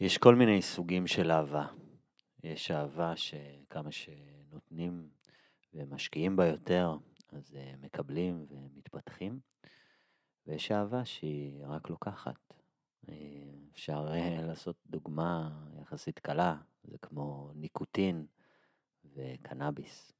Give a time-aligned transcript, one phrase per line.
[0.00, 1.66] יש כל מיני סוגים של אהבה.
[2.44, 5.08] יש אהבה שכמה שנותנים
[5.74, 6.96] ומשקיעים בה יותר,
[7.32, 9.40] אז אה, מקבלים ומתפתחים,
[10.46, 12.54] ויש אהבה שהיא רק לוקחת.
[13.08, 13.14] אה,
[13.72, 15.50] אפשר אה, לעשות דוגמה
[15.82, 18.26] יחסית קלה, זה כמו ניקוטין
[19.14, 20.12] וקנאביס.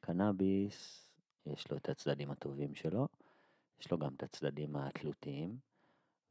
[0.00, 1.10] קנאביס,
[1.46, 3.08] יש לו את הצדדים הטובים שלו,
[3.80, 5.58] יש לו גם את הצדדים התלותיים,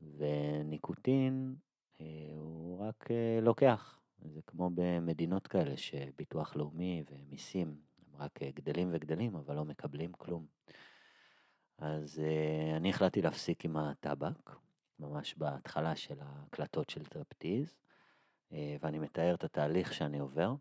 [0.01, 1.55] וניקוטין
[2.35, 3.09] הוא רק
[3.41, 3.99] לוקח.
[4.25, 10.45] זה כמו במדינות כאלה שביטוח לאומי ומיסים הם רק גדלים וגדלים, אבל לא מקבלים כלום.
[11.77, 12.21] אז
[12.77, 14.49] אני החלטתי להפסיק עם הטבק,
[14.99, 17.77] ממש בהתחלה של ההקלטות של טרפטיז,
[18.51, 20.55] ואני מתאר את התהליך שאני עובר.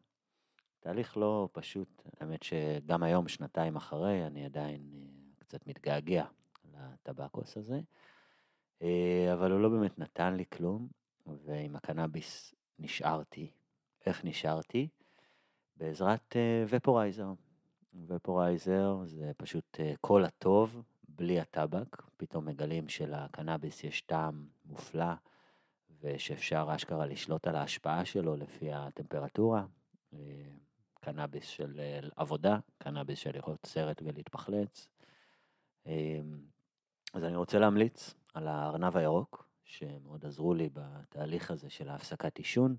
[0.81, 6.25] תהליך לא פשוט, האמת שגם היום, שנתיים אחרי, אני עדיין קצת מתגעגע
[6.73, 7.81] לטבקוס הזה,
[9.33, 10.89] אבל הוא לא באמת נתן לי כלום,
[11.45, 13.51] ועם הקנאביס נשארתי.
[14.07, 14.89] איך נשארתי?
[15.77, 16.37] בעזרת
[16.69, 17.33] ופורייזר.
[18.07, 22.03] ופורייזר זה פשוט כל הטוב, בלי הטבק.
[22.17, 25.12] פתאום מגלים שלקנאביס יש טעם מופלא,
[26.01, 29.65] ושאפשר אשכרה לשלוט על ההשפעה שלו לפי הטמפרטורה.
[31.01, 31.81] קנאביס של
[32.17, 34.89] עבודה, קנאביס של לראות סרט ולהתפחלץ.
[37.15, 42.77] אז אני רוצה להמליץ על הארנב הירוק, שמאוד עזרו לי בתהליך הזה של ההפסקת עישון,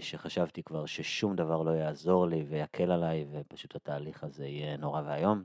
[0.00, 5.44] שחשבתי כבר ששום דבר לא יעזור לי ויקל עליי, ופשוט התהליך הזה יהיה נורא ואיום.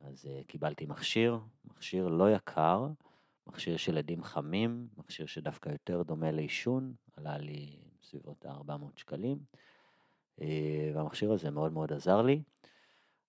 [0.00, 2.86] אז קיבלתי מכשיר, מכשיר לא יקר,
[3.46, 9.38] מכשיר של עדים חמים, מכשיר שדווקא יותר דומה לעישון, עלה לי בסביבות ה-400 שקלים,
[10.94, 12.42] והמכשיר הזה מאוד מאוד עזר לי.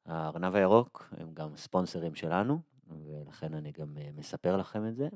[0.06, 5.10] הארנב הירוק הם גם ספונסרים שלנו, ולכן אני גם מספר לכם את זה.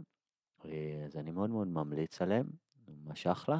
[1.05, 2.47] אז אני מאוד מאוד ממליץ עליהם,
[2.88, 3.59] ממש אחלה.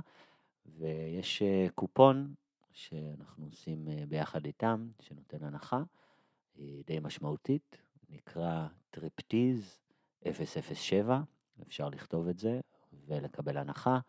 [0.66, 1.44] ויש
[1.76, 2.34] קופון
[2.72, 5.84] שאנחנו עושים ביחד איתם, שנותן הנחה
[6.86, 7.78] די משמעותית,
[8.10, 9.80] נקרא טריפטיז
[10.34, 11.22] 007,
[11.68, 12.60] אפשר לכתוב את זה
[13.08, 14.00] ולקבל הנחה.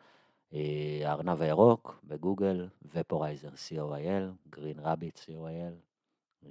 [1.04, 6.46] הארנב הירוק בגוגל, ופורייזר co.il, green rabbit co.il,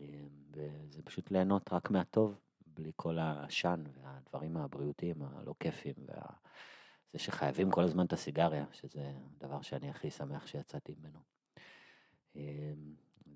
[0.51, 2.39] וזה פשוט ליהנות רק מהטוב,
[2.77, 9.61] בלי כל העשן והדברים הבריאותיים הלא כיפים, וזה שחייבים כל הזמן את הסיגריה, שזה הדבר
[9.61, 11.19] שאני הכי שמח שיצאתי ממנו.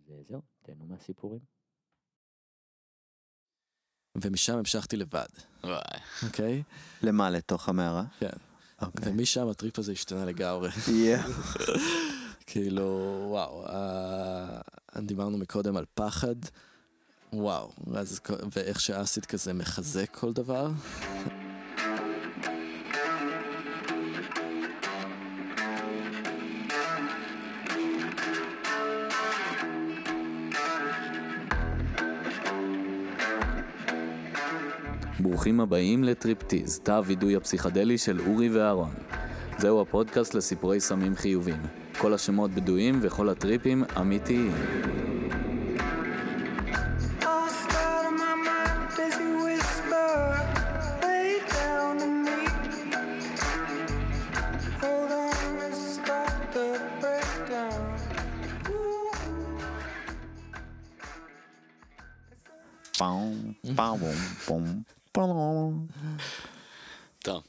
[0.08, 1.40] וזהו, תהנו מהסיפורים.
[4.16, 5.28] ומשם המשכתי לבד.
[5.64, 6.00] וואי.
[6.26, 6.64] אוקיי?
[7.04, 7.30] למה?
[7.30, 8.04] לתוך המערה?
[8.20, 8.30] כן.
[8.82, 9.12] אוקיי.
[9.12, 10.70] ומשם הטריפ הזה השתנה לגמרי.
[12.46, 16.36] כאילו, וואו, uh, דיברנו מקודם על פחד,
[17.34, 18.20] וואו, אז,
[18.56, 20.72] ואיך שאסיד כזה מחזק כל דבר.
[35.20, 38.94] ברוכים הבאים לטריפטיז, תא הווידוי הפסיכדלי של אורי ואהרון.
[39.58, 41.62] זהו הפודקאסט לסיפורי סמים חיובים.
[41.98, 44.52] כל השמות בדויים וכל הטריפים אמיתיים.
[67.20, 67.44] טוב,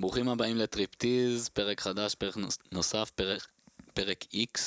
[0.00, 2.34] ברוכים הבאים לטריפטיז, פרק חדש, פרק
[2.72, 3.46] נוסף, פרק,
[3.94, 4.58] פרק X.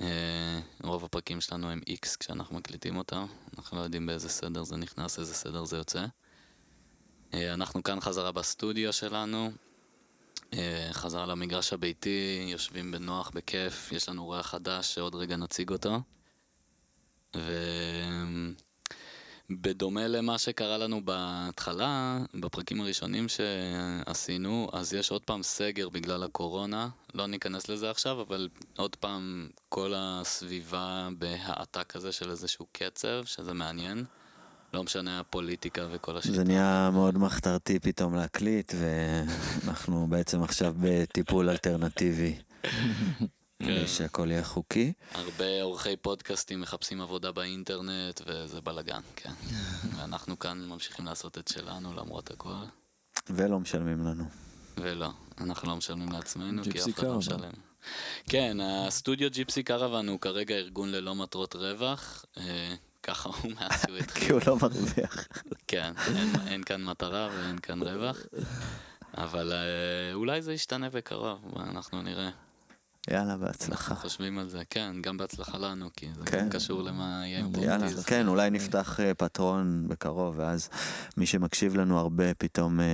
[0.00, 3.26] אה, רוב הפרקים שלנו הם X כשאנחנו מקליטים אותם,
[3.58, 6.06] אנחנו לא יודעים באיזה סדר זה נכנס, איזה סדר זה יוצא.
[7.34, 9.50] אה, אנחנו כאן חזרה בסטודיו שלנו,
[10.52, 16.00] אה, חזרה למגרש הביתי, יושבים בנוח, בכיף, יש לנו ריח חדש שעוד רגע נציג אותו.
[17.36, 17.52] ו...
[19.50, 26.88] בדומה למה שקרה לנו בהתחלה, בפרקים הראשונים שעשינו, אז יש עוד פעם סגר בגלל הקורונה.
[27.14, 33.52] לא ניכנס לזה עכשיו, אבל עוד פעם כל הסביבה בהאטה כזה של איזשהו קצב, שזה
[33.54, 34.04] מעניין.
[34.74, 36.34] לא משנה הפוליטיקה וכל השיטה.
[36.34, 42.34] זה נהיה מאוד מחתרתי פתאום להקליט, ואנחנו בעצם עכשיו בטיפול אלטרנטיבי.
[43.58, 43.86] כן.
[43.86, 44.92] שהכל יהיה חוקי.
[45.14, 49.32] הרבה עורכי פודקאסטים מחפשים עבודה באינטרנט וזה בלאגן, כן.
[49.96, 52.50] ואנחנו כאן ממשיכים לעשות את שלנו למרות הכל.
[53.30, 54.24] ולא משלמים לנו.
[54.76, 55.10] ולא,
[55.40, 57.52] אנחנו לא משלמים לעצמנו כי אף אחד לא משלם.
[58.28, 62.24] כן, הסטודיו ג'יפסי קרוון הוא כרגע ארגון ללא מטרות רווח.
[62.38, 64.24] אה, ככה הוא מאז שהוא התחיל.
[64.24, 65.28] כי הוא לא מרוויח.
[65.66, 68.16] כן, אין, אין כאן מטרה ואין כאן רווח.
[69.16, 72.30] אבל אה, אולי זה ישתנה בקרוב, אנחנו נראה.
[73.10, 73.90] יאללה, בהצלחה.
[73.90, 76.38] אנחנו חושבים על זה, כן, גם בהצלחה לנו, כי זה כן.
[76.38, 78.04] גם קשור למה יהיה עם יאללה, טריפטיז.
[78.04, 80.68] כן, אולי נפתח אה, Patreon בקרוב, ואז
[81.16, 82.86] מי שמקשיב לנו הרבה פתאום אה,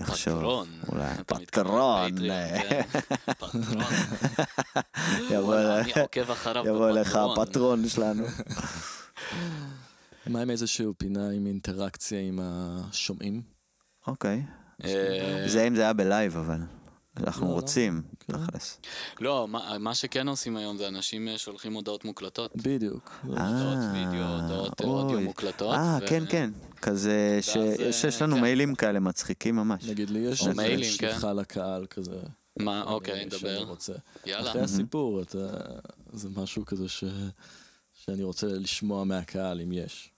[0.00, 0.38] יחשוב.
[0.38, 0.68] פטרון.
[0.88, 2.10] אולי פטרון.
[2.28, 2.82] כן.
[3.26, 3.82] פטרון.
[6.66, 7.16] יבוא אליך.
[7.16, 8.24] הפטרון שלנו.
[10.26, 13.42] מה עם איזשהו פינה עם אינטראקציה עם השומעים?
[14.06, 14.42] אוקיי.
[14.84, 16.58] אה, זה אם זה היה בלייב, אבל.
[17.16, 17.54] אנחנו לא, לא.
[17.54, 18.32] רוצים, כן.
[18.46, 18.78] תכלס.
[19.20, 22.52] לא, מה- מה שכן עושים היום זה אנשים אה, שולחים הודעות מוקלטות.
[22.56, 23.10] בדיוק.
[23.36, 25.20] אה, הודעות וידאו, הודעות אודיו.
[25.20, 25.74] מוקלטות.
[25.74, 26.50] אה, ו- כן, כן.
[26.82, 28.42] כזה, ש- ואז, שיש לנו כן.
[28.42, 29.84] מיילים כאלה מצחיקים ממש.
[29.84, 31.10] נגיד לי יש מיילים, כן.
[31.10, 32.16] שליחה לקהל כזה.
[32.58, 33.64] מה, אוקיי, דבר.
[33.64, 33.92] רוצה.
[34.26, 34.50] יאללה.
[34.50, 35.38] אחרי הסיפור, אתה...
[36.12, 37.04] זה משהו כזה ש...
[37.92, 40.10] שאני רוצה לשמוע מהקהל, אם יש.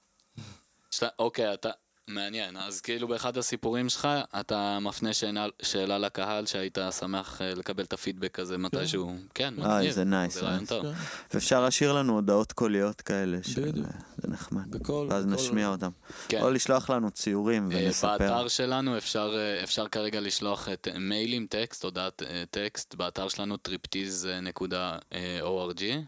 [0.91, 1.71] שאתה- אוקיי, אתה...
[2.09, 4.09] מעניין, אז כאילו באחד הסיפורים שלך
[4.41, 9.65] אתה מפנה שאלה, שאלה לקהל שהיית שמח אה, לקבל את הפידבק הזה מתישהו, כן, אה,
[9.69, 10.69] מגניב, איזה nice, זה רעיון nice.
[10.69, 10.83] טוב.
[10.83, 10.93] כן.
[11.35, 13.87] ואפשר להשאיר לנו הודעות קוליות כאלה, של- בדיוק.
[14.17, 14.71] זה נחמד.
[14.71, 15.07] בכל...
[15.11, 15.91] ואז בכל- נשמיע אותם.
[16.29, 16.43] כן.
[16.43, 18.19] או לשלוח לנו ציורים אה, ונספר.
[18.19, 23.29] באתר שלנו אפשר, אה, אפשר כרגע לשלוח את אה, מיילים, טקסט, הודעת אה, טקסט, באתר
[23.29, 24.75] שלנו טריפטיז.org
[25.13, 26.01] אה,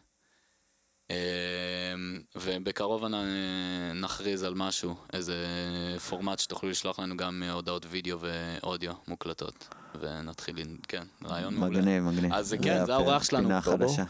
[2.36, 5.34] ובקרוב נ- נכריז על משהו, איזה
[6.08, 9.68] פורמט שתוכלו לשלוח לנו גם אה, הודעות וידאו ואודיו מוקלטות
[10.00, 10.56] ונתחיל,
[10.88, 11.78] כן, רעיון מעולה.
[11.78, 12.32] מגניב, מגניב.
[12.32, 13.42] אז כן, זה האורח שלנו.
[13.48, 13.60] פינה.
[13.60, 14.04] חדשה.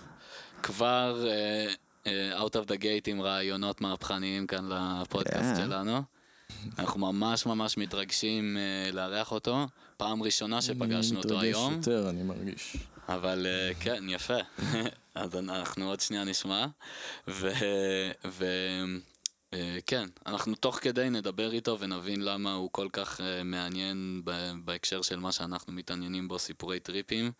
[0.62, 1.66] כבר אה,
[2.06, 5.56] אה, out of the gate עם רעיונות מהפכניים כאן לפודקאסט כן.
[5.56, 6.02] שלנו.
[6.78, 9.66] אנחנו ממש ממש מתרגשים אה, לארח אותו.
[9.96, 12.76] פעם ראשונה שפגשנו אותו אני היום, מתרגש יותר, אני מרגיש.
[13.08, 14.34] אבל אה, כן, יפה.
[15.14, 16.66] אז אנחנו עוד שנייה נשמע.
[17.28, 17.50] ו...
[18.24, 18.44] ו...
[19.54, 24.22] אה, כן, אנחנו תוך כדי נדבר איתו ונבין למה הוא כל כך אה, מעניין
[24.64, 27.32] בהקשר של מה שאנחנו מתעניינים בו, סיפורי טריפים.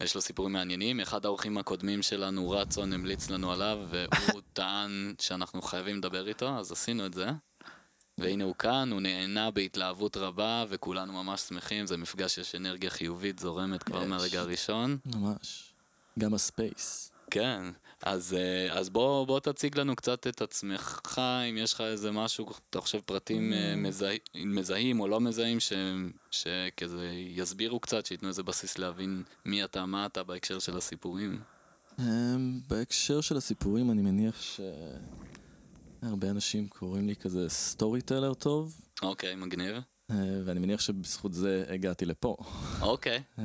[0.00, 5.62] יש לו סיפורים מעניינים, אחד האורחים הקודמים שלנו, רצון, המליץ לנו עליו, והוא טען שאנחנו
[5.62, 7.26] חייבים לדבר איתו, אז עשינו את זה.
[8.18, 13.38] והנה הוא כאן, הוא נהנה בהתלהבות רבה, וכולנו ממש שמחים, זה מפגש שיש אנרגיה חיובית
[13.38, 14.08] זורמת כבר יש.
[14.08, 14.98] מהרגע הראשון.
[15.06, 15.73] ממש.
[16.18, 17.12] גם הספייס.
[17.30, 17.62] כן,
[18.02, 21.20] אז, אה, אז בוא, בוא תציג לנו קצת את עצמך,
[21.50, 25.72] אם יש לך איזה משהו, אתה חושב פרטים אה, מזהה, מזהים או לא מזהים, ש,
[26.30, 31.40] שכזה יסבירו קצת, שייתנו איזה בסיס להבין מי אתה, מה אתה בהקשר של הסיפורים.
[31.98, 39.34] אמ, בהקשר של הסיפורים, אני מניח שהרבה אנשים קוראים לי כזה סטורי טלר טוב, אוקיי,
[39.34, 39.76] מגניב.
[40.10, 42.36] אה, ואני מניח שבזכות זה הגעתי לפה.
[42.82, 43.22] אוקיי.
[43.38, 43.44] אה,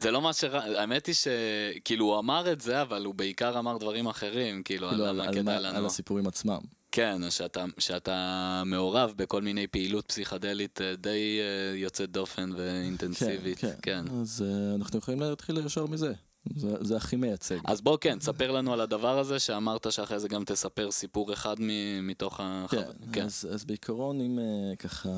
[0.00, 0.44] זה לא מה ש...
[0.44, 5.08] האמת היא שכאילו הוא אמר את זה, אבל הוא בעיקר אמר דברים אחרים, כאילו, על
[5.08, 5.78] למה על כדאי מה- לנו.
[5.78, 6.58] על הסיפורים עצמם.
[6.92, 8.22] כן, שאתה, שאתה
[8.66, 11.38] מעורב בכל מיני פעילות פסיכדלית אה, די
[11.74, 13.58] יוצאת דופן ואינטנסיבית.
[13.58, 14.04] כן, כן.
[14.08, 14.14] כן.
[14.20, 16.12] אז אנחנו יכולים להתחיל ישר מזה.
[16.56, 17.56] זה, זה הכי מייצג.
[17.64, 21.54] אז בוא כן, תספר לנו על הדבר הזה, שאמרת שאחרי זה גם תספר סיפור אחד
[21.58, 22.66] מ- מתוך ה...
[22.70, 22.82] כן,
[23.12, 23.24] כן.
[23.24, 24.38] אז, אז בעיקרון אם
[24.78, 25.08] ככה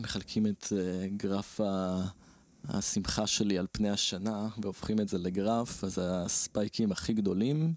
[0.00, 2.04] מחלקים את אה, גרף ה-
[2.68, 7.74] השמחה שלי על פני השנה והופכים את זה לגרף, אז הספייקים הכי גדולים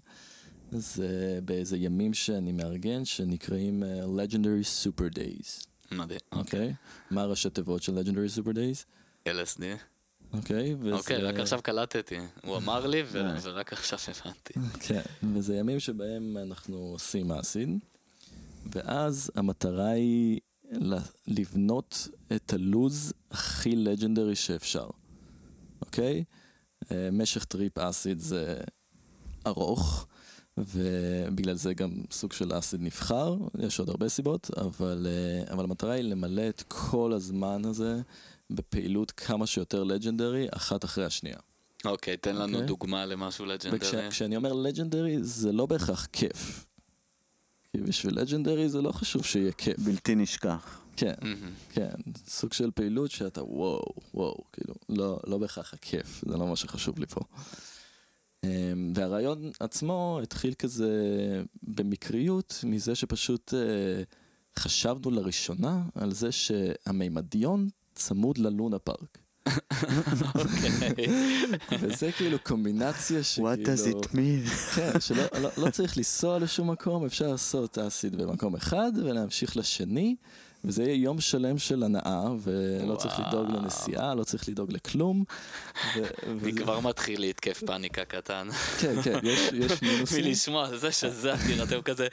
[0.72, 1.08] זה
[1.44, 6.74] באיזה ימים שאני מארגן שנקראים אה, Legendary Super Days, מדהים, אוקיי?
[7.10, 8.84] מה הראשי תיבות של Legendary Super Days?
[9.28, 9.62] LSD.
[10.32, 10.74] אוקיי?
[10.80, 12.16] וזה- אוקיי, רק עכשיו קלטתי.
[12.44, 13.36] הוא אמר לי, ו- אה.
[13.42, 14.52] ורק עכשיו הבנתי.
[14.80, 15.00] כן,
[15.34, 17.68] וזה ימים שבהם אנחנו עושים acid,
[18.72, 20.40] ואז המטרה היא
[21.26, 24.86] לבנות את הלוז הכי legendary שאפשר,
[25.80, 26.24] אוקיי?
[26.92, 28.56] אה, משך trip acid זה
[29.46, 30.06] ארוך,
[30.56, 35.92] ובגלל זה גם סוג של acid נבחר, יש עוד הרבה סיבות, אבל, אה, אבל המטרה
[35.92, 38.00] היא למלא את כל הזמן הזה
[38.50, 41.38] בפעילות כמה שיותר legendary, אחת אחרי השנייה.
[41.84, 42.66] אוקיי, תן לנו אוקיי.
[42.66, 43.78] דוגמה למשהו לג'נדרי.
[44.06, 46.66] וכשאני אומר לג'נדרי זה לא בהכרח כיף.
[47.74, 49.78] כי בשביל לג'נדרי זה לא חשוב שיהיה כיף.
[49.78, 50.80] בלתי נשכח.
[50.96, 51.14] כן.
[51.72, 51.94] כן.
[52.26, 56.98] סוג של פעילות שאתה וואו, וואו, כאילו, לא, לא בהכרח הכיף, זה לא מה שחשוב
[56.98, 57.20] לי פה.
[58.44, 60.92] אמ, והרעיון עצמו התחיל כזה
[61.62, 64.02] במקריות, מזה שפשוט אה,
[64.58, 69.18] חשבנו לראשונה על זה שהמימדיון צמוד ללונה פארק.
[70.34, 71.06] אוקיי.
[71.80, 73.54] וזה כאילו קומבינציה שכאילו...
[73.54, 74.74] What does it mean?
[74.74, 80.16] כן, שלא לא, לא צריך לנסוע לשום מקום, אפשר לעשות אסיד במקום אחד ולהמשיך לשני,
[80.66, 83.62] וזה יהיה יום שלם של הנאה, ולא צריך לדאוג וואו.
[83.62, 85.24] לנסיעה, לא צריך לדאוג לכלום.
[85.96, 88.48] ו- אני וזה- כבר מתחיל להתקף פאניקה קטן.
[88.78, 90.24] כן, כן, יש, יש מינוסים.
[90.24, 92.06] מלשמוע זה שזה אדיר, אתם כזה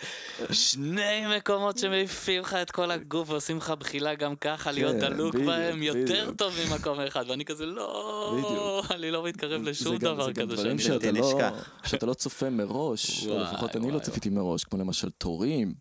[0.52, 5.34] שני מקומות שמעיפים לך את כל הגוף ועושים לך בחילה גם ככה, להיות כן, דלוק
[5.36, 6.32] בדיוק, בהם יותר.
[6.38, 8.84] טוב ממקום אחד, ואני כזה לא.
[8.92, 11.00] אני לא מתקרב לשום זה גם- דבר זה גם כזה דברים שאני...
[11.00, 11.40] שאתה לא.
[11.84, 15.74] שאתה לא צופה מראש, או לפחות אני לא צפיתי מראש, כמו למשל תורים,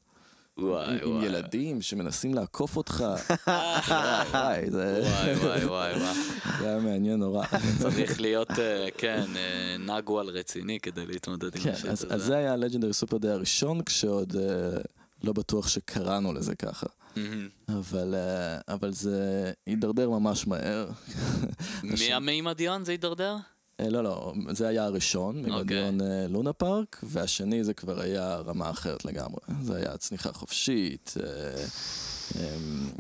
[0.63, 1.27] וואי עם- וואי.
[1.27, 3.05] ילדים שמנסים לעקוף אותך.
[3.47, 3.71] וואי,
[4.33, 6.15] וואי, זה וואי וואי וואי וואי.
[6.59, 7.47] זה היה מעניין נורא.
[7.79, 12.15] צריך להיות, אה, כן, אה, נגואל רציני כדי להתמודד עם כן, אז, הזה.
[12.15, 14.81] אז זה היה הלג'נדרי סופר דיי הראשון, כשעוד אה,
[15.25, 16.87] לא בטוח שקראנו לזה ככה.
[17.69, 18.15] אבל,
[18.69, 19.21] אבל זה
[19.67, 20.89] הידרדר ממש מהר.
[22.11, 23.37] מהמימדיון זה הידרדר?
[23.81, 25.53] אה, לא, לא, זה היה הראשון, אוקיי.
[25.53, 29.41] ממדיון אה, לונה פארק, והשני זה כבר היה רמה אחרת לגמרי.
[29.63, 31.65] זה היה צניחה חופשית, אה,
[32.37, 32.91] אמ.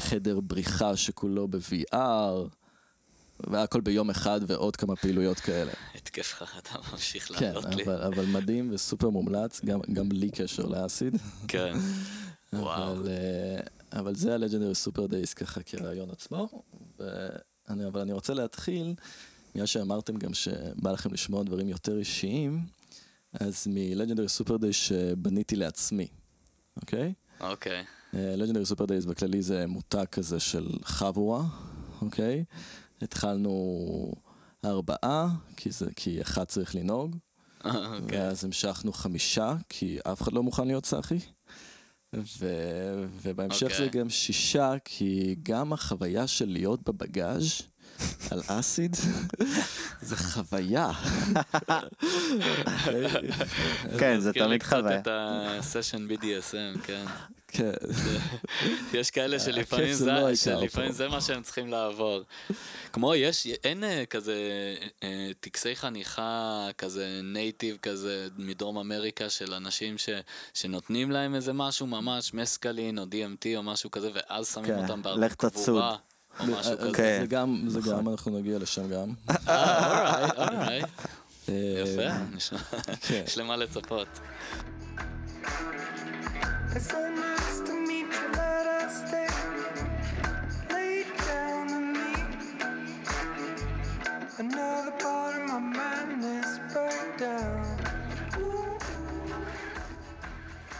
[0.00, 2.48] חדר בריחה שכולו ב-VR,
[3.40, 5.72] והכל ביום אחד ועוד כמה פעילויות כאלה.
[5.94, 7.84] התקף חרדה ממשיך כן, לעלות לי.
[7.84, 11.16] אבל, אבל מדהים וסופר מומלץ, גם, גם בלי קשר לאסיד.
[11.48, 11.74] כן.
[12.52, 12.94] וואו.
[13.92, 16.62] אבל, זה ה legendary super days ככה כרעיון עצמו.
[17.68, 18.94] אבל אני רוצה להתחיל,
[19.54, 22.60] בגלל שאמרתם גם שבא לכם לשמוע דברים יותר אישיים,
[23.32, 26.08] אז מ legendary super days שבניתי לעצמי,
[26.76, 27.12] אוקיי?
[27.40, 27.84] אוקיי.
[28.12, 31.42] legendary super days בכללי זה מותג כזה של חבורה,
[32.02, 32.44] אוקיי?
[33.02, 34.12] התחלנו
[34.64, 37.16] ארבעה, כי, זה, כי אחד צריך לנהוג.
[37.64, 38.18] אוקיי.
[38.20, 41.18] ואז המשכנו חמישה, כי אף אחד לא מוכן להיות צחי.
[42.14, 42.46] ו...
[43.22, 43.78] ובהמשך אוקיי.
[43.78, 47.62] זה גם שישה, כי גם החוויה של להיות בבגאז'
[48.30, 48.96] על אסיד,
[50.02, 50.90] זה חוויה.
[53.98, 54.98] כן, זה תמיד קצת חוויה.
[54.98, 57.04] את הסשן BDSM, כן.
[57.48, 57.72] כן,
[58.92, 60.92] יש כאלה שלפעמים הכיף זה לא שלפעמים.
[60.92, 62.22] זה מה שהם צריכים לעבור.
[62.92, 64.34] כמו יש, אין אה, כזה
[65.02, 70.08] אה, טקסי חניכה כזה נייטיב כזה מדרום אמריקה של אנשים ש,
[70.54, 75.20] שנותנים להם איזה משהו ממש מסקלין או DMT או משהו כזה ואז שמים כן, אותם
[75.20, 75.84] לך תצוד.
[76.40, 76.90] או משהו אז כזה.
[76.94, 77.18] כן.
[77.20, 77.92] זה גם, זה נכון.
[77.98, 79.12] גם, אנחנו נגיע לשם גם.
[79.48, 80.84] אה, אורייט, אורייט.
[81.48, 82.58] אה, יפה, נשמע-
[83.00, 83.22] כן.
[83.26, 84.08] יש למה לצפות.
[86.70, 89.30] It's so nice to meet you, let us stay.
[90.70, 90.96] Lay
[91.28, 92.32] down and leave.
[94.44, 97.84] Another part of my madness burned down.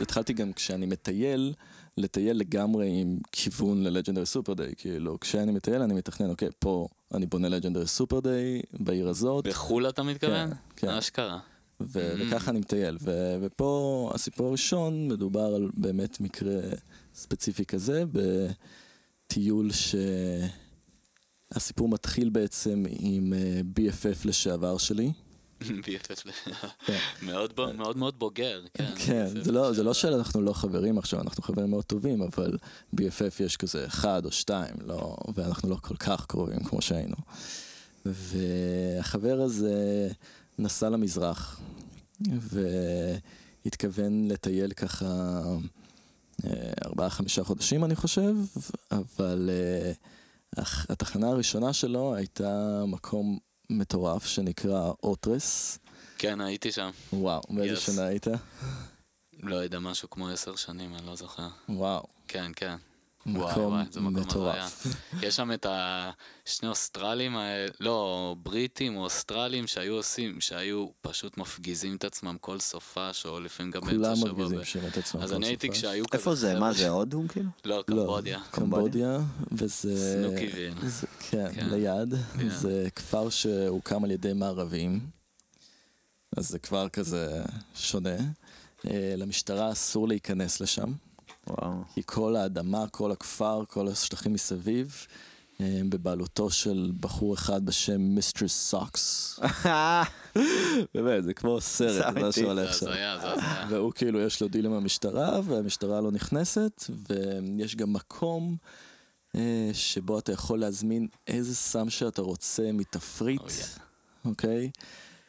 [0.00, 1.54] התחלתי גם כשאני מטייל,
[1.96, 7.26] לטייל לגמרי עם כיוון ללג'נדרי סופר דיי, כאילו כשאני מטייל אני מתכנן, אוקיי, פה אני
[7.26, 10.50] בונה לג'נדרי סופר דיי, בעיר הזאת, בחו"ל אתה מתכוון?
[10.50, 10.88] כן, כן.
[10.88, 11.38] אשכרה.
[11.80, 12.22] ו- Mm.
[12.22, 16.60] וככה אני מטייל, ו- ופה הסיפור הראשון מדובר על באמת מקרה
[17.14, 18.04] ספציפי כזה,
[19.26, 19.70] בטיול
[21.52, 25.12] שהסיפור מתחיל בעצם עם אה, BFF לשעבר שלי.
[25.87, 26.50] BFF.
[26.87, 26.99] כן.
[27.23, 28.92] מאוד ב- מאוד מאוד בוגר, כן.
[28.97, 29.94] כן, זה לא, לא.
[29.94, 32.56] שאנחנו לא חברים עכשיו, אנחנו חברים מאוד טובים, אבל
[32.97, 37.16] BFF יש כזה אחד או שתיים, לא, ואנחנו לא כל כך קרובים כמו שהיינו.
[38.04, 40.09] והחבר הזה
[40.59, 41.61] נסע למזרח,
[43.64, 45.06] והתכוון לטייל ככה
[46.44, 48.35] אה, ארבעה חמישה חודשים אני חושב,
[48.90, 49.92] אבל אה,
[50.88, 53.38] התחנה הראשונה שלו הייתה מקום
[53.71, 55.78] מטורף שנקרא אוטרס.
[56.18, 56.90] כן, הייתי שם.
[57.12, 57.80] וואו, באיזה Yes.
[57.80, 58.26] שנה היית?
[59.42, 61.49] לא יודע, משהו כמו עשר שנים, אני לא זוכר.
[61.68, 62.76] וואו, כן, כן.
[63.26, 64.87] וואי מקום וואי, זה מקום מטורף.
[65.23, 71.97] יש שם את השני אוסטרלים האלה, לא, בריטים או אוסטרלים שהיו עושים, שהיו פשוט מפגיזים
[71.97, 74.28] את עצמם כל סופש, או לפעמים גם באמצע כולם השבוע.
[74.33, 75.21] מרגיזים ב- שם את עצמם.
[75.21, 75.69] אז כל אני הייתי.
[75.71, 76.19] כשהיו כזה...
[76.19, 76.59] איפה זה?
[76.61, 77.49] מה זה, הודו כאילו?
[77.64, 78.40] לא, קמבודיה.
[78.50, 79.19] קמבודיה,
[79.52, 79.97] וזה...
[80.23, 80.73] סיהנוקוויל.
[80.83, 81.66] זה- כן, כן.
[81.71, 82.14] ליד.
[82.38, 82.49] כן.
[82.49, 85.00] זה כפר שהוקם על ידי מערבים,
[86.37, 87.43] אז זה כבר כזה
[87.75, 88.16] שונה.
[88.90, 90.93] אה, למשטרה אסור להיכנס לשם,
[91.46, 91.72] וואו.
[91.94, 95.06] כי כל האדמה, כל הכפר, כל השטחים מסביב,
[95.60, 99.40] אה, הם בבעלותו של בחור אחד בשם מיסטר סוקס.
[100.94, 102.40] באמת, זה כמו סרט, מה אמיתי.
[102.40, 102.92] שהולך זה שם.
[103.68, 108.56] והוא כאילו יש לו דיל עם המשטרה, והמשטרה לא נכנסת, ויש גם מקום
[109.36, 113.80] אה, שבו אתה יכול להזמין איזה סם שאתה רוצה מתפריט, Oh, yeah.
[114.24, 114.70] אוקיי?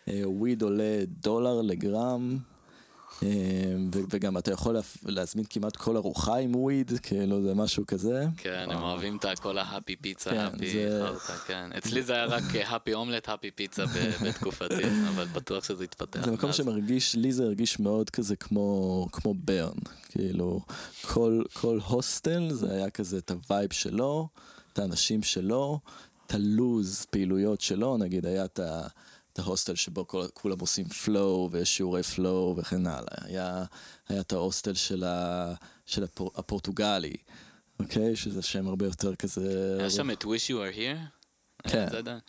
[0.08, 2.38] אה, weed עולה דולר לגרם,
[4.10, 8.26] וגם אתה יכול להזמין כמעט כל ארוחה עם weed, כאילו זה משהו כזה.
[8.38, 11.70] כן, הם אוהבים את כל ה happy פיצה, happy חרטה, כן.
[11.78, 13.86] אצלי זה היה רק happy אומלט, happy פיצה
[14.24, 16.26] בתקופתי, אבל בטוח שזה התפתח.
[16.26, 16.52] זה מקום.
[16.54, 19.78] שמרגיש, לי זה הרגיש מאוד כזה כמו, burn,
[20.10, 20.62] כאילו
[21.54, 24.28] כל הוסטל זה היה כזה את ה vibe שלו,
[24.74, 25.80] את האנשים שלו,
[26.28, 28.88] את הלו"ז פעילויות שלו, נגיד היה את, ה,
[29.36, 33.64] את ההוסטל שבו כל, כולם עושים flow ויש שיעורי flow וכן הלאה, היה,
[34.10, 35.54] היה את ההוסטל של, ה,
[35.86, 37.14] של הפור, הפורטוגלי,
[37.80, 38.16] אוקיי?
[38.16, 39.76] שזה שם הרבה יותר כזה...
[39.80, 41.68] היה שם את Wish You Were Here?
[41.70, 41.86] כן.
[41.92, 42.20] זה עדיין?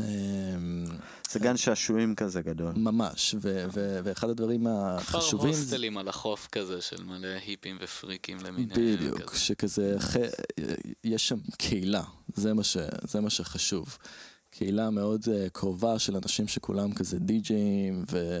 [0.00, 0.84] אמ,
[1.30, 2.72] זה גן שעשועים כזה גדול.
[2.76, 3.34] ממש,
[4.04, 5.52] ואחד הדברים החשובים...
[5.52, 8.80] זה- הוסטלים על החוף כזה של מלא היפים ופריקים למיניהם.
[8.96, 9.38] בדיוק, כזה.
[9.38, 9.96] שכזה,
[11.04, 12.02] יש שם קהילה,
[13.04, 13.98] זה מה שחשוב.
[14.50, 18.40] קהילה מאוד uh, קרובה של אנשים שכולם כזה די-ג'אים ו,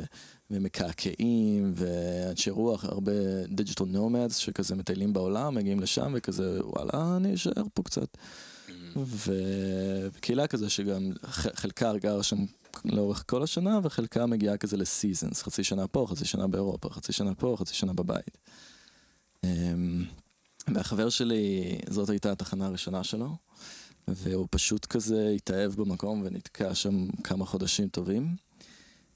[0.50, 3.12] ומקעקעים ואנשי רוח, הרבה
[3.48, 8.16] digital nomads שכזה מטיילים בעולם, מגיעים לשם וכזה וואלה אני אשאר פה קצת.
[8.96, 12.36] ו- וקהילה כזה שגם חלקה גרה שם
[12.84, 17.12] לאורך כל השנה וחלקה מגיעה כזה ל seasons, חצי שנה פה, חצי שנה באירופה, חצי
[17.12, 18.38] שנה פה, חצי שנה בבית.
[19.44, 20.04] אמ,
[20.74, 23.36] והחבר שלי, זאת הייתה התחנה הראשונה שלו,
[24.14, 28.36] והוא פשוט כזה התאהב במקום ונתקע שם כמה חודשים טובים.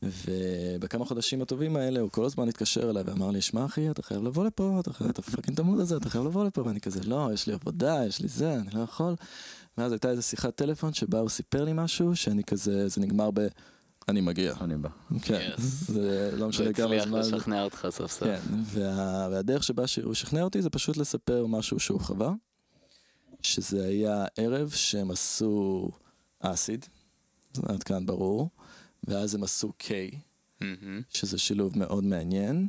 [0.02, 4.22] ובכמה חודשים הטובים האלה הוא כל הזמן התקשר אליי ואמר לי, שמע אחי, אתה חייב
[4.22, 7.00] לבוא לפה, אתה, חייב- אתה פאקינג תמוד על זה, אתה חייב לבוא לפה, ואני כזה,
[7.04, 9.14] לא, יש לי עבודה, יש לי זה, אני לא יכול.
[9.78, 13.46] ואז הייתה איזו שיחת טלפון שבה הוא סיפר לי משהו, שאני כזה, זה נגמר ב...
[14.08, 14.54] אני מגיע.
[14.60, 14.88] אני בא.
[15.22, 15.50] כן.
[15.58, 17.18] זה לא לא משנה כמה הצליח זמן.
[17.38, 18.22] לשכנע אותך סוף סוף.
[18.28, 22.32] כן, וה, והדרך שבה שהוא שכנע אותי זה פשוט לספר משהו שהוא חווה,
[23.42, 25.90] שזה היה ערב שהם עשו
[26.40, 26.86] אסיד,
[27.62, 28.50] עד כאן ברור,
[29.04, 30.10] ואז הם עשו קיי,
[30.60, 31.02] מהמם.
[31.10, 32.68] שזה שילוב מאוד מעניין,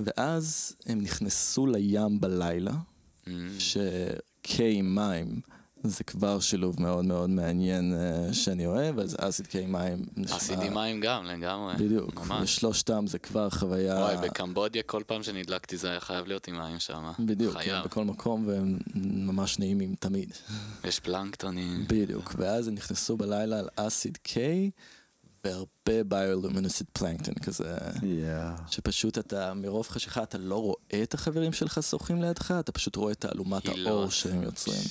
[0.00, 2.76] ואז הם נכנסו לים בלילה,
[3.26, 3.48] מהמם.
[3.58, 5.40] שקיי מים
[5.88, 10.36] זה כבר שילוב מאוד מאוד מעניין אה, שאני אוהב, אז אסיד קיי מים נשמע...
[10.36, 11.74] אסיד עם מים גם, לגמרי.
[11.74, 12.26] בדיוק.
[12.42, 13.94] ושלושתם זה כבר חוויה...
[13.94, 17.12] וואי, בקמבודיה כל פעם שנדלקתי זה היה חייב להיות עם מים שם.
[17.18, 17.84] בדיוק, כן, חייב.
[17.84, 20.32] בכל מקום והם ממש נעימים תמיד.
[20.84, 21.84] יש פלנקטונים.
[21.88, 24.70] בדיוק, ואז הם נכנסו בלילה על אסיד קיי
[25.46, 27.76] והרבה ביולומיניסיט פלנקטון כזה,
[28.70, 33.12] שפשוט אתה מרוב חשיכה אתה לא רואה את החברים שלך שוחים לידך, אתה פשוט רואה
[33.12, 33.86] את תעלומת הילות.
[33.86, 34.82] האור שהם יוצרים.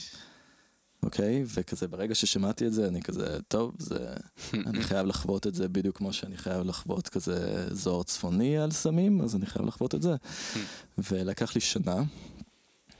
[1.05, 1.43] אוקיי?
[1.53, 4.13] וכזה ברגע ששמעתי את זה אני כזה, טוב, זה...
[4.67, 9.21] אני חייב לחוות את זה בדיוק כמו שאני חייב לחוות כזה זוהר צפוני על סמים,
[9.21, 10.15] אז אני חייב לחוות את זה.
[11.09, 12.03] ולקח לי שנה,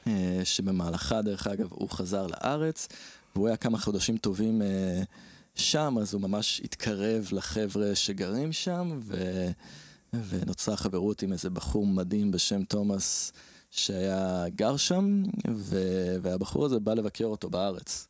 [0.07, 2.87] אה, שבמהלכה, דרך אגב, הוא חזר לארץ,
[3.35, 5.03] והוא היה כמה חודשים טובים אה,
[5.55, 9.47] שם, אז הוא ממש התקרב לחבר'ה שגרים שם, ו...
[10.29, 13.33] ונוצרה חברות עם איזה בחור מדהים בשם תומאס,
[13.77, 15.23] שהיה גר שם,
[15.55, 15.77] ו...
[16.21, 18.07] והבחור הזה בא לבקר אותו בארץ.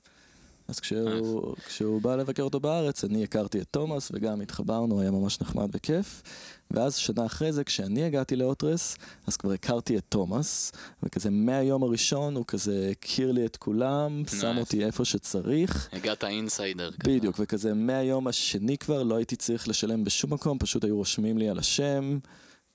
[0.68, 5.42] אז כשהוא, כשהוא בא לבקר אותו בארץ, אני הכרתי את תומאס וגם התחברנו, היה ממש
[5.42, 6.24] נחמד וכיף.
[6.72, 8.96] ואז שנה אחרי זה, כשאני הגעתי לאוטרס,
[9.28, 10.72] אז כבר הכרתי את תומאס,
[11.04, 14.60] וכזה מהיום הראשון הוא כזה הכיר לי את כולם, שם Nice.
[14.60, 15.90] אותי איפה שצריך.
[15.94, 16.92] הגעת אינסיידר.
[16.92, 17.14] כזה.
[17.14, 21.50] בדיוק, וכזה מהיום השני כבר לא הייתי צריך לשלם בשום מקום, פשוט היו רושמים לי
[21.50, 22.18] על השם.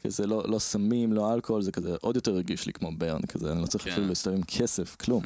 [0.00, 3.52] כזה לא, לא סמים, לא אלכוהול, זה כזה עוד יותר הרגיש לי כמו ברן, כזה
[3.52, 3.90] אני לא צריך כן.
[3.90, 5.22] אפילו להסתובב עם כסף, כלום.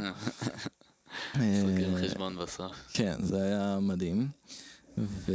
[1.35, 2.73] סוגרים אה, חשבון בסוף.
[2.93, 4.29] כן, זה היה מדהים.
[4.99, 5.33] ו...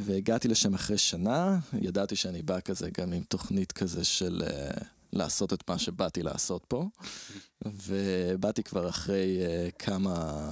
[0.00, 5.52] והגעתי לשם אחרי שנה, ידעתי שאני בא כזה גם עם תוכנית כזה של uh, לעשות
[5.52, 6.88] את מה שבאתי לעשות פה.
[7.86, 10.48] ובאתי כבר אחרי uh, כמה,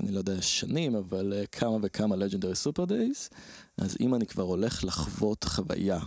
[0.00, 3.34] אני לא יודע שנים, אבל uh, כמה וכמה Legendary Super Days.
[3.78, 5.98] אז אם אני כבר הולך לחוות חוויה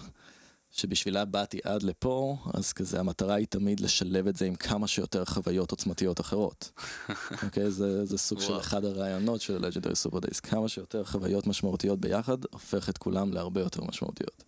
[0.72, 5.26] שבשבילה באתי עד לפה, אז כזה המטרה היא תמיד לשלב את זה עם כמה שיותר
[5.26, 6.72] חוויות עוצמתיות אחרות.
[7.46, 7.72] אוקיי?
[7.72, 8.60] זה, זה סוג של.
[8.60, 10.40] אחד הרעיונות של Legendary Super Days.
[10.44, 14.44] כמה שיותר חוויות משמעותיות ביחד, הופך את כולם להרבה יותר משמעותיות.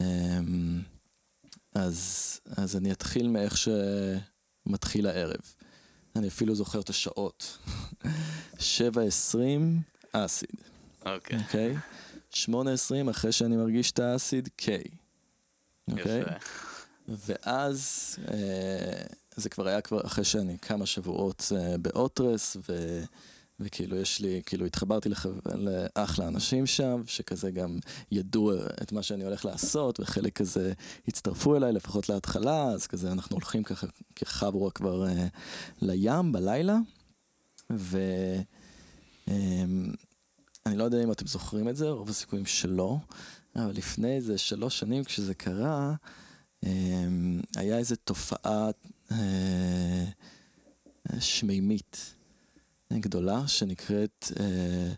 [0.00, 0.80] אמ,
[1.74, 5.54] אז, אז אני אתחיל מאיך שמתחיל הערב.
[6.16, 7.58] אני אפילו זוכר את השעות.
[8.54, 9.36] 7.20
[10.12, 10.50] אסיד.
[11.06, 11.38] אוקיי.
[11.38, 11.76] אוקיי?
[12.32, 14.84] 8.20 אחרי שאני מרגיש את האסיד, קיי.
[15.90, 16.20] אוקיי?
[16.20, 16.30] יפה.
[17.08, 19.02] ואז אה,
[19.36, 23.00] זה כבר היה כבר אחרי שאני כמה שבועות אה, באוטרס, ו,
[23.60, 25.26] וכאילו יש לי, כאילו התחברתי לח,
[25.96, 27.78] לאחלה אנשים שם, שכזה גם
[28.10, 30.72] ידעו את מה שאני הולך לעשות, וחלק כזה
[31.08, 35.26] הצטרפו אליי לפחות להתחלה, אז כזה אנחנו הולכים ככה כחבורה כבר אה,
[35.82, 36.76] לים בלילה,
[37.72, 37.98] ו...
[39.28, 39.64] אה,
[40.66, 42.96] אני לא יודע אם אתם זוכרים את זה, רוב הסיכויים שלא,
[43.56, 45.94] אבל לפני איזה שלוש שנים כשזה קרה,
[46.66, 48.70] אמ, היה איזו תופעה
[49.12, 50.04] אה,
[51.20, 52.14] שמימית
[52.98, 54.92] גדולה שנקראת אה,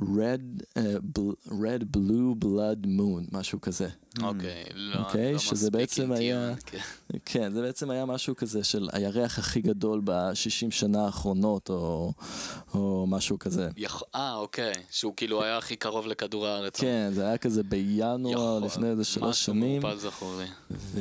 [0.00, 3.88] Red, אה, בל- Red Blue Blood Moon, משהו כזה.
[4.22, 7.18] אוקיי, לא אוקיי, לא שזה מספיק בעצם היה- אינטימי, כן.
[7.24, 10.34] כן, זה בעצם היה משהו כזה של הירח הכי גדול ב-60
[10.70, 12.12] שנה האחרונות, או,
[12.74, 13.68] או משהו כזה.
[13.76, 16.80] יכ- אה, אוקיי, שהוא כאילו היה הכי קרוב לכדור הארץ.
[16.80, 20.46] כן, זה היה כזה בינואר יכול- לפני איזה שלוש משהו שנים, מעורפל זכור לי.
[20.70, 21.00] ו-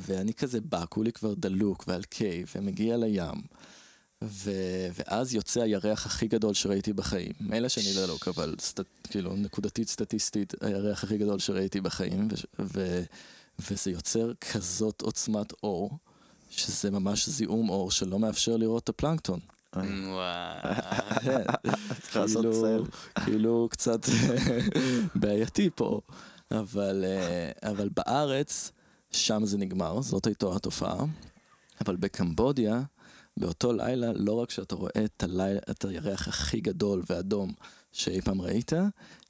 [0.00, 3.40] ואני כזה בא, כולי כבר דלוק ועל קיי, ומגיע לים.
[4.24, 4.50] ו-
[4.98, 7.32] ואז יוצא הירח הכי גדול שראיתי בחיים.
[7.40, 8.80] מילא שאני לא דלוק, אבל סט-
[9.10, 12.28] כאילו נקודתית סטטיסטית, הירח הכי גדול שראיתי בחיים,
[12.58, 13.02] ו- ו-
[13.70, 15.90] וזה יוצר כזאת עוצמת אור,
[16.50, 19.40] שזה ממש זיהום אור שלא מאפשר לראות את הפלנקטון.
[19.76, 19.84] וואו.
[21.22, 21.42] כן,
[22.42, 22.84] כאילו-.
[23.24, 24.00] כאילו קצת
[25.20, 26.00] בעייתי פה,
[26.50, 28.72] אבל, אה, אבל בארץ,
[29.12, 31.04] שם זה נגמר, זאת הייתה התופעה,
[31.86, 32.82] אבל בקמבודיה,
[33.40, 37.52] באותו לילה, לא רק שאתה רואה את, הלילה, את הירח הכי גדול ואדום
[37.92, 38.72] שאי פעם ראית,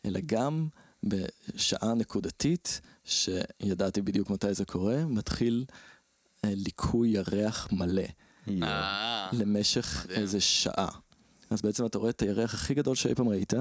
[0.04, 0.68] אלא גם
[1.02, 5.64] בשעה נקודתית, שידעתי בדיוק מתי זה קורה, מתחיל
[6.44, 8.02] אה, ליקוי ירח מלא.
[8.62, 10.06] אה, למשך.
[10.10, 10.88] איזה שעה.
[11.50, 13.52] אז בעצם אתה רואה את הירח הכי גדול שאי פעם ראית,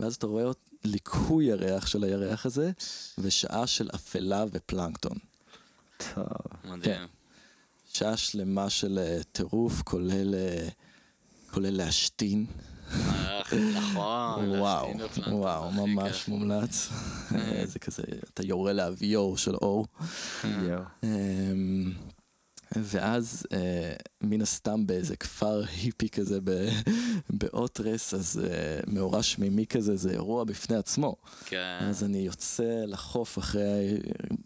[0.00, 2.70] ואז אתה רואה את ליקוי ירח של הירח הזה,
[3.18, 5.18] ושעה של אפלה ופלנקטון.
[6.14, 6.26] טוב.
[6.64, 7.25] מדהים.
[7.98, 10.68] שעה שלמה של אה, טירוף, כולל, אה,
[11.50, 12.46] כולל להשתין.
[13.74, 14.58] נכון.
[14.58, 14.90] וואו,
[15.30, 16.28] וואו, ממש.
[16.28, 16.88] מומלץ.
[17.34, 18.02] אה, זה כזה,
[18.34, 19.86] אתה יורה לאביור של אור.
[22.74, 26.38] ואז אה, מן הסתם באיזה כפר היפי כזה
[27.30, 31.16] באוטרס, אז אה, מאורע שמימי כזה זה אירוע בפני עצמו.
[31.44, 31.78] כן.
[31.80, 33.98] אז אני יוצא לחוף אחרי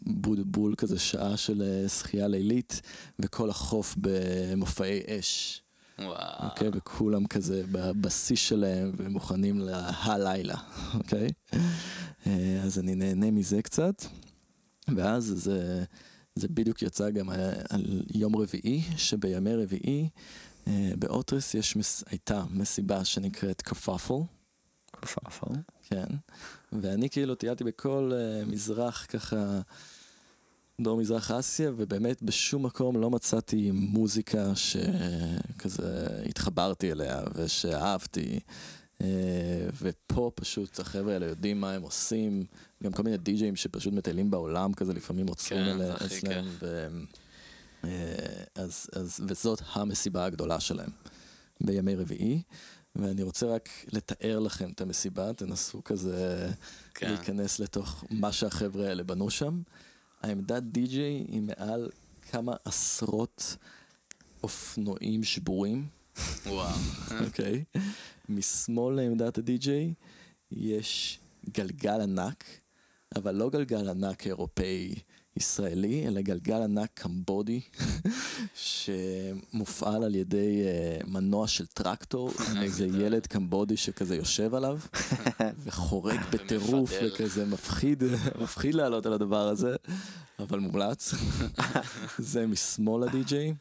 [0.03, 2.81] בולבול כזה שעה של אה, שחייה לילית,
[3.19, 5.63] וכל החוף במופעי אש.
[5.99, 6.49] וואו.
[6.51, 6.69] אוקיי?
[6.73, 9.61] וכולם כזה בשיא שלהם ומוכנים
[10.19, 10.57] להלילה,
[10.95, 11.29] אוקיי?
[12.27, 14.05] אה, אז אני נהנה מזה קצת,
[14.97, 15.85] ואז זה,
[16.35, 20.09] זה בדיוק יצא גם על, על יום רביעי, שבימי רביעי
[20.67, 24.15] אה, באוטרס יש, מס, הייתה מסיבה שנקראת קפאפל,
[25.03, 25.47] כפפה.
[25.83, 26.07] כן,
[26.73, 29.61] ואני כאילו טיילתי בכל אה, מזרח ככה,
[30.81, 38.41] דרום מזרח אסיה, ובאמת בשום מקום לא מצאתי מוזיקה שכזה התחברתי אליה ושאהבתי.
[39.01, 39.07] אה,
[39.83, 42.45] ופה פשוט החבר'ה האלה יודעים מה הם עושים,
[42.83, 46.89] גם כל מיני די-ג'אים שפשוט מטיילים בעולם כזה לפעמים עוצרים כן, הכי אצלם, ו...
[47.85, 50.91] אה, אז, אז, וזאת המסיבה הגדולה שלהם
[51.61, 52.43] בימי רביעי.
[52.97, 56.51] ואני רוצה רק לתאר לכם את המסיבה, תנסו כזה
[56.95, 57.09] כן.
[57.09, 59.63] להיכנס לתוך מה שהחבר'ה האלה בנו שם.
[60.23, 61.91] העמדת די-ג'יי היא מעל
[62.31, 63.57] כמה עשרות
[64.43, 65.89] אופנועים שבורים,
[66.47, 66.79] וואו.
[67.25, 67.65] אוקיי?
[68.29, 69.95] משמאל לעמדת הדי-ג'יי
[70.53, 71.19] יש
[71.51, 72.45] גלגל ענק,
[73.17, 74.95] אבל לא גלגל ענק אירופאי
[75.37, 77.61] ישראלי, אלא גלגל ענק קמבודי,
[78.55, 84.79] שמופעל על ידי אה, מנוע של טרקטור, עם איזה ילד קמבודי שכזה יושב עליו,
[85.65, 86.93] וחורג בטירוף.
[87.03, 88.05] וכזה מפחיד,
[88.41, 89.77] מפחיד לעלות על הדבר הזה,
[90.39, 91.15] אבל מומלץ.
[92.19, 93.55] זה משמאל הדי-ג'יי.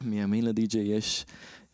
[0.00, 1.26] מימין לדי-ג'יי יש,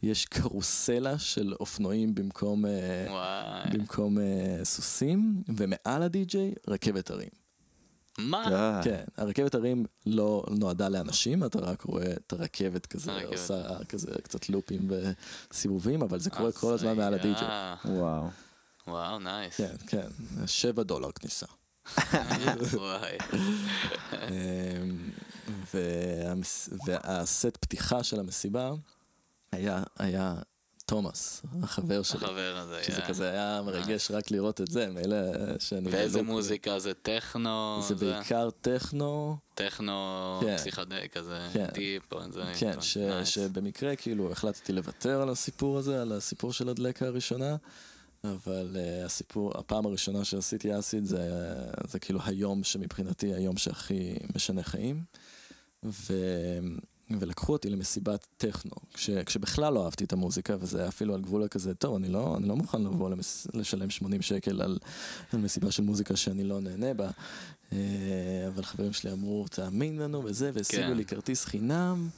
[0.02, 2.70] יש קרוסלה של אופנועים במקום, אה,
[3.10, 3.70] וואי.
[3.78, 7.28] במקום אה, סוסים, ומעל הדי-ג'יי רכבת הרים.
[8.18, 8.44] מה?
[8.84, 8.90] די.
[8.90, 13.32] כן, הרכבת הרים לא נועדה לאנשים, אתה רק רואה את הרכבת כזה, הרכבת.
[13.32, 17.48] עושה כזה קצת לופים וסיבובים, אבל זה קורה כל הזמן מעל הדי-ג'יי.
[17.84, 18.24] וואו.
[18.86, 19.56] וואו, נייס.
[19.56, 20.06] כן, כן,
[20.46, 21.46] שבע דולר כניסה.
[22.74, 23.16] וואי.
[24.12, 25.10] אמ,
[25.74, 28.72] והמס- והסט פתיחה של המסיבה
[29.52, 30.34] היה, היה
[30.90, 32.24] תומאס, החבר שלי.
[32.24, 33.08] החבר הזה, שזה יא.
[33.08, 35.16] כזה היה מרגש רק לראות את זה, מילא
[35.58, 35.90] שאני...
[35.90, 36.22] ואיזה.
[36.22, 37.80] מוזיקה זה טכנו?
[37.88, 40.56] זה בעיקר טכנו, טכנו כן.
[40.56, 41.66] פסיכדלי כזה, כן.
[41.66, 42.52] טיפ או זה.
[42.58, 43.28] כן, ש, nice.
[43.28, 47.56] שבמקרה כאילו החלטתי לוותר על הסיפור הזה, על הסיפור של הדלקה הראשונה,
[48.24, 51.30] אבל uh, הסיפור, הפעם הראשונה שעשיתי אסיד זה,
[51.88, 55.04] זה כאילו היום שמבחינתי היום שהכי משנה חיים.
[55.84, 56.14] ו...
[57.18, 61.42] ולקחו אותי למסיבת טכנו, כש, כשבכלל לא אהבתי את המוזיקה, וזה היה אפילו על גבול
[61.42, 64.78] הכזה, טוב, אני לא, אני לא מוכן לבוא למס, לשלם 80 שקל על,
[65.32, 67.10] על מסיבה של מוזיקה שאני לא נהנה בה.
[67.72, 67.78] אה,
[68.48, 70.96] אבל חברים שלי אמרו, תאמין לנו וזה, והשיגו כן.
[70.96, 72.08] לי כרטיס חינם,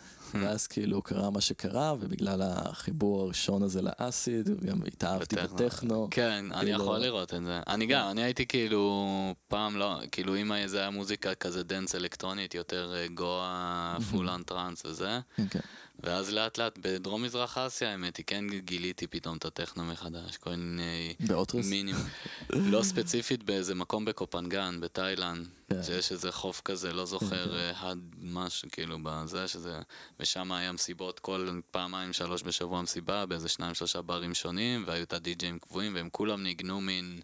[0.40, 5.56] ואז כאילו קרה מה שקרה, ובגלל החיבור הראשון הזה לאסיד, גם התאהבתי בטכנו.
[5.56, 6.08] בטכנו.
[6.10, 7.60] כן, אני כאילו- יכול לראות את זה.
[7.68, 12.54] אני גם, אני הייתי כאילו, פעם לא, כאילו אם זה היה מוזיקה כזה dance אלקטרונית,
[12.54, 15.60] יותר אה, גואה, full-on trance וזה, כן, כן.
[16.00, 20.50] ואז לאט לאט בדרום מזרח אסיה, האמת היא, כן גיליתי פתאום את הטכנו מחדש, כל
[20.50, 21.70] מיני באוטרס?
[21.70, 21.96] מינים.
[22.50, 25.82] לא ספציפית באיזה מקום בקופנגן, בתאילנד, כן.
[25.82, 29.78] שיש איזה חוף כזה, לא זוכר, אה, הד משהו כאילו בזה, שזה,
[30.20, 35.12] ושם היה מסיבות כל פעמיים, שלוש בשבוע מסיבה, באיזה שניים, שלושה ברים שונים, והיו את
[35.12, 37.20] הדי-ג'אים קבועים, והם כולם ניגנו מין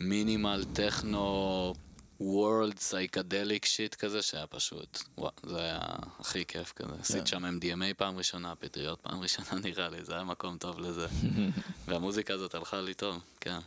[0.00, 1.74] מינימל טכנו.
[2.22, 5.80] וורלד סייקדליק שיט כזה שהיה פשוט, וואו, זה היה
[6.18, 6.92] הכי כיף כזה.
[7.00, 11.06] עשית שם MDMA פעם ראשונה, פטריות פעם ראשונה נראה לי, זה היה מקום טוב לזה.
[11.86, 13.58] והמוזיקה הזאת הלכה לי טוב, כן.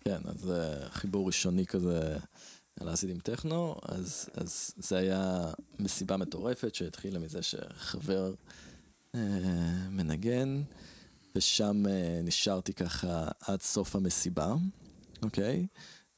[0.00, 2.16] כן, אז אה, חיבור ראשוני כזה
[2.80, 8.34] על האסיד עם טכנו, אז, אז זה היה מסיבה מטורפת שהתחילה מזה שחבר
[9.14, 9.20] אה,
[9.90, 10.62] מנגן,
[11.36, 14.54] ושם אה, נשארתי ככה עד סוף המסיבה,
[15.22, 15.66] אוקיי?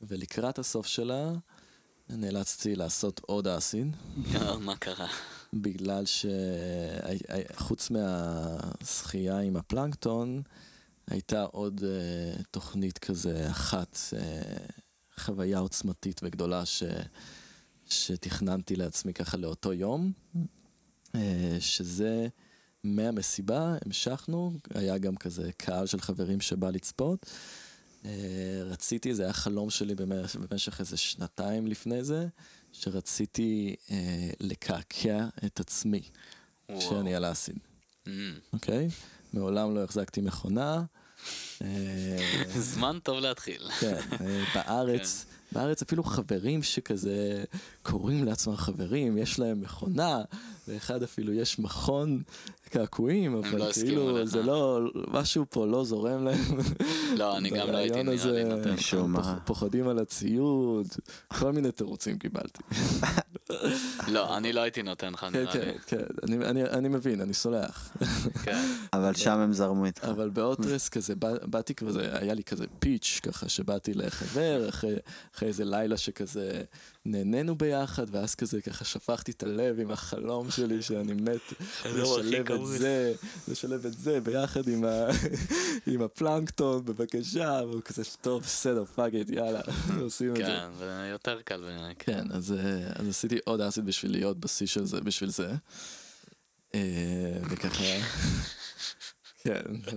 [0.01, 1.33] ולקראת הסוף שלה
[2.17, 3.97] נאלצתי לעשות עוד אסיד.
[4.35, 5.09] אה, מה קרה?
[5.53, 6.05] בגלל
[7.57, 10.43] שחוץ מהשחייה עם הפלנקטון,
[11.11, 14.15] הייתה עוד uh, תוכנית כזה אחת, uh,
[15.21, 16.83] חוויה עוצמתית וגדולה ש,
[17.89, 20.13] שתכננתי לעצמי ככה לאותו יום,
[21.07, 21.17] uh,
[21.61, 22.29] שזה
[22.85, 27.27] מהמסיבה המשכנו, היה גם כזה קהל של חברים שבא לצפות.
[28.03, 28.07] Uh,
[28.65, 32.27] רציתי, זה היה חלום שלי במשך, במשך איזה שנתיים לפני זה,
[32.73, 33.91] שרציתי uh,
[34.41, 36.03] לקעקע את עצמי.
[36.79, 37.59] כשאני על האסיד,
[38.07, 38.11] Mm.
[38.53, 38.89] אוקיי?
[39.33, 40.83] מעולם לא החזקתי מכונה.
[41.63, 41.67] אה,
[42.59, 43.69] זמן טוב להתחיל.
[43.81, 47.45] כן, אה, בארץ, בארץ אפילו חברים שכזה
[47.83, 50.23] קוראים לעצמם חברים, יש להם מכונה,
[50.69, 52.23] ואחד אפילו יש מכון
[52.71, 54.27] קעקועים, לא אבל הסכימו כאילו.
[54.27, 56.39] זה לא, משהו פה לא זורם להם.
[57.17, 58.75] לא, אני גם לא הייתי נראה לי נותן.
[59.07, 59.23] מה.
[59.23, 60.87] פוח- פוחדים על הציוד,
[61.39, 62.63] כל מיני תירוצים קיבלתי.
[64.09, 65.61] לא, אני לא הייתי נותן לך כן, נראה לי.
[65.61, 67.97] כן, כן, אני- אני- אני מבין, אני סולח.
[68.45, 68.65] כן.
[68.93, 70.05] אבל שם הם זרמו איתך.
[70.05, 74.99] אבל באוטרס כזה, בא, באתי כזה, היה לי כזה פיץ' ככה, שבאתי לחבר, אחרי
[75.43, 76.63] איזה לילה שכזה
[77.07, 81.53] נהנינו ביחד, ואז כזה ככה שפכתי את הלב עם החלום שלי, שאני מת
[81.85, 82.67] לשלב את.
[82.67, 83.15] זה,
[83.49, 85.07] לשלב את זה ביחד עם, ה,
[85.93, 89.61] עם הפלנקטון, בבקשה, והוא כזה, טוב, בסדר, fuck it, יאללה,
[90.01, 90.43] עושים את זה.
[90.43, 91.95] כן, זה יותר קל בעיניי.
[91.99, 92.13] כן.
[92.13, 95.53] כן, אז, אה, אז עשיתי עוד אסיד בשביל להיות בשיא של זה, בשביל זה.
[96.75, 96.81] אה,
[97.51, 97.85] וככה,
[99.87, 99.97] כן,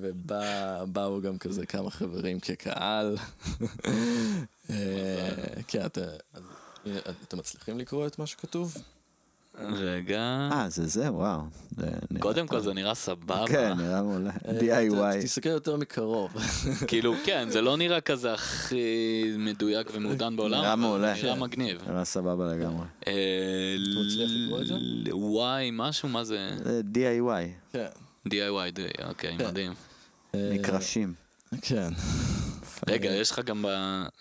[0.00, 3.16] ובאו גם כזה כמה חברים כקהל.
[4.70, 5.28] אה,
[5.68, 6.00] כן, אתה-
[7.24, 8.74] אתם מצליחים לקרוא את מה שכתוב?
[9.68, 10.48] רגע.
[10.52, 11.40] אה, זה זה, וואו.
[12.18, 12.60] קודם כל.
[12.60, 13.44] זה נראה סבבה.
[13.48, 14.30] כן, נראה מעולה.
[14.48, 15.22] אה, DIY.
[15.22, 16.36] תסתכל יותר מקרוב.
[16.86, 18.84] כאילו, כן, זה לא נראה כזה הכי
[19.38, 21.14] מדויק ומעודן בעולם, נראה מעולה.
[21.14, 21.40] נראה כן.
[21.40, 21.88] מגניב.
[21.88, 22.86] נראה סבבה לגמרי.
[23.06, 23.12] אה,
[24.06, 24.74] מצליח לקרוא את זה?
[25.12, 26.50] וואי, משהו, מה זה?
[26.64, 27.86] זה DIY, כן.
[28.28, 29.46] DIY, אוקיי, כן.
[29.48, 29.74] מדהים.
[30.34, 31.14] אה, מקרשים.
[31.62, 31.90] כן.
[32.88, 33.64] רגע, יש לך גם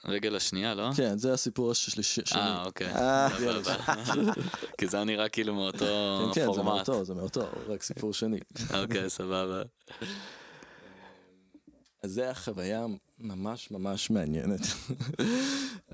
[0.05, 0.89] ברגל השנייה, לא?
[0.97, 2.21] כן, זה הסיפור השלישי.
[2.25, 2.39] שלי.
[2.39, 2.87] אה, אוקיי.
[2.95, 3.27] אה.
[3.39, 4.33] סבבה.
[4.77, 6.65] כי זה נראה כאילו מאותו כן, כן, זה פורמט.
[6.65, 8.39] מאותו, זה מאותו, רק סיפור שני.
[8.73, 9.61] אוקיי, סבבה.
[12.03, 12.85] אז זה החוויה
[13.19, 14.59] ממש ממש מעניינת.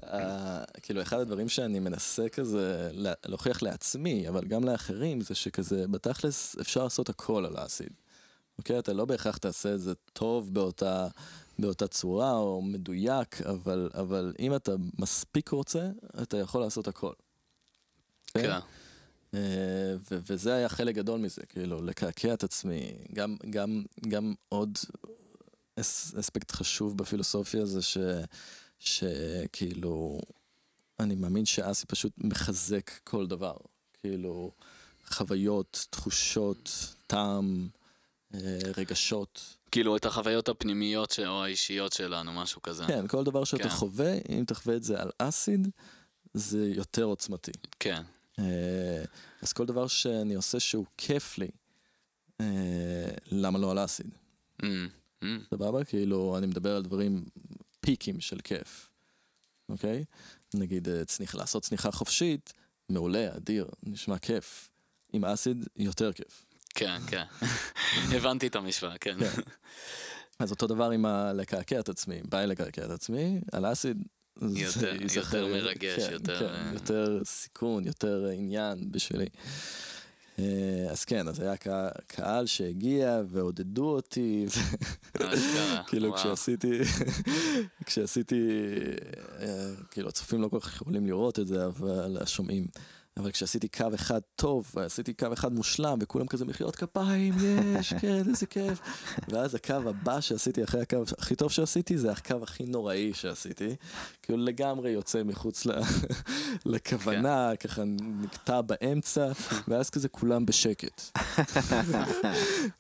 [0.03, 5.87] אה, כאילו, אחד הדברים שאני מנסה כזה לה- להוכיח לעצמי, אבל גם לאחרים, זה שכזה,
[5.87, 7.89] בתכלס אפשר לעשות הכל על האסיד.
[8.57, 8.79] אוקיי?
[8.79, 11.07] אתה לא בהכרח תעשה את זה טוב באותה,
[11.59, 15.89] באותה צורה או מדויק, אבל, אבל אם אתה מספיק רוצה,
[16.21, 17.13] אתה יכול לעשות הכל.
[18.33, 18.59] כן.
[19.33, 19.39] אה,
[20.11, 22.91] ו- וזה היה חלק גדול מזה, כאילו, לקעקע את עצמי.
[23.13, 24.77] גם, גם, גם עוד
[25.79, 27.97] אספקט חשוב בפילוסופיה זה ש,
[28.79, 30.19] שכאילו,
[30.99, 33.55] אני מאמין שאסי פשוט מחזק כל דבר.
[34.01, 34.51] כאילו,
[35.07, 36.69] חוויות, תחושות,
[37.07, 37.67] טעם,
[38.33, 38.39] אה,
[38.77, 39.55] רגשות.
[39.71, 42.83] כאילו את החוויות הפנימיות ש- או האישיות שלנו, משהו כזה.
[42.87, 43.69] כן, כל דבר שאתה כן.
[43.69, 45.67] חווה, אם תחווה את זה על אסיד,
[46.33, 47.51] זה יותר עוצמתי.
[47.79, 48.01] כן.
[48.39, 49.03] אה,
[49.41, 51.47] אז כל דבר שאני עושה שהוא כיף לי,
[52.41, 52.45] אה,
[53.31, 54.09] למה לא על אסיד?
[54.61, 54.65] Mm, mm.
[55.49, 55.83] סבבה?
[55.83, 57.25] כאילו, אני מדבר על דברים
[57.79, 58.89] פיקים של כיף,
[59.69, 60.05] אוקיי?
[60.53, 62.53] נגיד, אה, צניח, לעשות צניחה חופשית,
[62.89, 64.69] מעולה, אדיר, נשמע כיף.
[65.13, 66.45] עם אסיד, יותר כיף.
[66.75, 67.23] כן, כן.
[68.17, 69.17] הבנתי את המשוואה, כן.
[69.19, 69.41] כן.
[70.39, 74.03] אז אותו דבר עם ה- לקעקע את עצמי, בא לי לקעקע את עצמי, על אסיד
[74.41, 79.25] יותר- יותר מרגש, כן, יותר, כן, אה, יותר סיכון, יותר עניין בשבילי.
[80.39, 80.43] אה,
[80.91, 84.45] אז כן, אז היה קה- קהל שהגיע ועודדו אותי,
[85.87, 86.13] כאילו.
[86.15, 86.79] כשעשיתי,
[87.85, 88.41] כשעשיתי,
[89.39, 89.47] אה,
[89.91, 92.67] כאילו הצופים לא כל כך יכולים לראות את זה, אבל השומעים.
[93.19, 97.33] אבל כשעשיתי קו אחד טוב, ועשיתי קו אחד מושלם, וכולם כזה מחיאות כפיים,
[97.79, 98.79] יש, כן, איזה כיף.
[99.29, 103.75] ואז הקו הבא שעשיתי אחרי הקו הכי טוב שעשיתי, זה הקו הכי נוראי שעשיתי.
[104.21, 105.67] כאילו לגמרי יוצא מחוץ.
[106.65, 109.31] לכוונה, ככה נקטע באמצע,
[109.67, 111.17] ואז כזה כולם בשקט.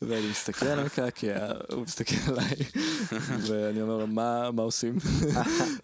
[0.01, 2.55] ואני מסתכל על המקעקע, הוא מסתכל עליי,
[3.41, 4.97] ואני אומר מה, מה עושים?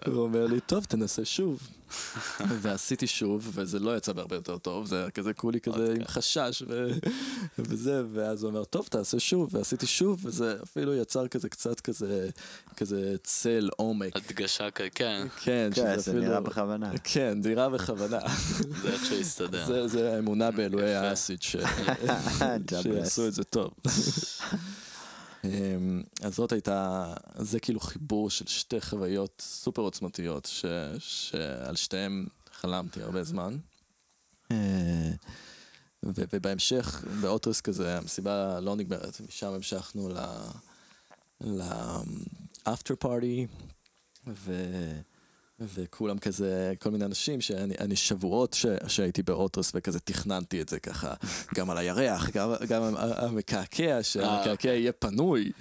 [0.08, 1.81] הוא אומר לי, טוב, תנסה שוב.
[2.62, 6.64] ועשיתי שוב, וזה לא יצא בהרבה יותר טוב, זה היה כזה כולי כזה עם חשש
[6.68, 6.88] ו...
[7.60, 12.30] וזה, ואז הוא אומר, טוב, תעשה שוב, ועשיתי שוב, וזה אפילו יצר כזה קצת כזה,
[12.78, 14.16] כזה צל עומק.
[14.16, 16.24] הדגשה, כן, כן, כן, שזה זה אפילו...
[16.24, 16.92] נראה בכוונה.
[17.04, 18.20] כן, זה נראה בכוונה.
[18.82, 19.66] זה איכשהו יסתדר.
[19.66, 20.96] זה, זה האמונה באלוהי.
[20.96, 23.28] האסיד שיעשו.
[23.28, 23.72] את זה טוב.
[25.44, 30.66] אמ, אז זאת הייתה, זה כאילו חיבור של שתי חוויות סופר עוצמתיות, ש,
[31.00, 33.58] שעל שתיהן חלמתי הרבה זמן.
[34.52, 35.12] אה,
[36.04, 40.18] ו- ובהמשך, באוטרס כזה, המסיבה לא נגמרת, משם המשכנו ל...
[41.42, 43.48] לאפטר פארטי,
[44.28, 44.54] ו...
[45.74, 50.80] וכולם כזה, כל מיני אנשים שאני אני שבועות ש, שהייתי באוטרס וכזה תכננתי את זה
[50.80, 51.14] ככה,
[51.56, 55.52] גם על הירח, גם, גם המקעקע, שהמקעקע יהיה פנוי,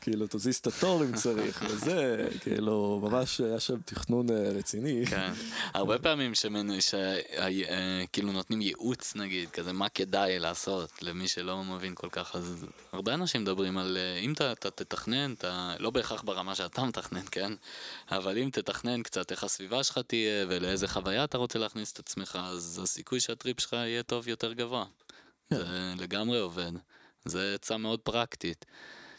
[0.00, 5.06] כאילו תזיז את התור אם צריך, וזה, כאילו, ממש היה שם תכנון אה, רציני.
[5.06, 5.32] כן.
[5.74, 6.80] הרבה פעמים שמנ...
[6.80, 6.94] ש...
[6.94, 8.04] אה,
[8.38, 13.42] נותנים ייעוץ נגיד, כזה מה כדאי לעשות למי שלא מבין כל כך, אז הרבה אנשים
[13.42, 17.52] מדברים על אה, אם אתה תתכנן, אתה לא בהכרח ברמה שאתה מתכנן, כן?
[18.10, 22.38] אבל אם תתכנן קצת איך הסביבה שלך תהיה ולאיזה חוויה אתה רוצה להכניס את עצמך,
[22.42, 24.84] אז הסיכוי שהטריפ שלך יהיה טוב יותר גבוה.
[25.50, 26.72] זה לגמרי עובד.
[27.24, 28.64] זה עצה מאוד פרקטית.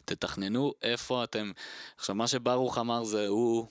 [0.06, 1.52] תתכננו איפה אתם...
[1.98, 3.68] עכשיו, מה שברוך אמר זה הוא,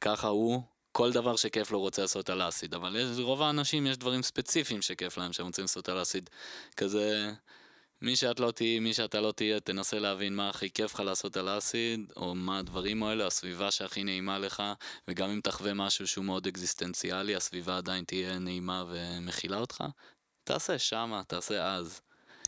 [0.00, 0.62] ככה הוא,
[0.92, 4.82] כל דבר שכיף לו רוצה לעשות על האסיד, אבל יש- רוב האנשים יש דברים ספציפיים
[4.82, 6.30] שכיף להם שהם רוצים לעשות על האסיד.
[6.76, 7.32] כזה,
[8.02, 11.36] מי שאת לא תהיי, מי שאתה לא תהיה, תנסה להבין מה הכי כיף לך לעשות
[11.36, 14.62] על האסיד, או מה הדברים האלה, הסביבה שהכי נעימה לך,
[15.08, 19.84] וגם אם תחווה משהו שהוא מאוד אקזיסטנציאלי, הסביבה עדיין תהיה נעימה ומכילה אותך,
[20.44, 22.00] תעשה שמה, תעשה אז.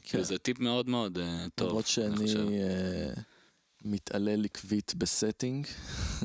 [0.02, 1.68] כאילו זה טיפ מאוד מאוד אה, טוב.
[1.68, 2.26] למרות אני חושב.
[2.26, 3.12] שאני אה,
[3.84, 5.66] מתעלל עקבית ב setting.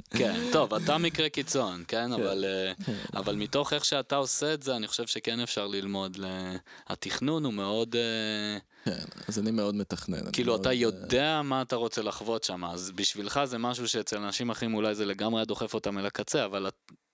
[0.10, 2.14] כן, טוב, אתה מקרה קיצון, כן?
[2.14, 2.74] אבל, אה,
[3.20, 6.18] אבל מתוך איך שאתה עושה את זה, אני חושב שכן אפשר ללמוד.
[6.18, 6.56] ל-
[6.88, 7.96] התכנון הוא מאוד...
[7.96, 10.32] אה, כן, אז אני מאוד מתכנן.
[10.32, 14.18] כאילו, מאוד, אתה אה, יודע מה אתה רוצה לחוות שם, אז בשבילך זה משהו שאצל
[14.18, 16.68] אנשים אחרים אולי זה לגמרי דוחף אותם אל הקצה, אבל,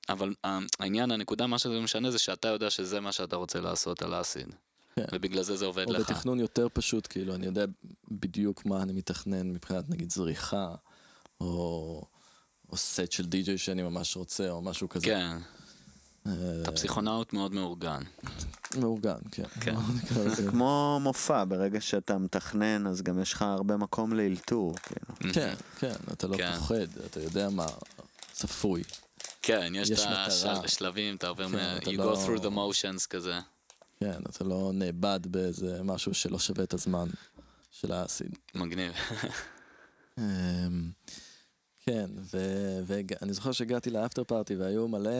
[0.09, 0.33] אבל
[0.79, 4.47] העניין, הנקודה, מה שזה משנה זה שאתה יודע שזה מה שאתה רוצה לעשות על האסיד.
[4.95, 5.05] כן.
[5.11, 5.99] ובגלל זה זה עובד או לך.
[6.11, 7.65] בתכנון יותר פשוט, כאילו, אני יודע
[8.11, 10.75] בדיוק מה אני מתכנן מבחינת נגיד זריחה,
[11.41, 12.03] או,
[12.71, 15.05] או סט של די-ג'יי שאני ממש רוצה, או משהו כזה.
[15.05, 15.37] כן,
[16.27, 16.31] אה,
[16.61, 18.01] אתה פסיכונאוט מאוד מאורגן.
[18.77, 19.43] מאורגן, כן.
[19.61, 19.75] כן.
[20.35, 25.33] זה כמו מופע, ברגע שאתה מתכנן, אז גם יש לך הרבה מקום לאלתור, כאילו.
[25.35, 26.55] כן, כן, אתה לא כן.
[26.55, 27.65] פוחד, אתה יודע מה
[28.31, 28.83] צפוי.
[29.41, 30.63] כן, יש, את.
[30.63, 33.39] השלבים, אתה עובר כן, you לא- go through the motions כזה.
[33.99, 37.07] כן, אתה לא נאבד באיזה משהו שלא שווה את הזמן
[37.71, 38.37] של האסיד.
[38.55, 38.93] מגניב.
[40.19, 40.91] אמ,
[41.85, 42.09] כן,
[42.85, 45.11] ואני זוכר שהגעתי לאפטר פארטי והיו מלא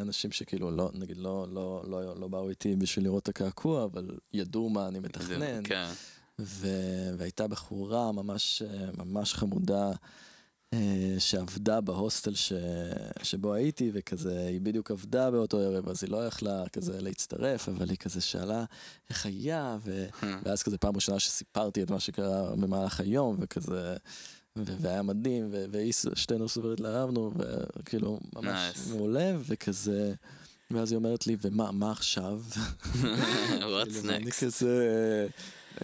[0.00, 4.18] אנשים שכאילו לא, נגיד לא, לא, לא, לא באו איתי בשביל לראות את הקעקוע, אבל
[4.32, 5.62] ידעו מה אני מתכנן.
[5.64, 5.88] כן.
[7.18, 8.62] והייתה בחורה ממש,
[8.96, 9.92] ממש חמודה אה,
[11.18, 12.52] שעבדה בהוסטל ש-
[13.22, 17.90] שבו הייתי, וכזה, היא בדיוק עבדה באותו ערב, אז היא לא יכלה כזה להצטרף, אבל
[17.90, 18.64] היא כזה שאלה
[19.10, 20.06] איך היה, ו-
[20.44, 23.96] ואז כזה פעם ראשונה שסיפרתי את מה שקרה במהלך היום, וכזה...
[24.56, 27.32] ו- והיה מדהים, ו- והיא, שתינו סובר התלהבנו,
[27.78, 28.88] וכאילו, ממש Nice.
[28.90, 30.14] מעולה, וכזה,
[30.70, 32.40] ואז היא אומרת לי, ומה מה עכשיו?
[32.94, 34.40] What's כאילו, next?
[34.44, 35.26] כזה, אה,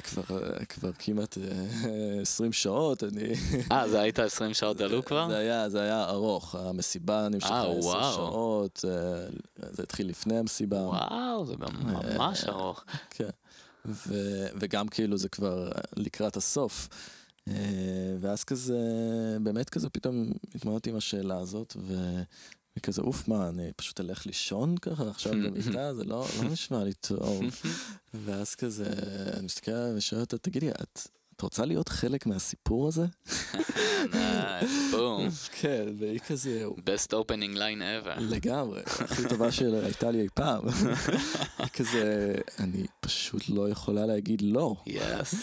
[0.02, 3.32] כבר, אה, כבר כמעט אה, 20 שעות, אני...
[3.72, 5.28] אה, זה היית 20 שעות עלו כבר?
[5.28, 8.14] זה היה, זה היה ארוך, המסיבה נמשכה אה, 10 וואו.
[8.14, 9.26] שעות, אה,
[9.72, 10.76] זה התחיל לפני המסיבה.
[10.76, 11.68] וואו, זה גם
[12.14, 12.84] ממש ארוך.
[13.10, 13.28] כן.
[13.86, 16.88] ו- וגם כאילו זה כבר לקראת הסוף.
[17.48, 17.54] אה,
[18.20, 18.78] ואז כזה,
[19.40, 21.94] באמת כזה פתאום התמודדתי עם השאלה הזאת, ו...
[22.76, 25.94] וכזה, אוף, מה, אני פשוט אלך לישון ככה עכשיו במיטה?
[25.94, 27.42] זה לא, לא נשמע לי טוב.
[28.24, 28.90] ואז כזה,
[29.36, 33.06] אני מסתכל ושואל אותה, תגידי, את, את רוצה להיות חלק מהסיפור הזה?
[34.92, 35.28] בום.
[35.52, 38.20] כן, והיא כזה, best opening line ever.
[38.20, 40.64] לגמרי, הכי טובה שהייתה לי אי פעם.
[41.58, 44.76] היא כזה, אני פשוט לא יכולה להגיד לא.
[44.86, 45.34] יס.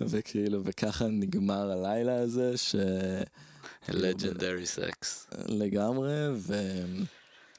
[0.00, 2.74] וכאילו, וככה נגמר הלילה הזה, ש...
[3.90, 5.34] legendary sex.
[5.48, 6.54] לגמרי, ו...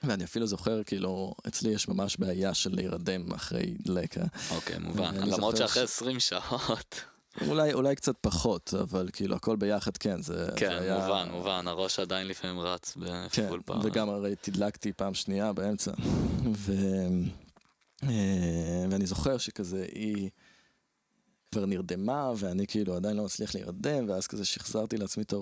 [0.03, 4.23] ואני אפילו זוכר, כאילו, אצלי יש ממש בעיה של להירדם אחרי לקה.
[4.51, 5.15] אוקיי, מובן.
[5.15, 7.01] למרות שאחרי ש- 20 שעות.
[7.47, 10.97] אולי, אולי קצת פחות, אבל כאילו, הכל ביחד, כן, זה, זה כן, היה...
[10.99, 11.67] מובן, מובן.
[11.67, 12.97] הראש עדיין לפעמים רץ
[13.31, 13.81] כן, בפול פאוור.
[13.85, 15.91] וגם הרי תדלקתי פעם שנייה באמצע.
[16.55, 16.73] ו...
[18.03, 18.09] אה,
[18.89, 20.29] ואני זוכר שכזה היא
[21.53, 25.33] כבר נרדמה, ואני כאילו עדיין לא מצליח להירדם, ואז כזה שחזרתי לעצמי את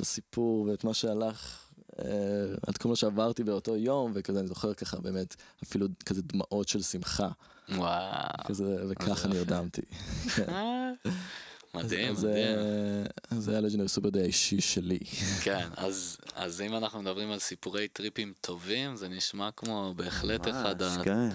[0.00, 1.58] הסיפור ואת מה שהלך,
[1.98, 2.04] אה,
[2.70, 6.82] את כל מה שעברתי באותו יום, וכזה אני זוכר ככה באמת אפילו כזה דמעות של
[6.82, 7.28] שמחה,
[7.68, 8.44] וואו.
[8.46, 9.28] כזה, וככה.
[9.28, 9.82] נרדמתי.
[10.48, 12.56] אה, אז- מדהים, אז זה-
[13.30, 13.40] מדהים.
[13.40, 14.98] זה היה לג'נרי סופר די האישי שלי.
[15.42, 20.82] כן, אז, אז אם אנחנו מדברים על סיפורי טריפים טובים, זה נשמע כמו בהחלט אחד
[20.82, 21.28] ממש, ה- כן.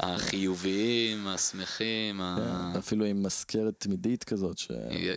[0.00, 2.72] החיוביים, השמחים, ה...
[2.78, 4.58] אפילו עם מזכרת תמידית כזאת.
[4.58, 4.68] ש-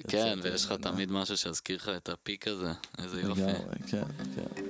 [0.08, 0.92] כן, ויש לך ממנה.
[0.92, 3.42] תמיד משהו שיזכיר לך את הפיק הזה, איזה יופי.
[3.42, 3.56] לגמרי,
[3.88, 4.04] כן,
[4.36, 4.64] כן.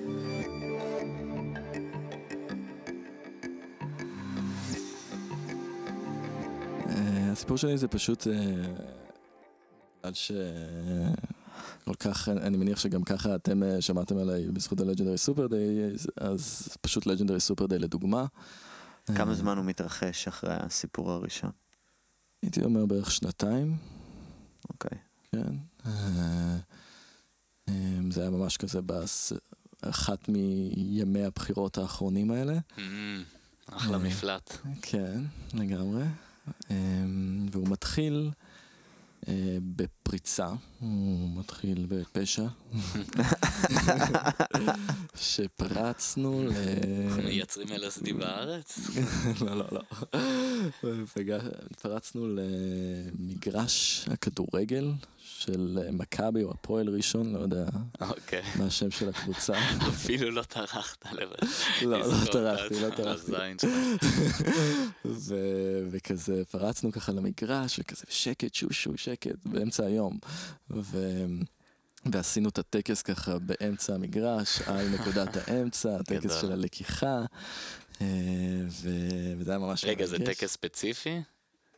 [6.89, 8.33] אה, הסיפור שלי זה פשוט, אה,
[9.99, 10.31] בגלל ש...
[11.85, 16.67] כל כך, אני מניח שגם ככה אתם אה, שמעתם עליי בזכות הלג'נדרי סופר דיי, אז
[16.81, 18.25] פשוט לג'נדרי סופר דיי לדוגמה.
[19.05, 21.51] כמה אה, זמן הוא מתרחש אחרי הסיפור הראשון?
[22.41, 23.77] הייתי אומר בערך שנתיים.
[24.69, 24.97] אוקיי.
[25.31, 25.55] כן.
[25.85, 26.57] אה,
[27.69, 32.57] אה, זה היה ממש כזה באחת מימי הבחירות האחרונים האלה.
[32.77, 32.79] Mm,
[33.71, 33.97] אחלה.
[33.97, 34.57] מפלט.
[34.81, 35.21] כן,
[35.53, 36.03] לגמרי.
[37.51, 38.31] והוא מתחיל
[40.03, 40.47] בפריצה,
[40.79, 42.43] הוא מתחיל בפשע.
[45.15, 46.51] שפרצנו ל...
[47.23, 48.79] מייצרים LSD בארץ?
[49.45, 49.81] לא, לא, לא.
[51.81, 54.91] פרצנו למגרש הכדורגל
[55.43, 57.65] של מכבי או הפועל ראשון, לא יודע
[58.01, 58.41] אוקיי.
[58.55, 59.53] מה השם של הקבוצה.
[59.93, 61.49] אפילו לא טרחת לבד.
[61.81, 63.31] לא, לא טרחתי, לא טרחתי.
[65.91, 70.17] וכזה פרצנו ככה למגרש וכזה שקט שושו שקט באמצע היום.
[70.69, 71.25] ו-
[72.05, 76.41] ועשינו את הטקס ככה באמצע המגרש על נקודת האמצע, הטקס.
[76.41, 77.25] של הלקיחה.
[78.01, 78.07] אה,
[78.69, 80.17] ו- וזה היה ממש רגע, זה.
[80.25, 81.21] טקס ספציפי?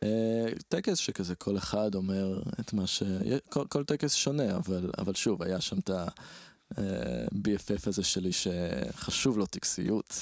[0.02, 3.02] אה, טקס שכזה כל אחד אומר את מה ש...
[3.48, 9.46] כל, כל טקס שונה, אבל, אבל שוב, היה שם את ה-BFF הזה שלי שחשוב לו
[9.46, 10.20] טקסיות.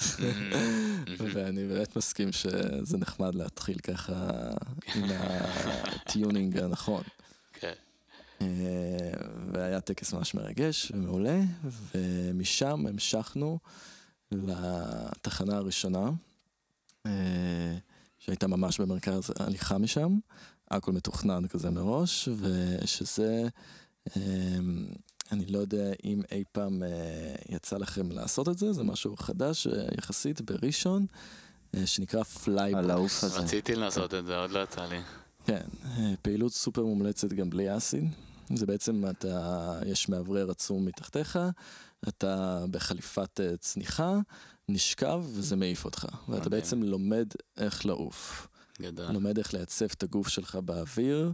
[1.35, 4.31] ואני באמת מסכים שזה נחמד להתחיל ככה
[4.95, 7.03] עם ה tuning הנכון.
[8.45, 8.65] כן.
[8.67, 11.41] אה, והיה טקס ממש מרגש ומעולה,
[11.95, 13.59] ומשם המשכנו
[14.33, 16.11] לתחנה הראשונה,
[17.07, 17.77] אה,
[18.19, 20.19] שהייתה ממש במרכז ההליכה משם,
[20.71, 23.49] הכל מתוכנן כזה מראש, ושזה,
[24.17, 24.23] אה,
[25.33, 26.83] אני לא יודע אם אי פעם
[27.49, 29.67] יצא לכם לעשות את זה, זה משהו חדש
[29.99, 31.07] יחסית בראשון,
[31.85, 32.85] שנקרא Flybox.
[32.85, 33.39] על העוף הזה.
[33.39, 35.01] רציתי לעשות את זה, עוד לא יצא לי.
[35.47, 35.67] כן,
[36.23, 38.05] פעילות סופר מומלצת גם בלי אסיד.
[38.55, 41.39] זה בעצם אתה, יש מאוורר עצום מתחתיך,
[42.09, 44.19] אתה בחליפת אה, צניחה,
[44.69, 46.05] נשכב וזה מעיף אותך.
[46.05, 46.51] ואתה מדהים.
[46.51, 48.49] בעצם לומד איך לעוף.
[48.83, 49.13] גדול.
[49.13, 51.33] לומד איך לייצב את הגוף שלך באוויר,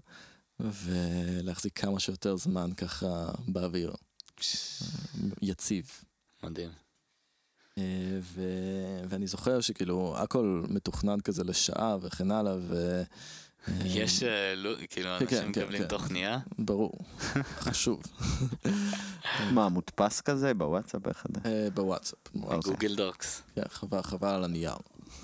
[0.61, 3.93] ולהחזיק כמה שיותר זמן ככה באוויר.
[5.43, 5.91] יציב.
[6.43, 6.71] מדהים.
[7.79, 8.43] אה, ו...
[9.09, 13.03] ואני זוכר שכאילו הכל מתוכנן כזה לשעה וכן הלאה, ו...
[13.69, 15.89] אה, יש, אה, לו- כאילו, כן, אנשים כן, מקבלים כן.
[15.89, 16.39] תוכניה?
[16.59, 16.93] ברור,
[17.61, 18.03] חשוב.
[19.55, 21.47] מה, מודפס כזה בוואטסאפ אחד?
[21.47, 22.59] אה, בוואטסאפ, אוקיי.
[22.73, 23.43] גוגל דוקס.
[23.69, 24.75] חבל, חבל על הנייר.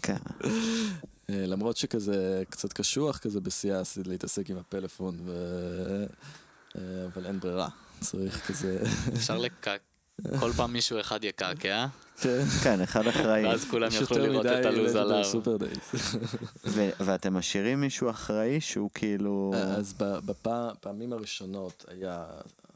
[0.02, 0.16] כן.
[1.30, 5.18] אה, למרות שכזה קצת קשוח כזה בשיא האסיד להתעסק עם הפלאפון.
[5.28, 6.82] אה,
[7.14, 7.68] אבל אין ברירה,
[8.00, 8.82] צריך כזה...
[9.14, 9.80] אפשר לקק...
[10.40, 11.86] כל פעם מישהו אחד יקעקע,
[12.20, 12.44] כן.
[12.62, 13.46] כן, אחד אחראי.
[13.46, 15.24] ואז כולם יוכלו לראות את הלו"ז עליו.
[17.06, 19.52] ואתם משאירים מישהו אחראי שהוא כאילו...
[19.54, 22.24] אז בפעמים הראשונות היה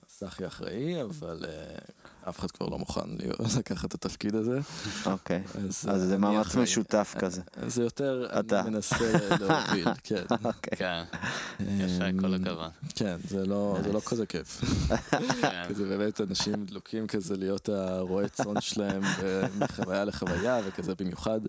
[0.09, 1.79] סחי אחראי, אבל אה,
[2.29, 3.01] אף אחד כבר לא מוכן
[3.59, 4.59] לקחת את התפקיד הזה.
[5.07, 5.43] אוקיי.
[5.55, 6.55] אז, אז זה מאמץ.
[6.55, 7.43] משותף כזה.
[7.67, 8.61] זה יותר, אתה.
[8.61, 8.97] אני מנסה
[9.41, 10.23] להוביל, כן.
[10.45, 10.79] אוקיי.
[10.79, 11.03] כן,
[11.59, 12.71] יפה, כל הכבוד.
[12.95, 14.01] כן, זה לא, זה לא.
[14.01, 14.61] כזה כיף.
[15.41, 15.65] כן.
[15.69, 19.03] כזה באמת אנשים דלוקים כזה להיות הרועה צאן שלהם
[19.59, 21.41] מחוויה לחוויה וכזה במיוחד.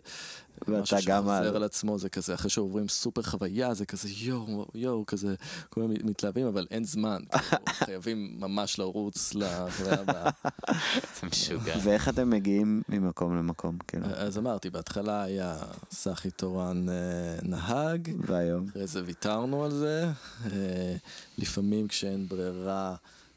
[0.68, 4.10] ואתה משהו גם שחוזר על- על עצמו זה כזה אחרי שעוברים סופר חוויה זה כזה
[4.10, 5.36] יואו יואו כזה
[5.70, 10.30] כולם מתלהבים אבל אין זמן כאילו, חייבים ממש לרוץ לחוויה הבאה.
[11.22, 11.76] זה משוגע.
[11.84, 14.06] ואיך אתם מגיעים ממקום למקום, כאילו?
[14.06, 15.58] אז אמרתי בהתחלה היה
[15.92, 16.94] סחי תורן אה,
[17.44, 18.66] נהג והיום?
[18.70, 20.10] אחרי זה ויתרנו על זה.
[20.46, 20.96] אה,
[21.38, 22.96] לפעמים כשאין ברירה,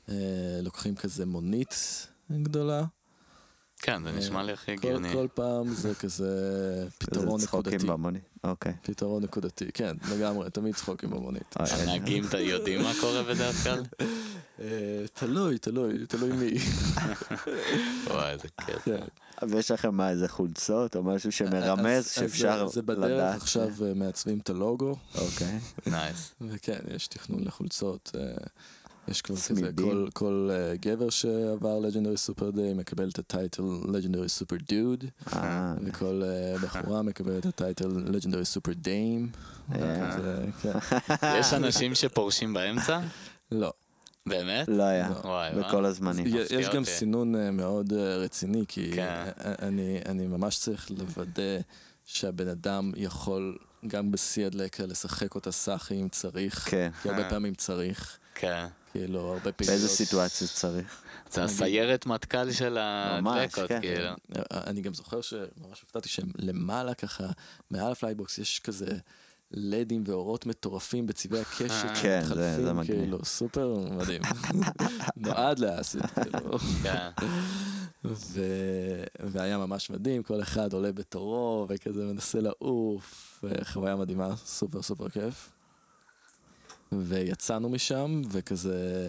[0.08, 0.14] אה,
[0.62, 2.06] לוקחים כזה מונית
[2.42, 2.84] גדולה.
[3.84, 5.12] כן, זה נשמע לי הכי כל, הגיוני.
[5.12, 6.28] כל פעם זה כזה
[6.98, 7.86] פתרון איזה צחוקים נקודתי.
[7.86, 8.22] במונית.
[8.44, 8.72] אוקיי.
[8.82, 11.54] פתרון נקודתי, כן, לגמרי, תמיד צחוקים במונית.
[11.60, 11.66] אין.
[11.88, 13.82] הנהגים יודעים מה קורה בדרך כלל?
[14.60, 14.66] אה,
[15.14, 16.50] תלוי, תלוי, תלוי מי.
[18.06, 18.78] וואי, איזה קטע.
[18.84, 19.04] כן.
[19.48, 23.36] ויש לכם מה, איזה חולצות או משהו שמרמז אז- אז שאפשר זה- זה בדרך, לדעת?
[23.36, 25.58] עכשיו אה, מעצבים את הלוגו, אוקיי.
[25.92, 26.34] nice.
[26.40, 28.10] וכן, יש תכנון לחולצות.
[29.08, 29.70] יש כבר כזה.
[29.76, 35.04] כל, כל uh, גבר שעבר legendary super day מקבל את ה title legendary super dude,
[35.84, 39.28] וכל uh, בחורה מקבלת את ה title legendary super dame.
[41.22, 43.00] יש אנשים שפורשים באמצע?
[43.52, 43.72] לא.
[44.26, 44.68] באמת?
[44.68, 45.10] לא היה.
[45.24, 45.50] וואי.
[45.54, 46.26] בכל הזמנים.
[46.50, 46.84] יש גם.
[46.84, 49.24] סינון אה, מאוד רציני, כי כן.
[49.38, 51.58] אני, אני ממש צריך לוודא
[52.04, 56.90] שהבן אדם יכול גם בשיא הדלקה לשחק אותה סאחי אם צריך, כן.
[57.02, 57.30] כי הרבה.
[57.30, 58.66] פעמים צריך, כן.
[58.92, 59.66] כאילו הרבה פעילות.
[59.70, 61.02] באיזה סיטואציות צריך?
[61.30, 63.80] זה הסיירת מטכ"ל של הדלקות, כן.
[63.80, 64.08] כאילו.
[64.52, 67.24] אני גם זוכר שממש הופתעתי שלמעלה ככה,
[67.70, 68.86] מעל ה flybox יש כזה
[69.50, 71.88] לדים ואורות מטורפים בצבעי הקשת.
[72.02, 72.86] כן, זה- מגניב.
[73.00, 74.22] כאילו סופר מדהים.
[75.16, 76.58] נועד לאסיד, כאילו.
[76.82, 77.08] כן.
[78.04, 78.40] ו...
[79.20, 85.50] והיה ממש מדהים, כל אחד עולה בתורו וכזה מנסה לעוף, חוויה מדהימה, סופר סופר כיף.
[86.92, 89.08] ויצאנו משם, וכזה,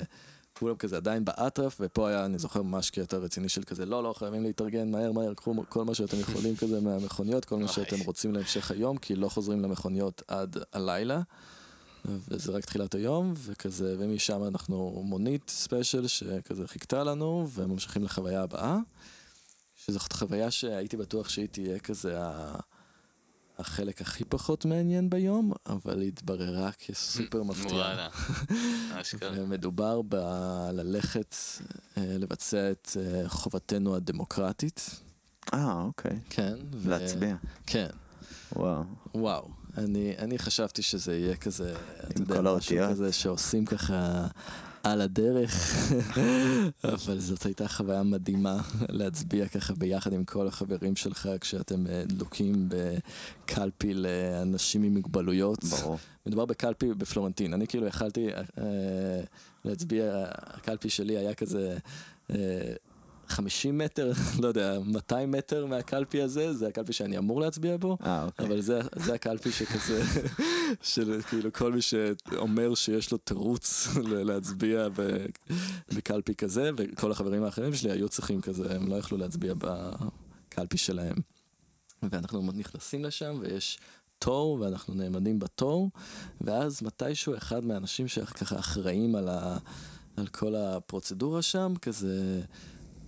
[0.59, 4.13] כולם כזה עדיין באטרף, ופה היה, אני זוכר, ממש קטע רציני של כזה, לא, לא,
[4.17, 7.67] חייבים להתארגן, מהר, מהר, קחו כל מה שאתם יכולים כזה מהמכוניות, כל מה.
[7.67, 11.21] שאתם רוצים להמשך היום, כי לא חוזרים למכוניות עד הלילה.
[12.30, 18.78] וזה רק תחילת היום, וכזה, ומשם אנחנו מונית ספיישל שכזה חיכתה לנו, וממשיכים לחוויה הבאה.
[19.76, 22.55] שזאת חוויה שהייתי בטוח שהיא תהיה כזה ה...
[23.57, 27.75] החלק הכי פחות מעניין ביום, אבל היא התבררה כסופר מפתיעה.
[27.75, 28.09] וואלה.
[29.01, 29.31] אשכרה.
[29.35, 31.35] ומדובר בללכת
[31.97, 34.99] אה, לבצע את אה, חובתנו הדמוקרטית.
[35.53, 36.19] אה, אוקיי.
[36.29, 36.53] כן.
[36.85, 37.35] להצביע.
[37.65, 37.89] כן.
[38.55, 38.83] וואו.
[39.15, 41.75] וואו, אני, אני חשבתי שזה יהיה כזה,
[42.07, 42.77] אתה יודע, משהו.
[42.89, 44.27] כזה שעושים ככה
[44.86, 45.83] על הדרך,
[46.93, 52.69] אבל זאת הייתה חוויה מדהימה להצביע ככה ביחד עם כל החברים שלך כשאתם אה, דלוקים
[52.69, 55.63] בקלפי לאנשים עם מוגבלויות.
[55.63, 55.97] ברור.
[56.25, 58.63] מדובר בקלפי בפלורנטין, אני כאילו יכלתי אה,
[59.65, 61.77] להצביע, הקלפי שלי היה כזה...
[62.29, 62.73] אה,
[63.28, 64.11] 50 מטר,
[64.41, 68.45] לא יודע, 200 מטר מהקלפי הזה, זה הקלפי שאני אמור להצביע בו, אה, אוקיי.
[68.45, 70.03] אבל זה, זה הקלפי שכזה,
[70.93, 73.88] של כאילו כל מי שאומר שיש לו תירוץ
[74.28, 75.26] להצביע ב-
[75.95, 81.15] בקלפי כזה, וכל החברים האחרים שלי היו צריכים כזה, הם לא יכלו להצביע בקלפי שלהם.
[82.03, 83.80] ואנחנו נכנסים לשם ויש
[84.19, 85.89] תור ואנחנו נעמדים בתור,
[86.41, 89.57] ואז מתישהו אחד מהאנשים שככה אחראים על, ה,
[90.17, 92.41] על כל הפרוצדורה שם, כזה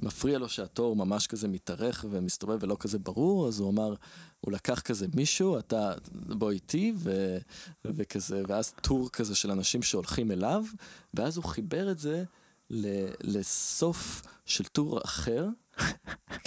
[0.01, 3.93] מפריע לו שהתור ממש כזה מתארך ומסתובב ולא כזה ברור, אז הוא אמר,
[4.41, 7.37] הוא לקח כזה מישהו, אתה בוא איתי, ו,
[7.85, 10.65] וכזה, ואז טור כזה של אנשים שהולכים אליו,
[11.13, 12.23] ואז הוא חיבר את זה
[12.69, 15.47] ל, לסוף של טור אחר.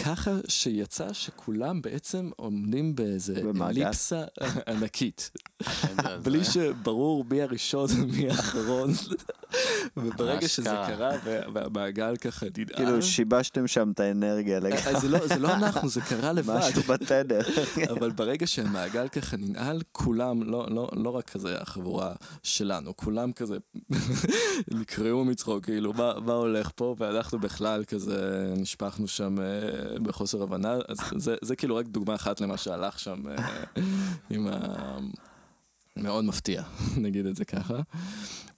[0.05, 3.43] ככה שיצא שכולם בעצם עומדים באיזה.
[3.63, 4.25] אליפסה
[4.69, 5.31] ענקית.
[6.23, 8.91] בלי שברור מי הראשון ומי האחרון.
[9.97, 10.71] וברגע שזה.
[10.87, 14.61] קרה וה- והמעגל ככה ננעל, כאילו שיבשתם שם את האנרגיה
[15.01, 16.57] זה לא- זה לא אנחנו, זה קרה לבד.
[16.59, 17.41] משהו בתדר.
[17.91, 22.13] אבל ברגע שהמעגל ככה ננעל, כולם, לא, לא, לא רק כזה החבורה
[22.43, 23.57] שלנו, כולם כזה
[24.71, 26.95] נקרעו מצחוק, כאילו, מה, מה הולך פה?
[26.99, 28.19] ואנחנו בכלל כזה
[28.57, 33.29] נשפכנו שם אה, בחוסר הבנה, אז זה, זה כאילו רק דוגמה אחת למה שהלך שם
[33.29, 33.65] אה,
[34.31, 34.99] עם ה...
[35.97, 36.63] מאוד מפתיע,
[37.05, 37.75] נגיד את זה ככה.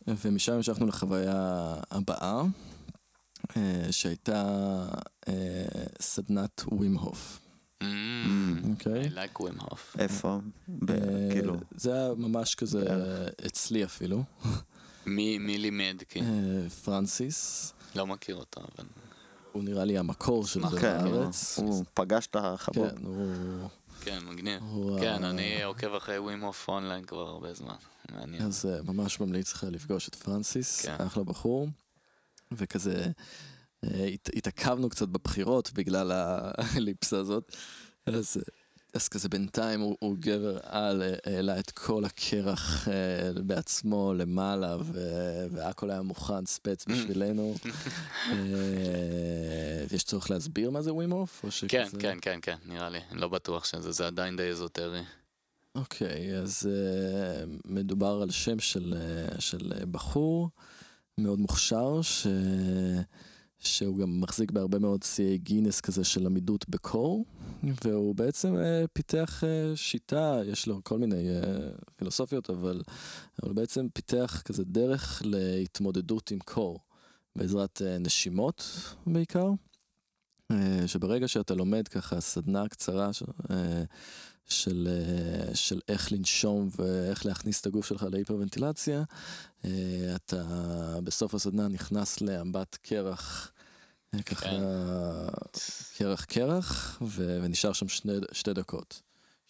[0.07, 2.43] ומשם המשכנו לחוויה הבאה,
[3.57, 4.85] אה, שהייתה
[6.01, 7.41] סדנת ווים הוף.
[7.83, 7.85] Mm,
[8.71, 9.03] אוקיי?
[9.03, 9.99] I like Wim Hof.
[9.99, 10.41] איפה?
[11.31, 12.85] כאילו, זה היה ממש כזה
[13.47, 14.25] אצלי אפילו.
[15.07, 16.03] מי לימד?
[16.09, 18.87] כי אה, פרנסיס, לא מכיר אותו, אבל...
[19.53, 21.59] הוא נראה לי המקור של זה כן, בארץ.
[21.59, 22.89] הוא פגש את החבוב.
[22.91, 23.69] כן, הוא...
[24.01, 24.63] כן, מגניב.
[25.01, 27.75] כן, אני עוקב אחרי ווימוף אונליין כבר הרבה זמן.
[28.13, 28.43] מעניין.
[28.43, 30.97] אז אה, ממש ממליץ לך לפגוש את פרנסיס, כן.
[31.07, 31.69] אחלה בחור.
[32.53, 33.07] וכזה,
[33.85, 37.57] אה, הת- התעכבנו קצת בבחירות בגלל האליפסה הזאת.
[38.07, 38.43] אז, אה,
[38.95, 45.47] אז כזה בינתיים הוא, הוא גבר על, העלה את כל הקרח אה, בעצמו למעלה, ו-
[45.51, 47.55] והכל היה מוכן ספץ בשבילנו.
[48.31, 48.35] אה,
[49.93, 51.45] יש צורך להסביר מה זה ווימוף?
[51.45, 51.69] או שכזה...
[51.69, 52.99] כן, כן, כן, כן, נראה לי.
[53.11, 55.03] אני לא בטוח שזה, זה עדיין די אזוטרי.
[55.75, 58.95] אוקיי, אז uh, מדובר על שם של,
[59.35, 60.49] uh, של uh, בחור
[61.19, 62.27] מאוד מוכשר, ש...
[63.63, 67.25] שהוא גם מחזיק בהרבה מאוד שיאי גינס כזה של עמידות בקור,
[67.85, 71.45] והוא בעצם uh, פיתח uh, שיטה, יש לו כל מיני uh,
[71.97, 72.83] פילוסופיות, אבל
[73.43, 76.79] הוא בעצם פיתח כזה דרך להתמודדות עם קור,
[77.37, 78.65] בעזרת uh, נשימות
[79.07, 79.51] בעיקר.
[80.51, 83.83] אה, שברגע שאתה לומד ככה סדנה קצרה ש- אה,
[84.47, 89.03] של, אה, של איך לנשום ואיך להכניס את הגוף שלך להיפרוונטילציה,
[89.65, 89.71] אה,
[90.17, 90.45] אתה
[91.05, 93.52] בסוף הסדנה נכנס לאמבט קרח,
[94.27, 94.61] ככה כן.
[95.97, 99.01] קרח קרח, ו- ונשאר שם שני, שתי דקות,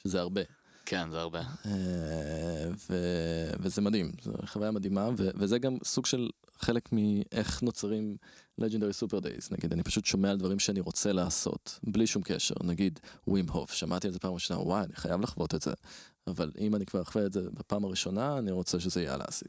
[0.03, 0.41] שזה הרבה.
[0.87, 1.41] כן, זה הרבה.
[1.67, 8.17] אה, ו- וזה מדהים, זו חוויה מדהימה, ו- וזה גם סוג של חלק מאיך נוצרים
[8.61, 12.55] legendary super days, נגיד, אני פשוט שומע על דברים שאני רוצה לעשות, בלי שום קשר,
[12.65, 15.73] נגיד ווים הוף, שמעתי על זה פעם ראשונה, וואי, אני חייב לחוות את זה,
[16.27, 19.49] אבל אם אני כבר אחווה את זה בפעם הראשונה, אני רוצה שזה יהיה על האסיד.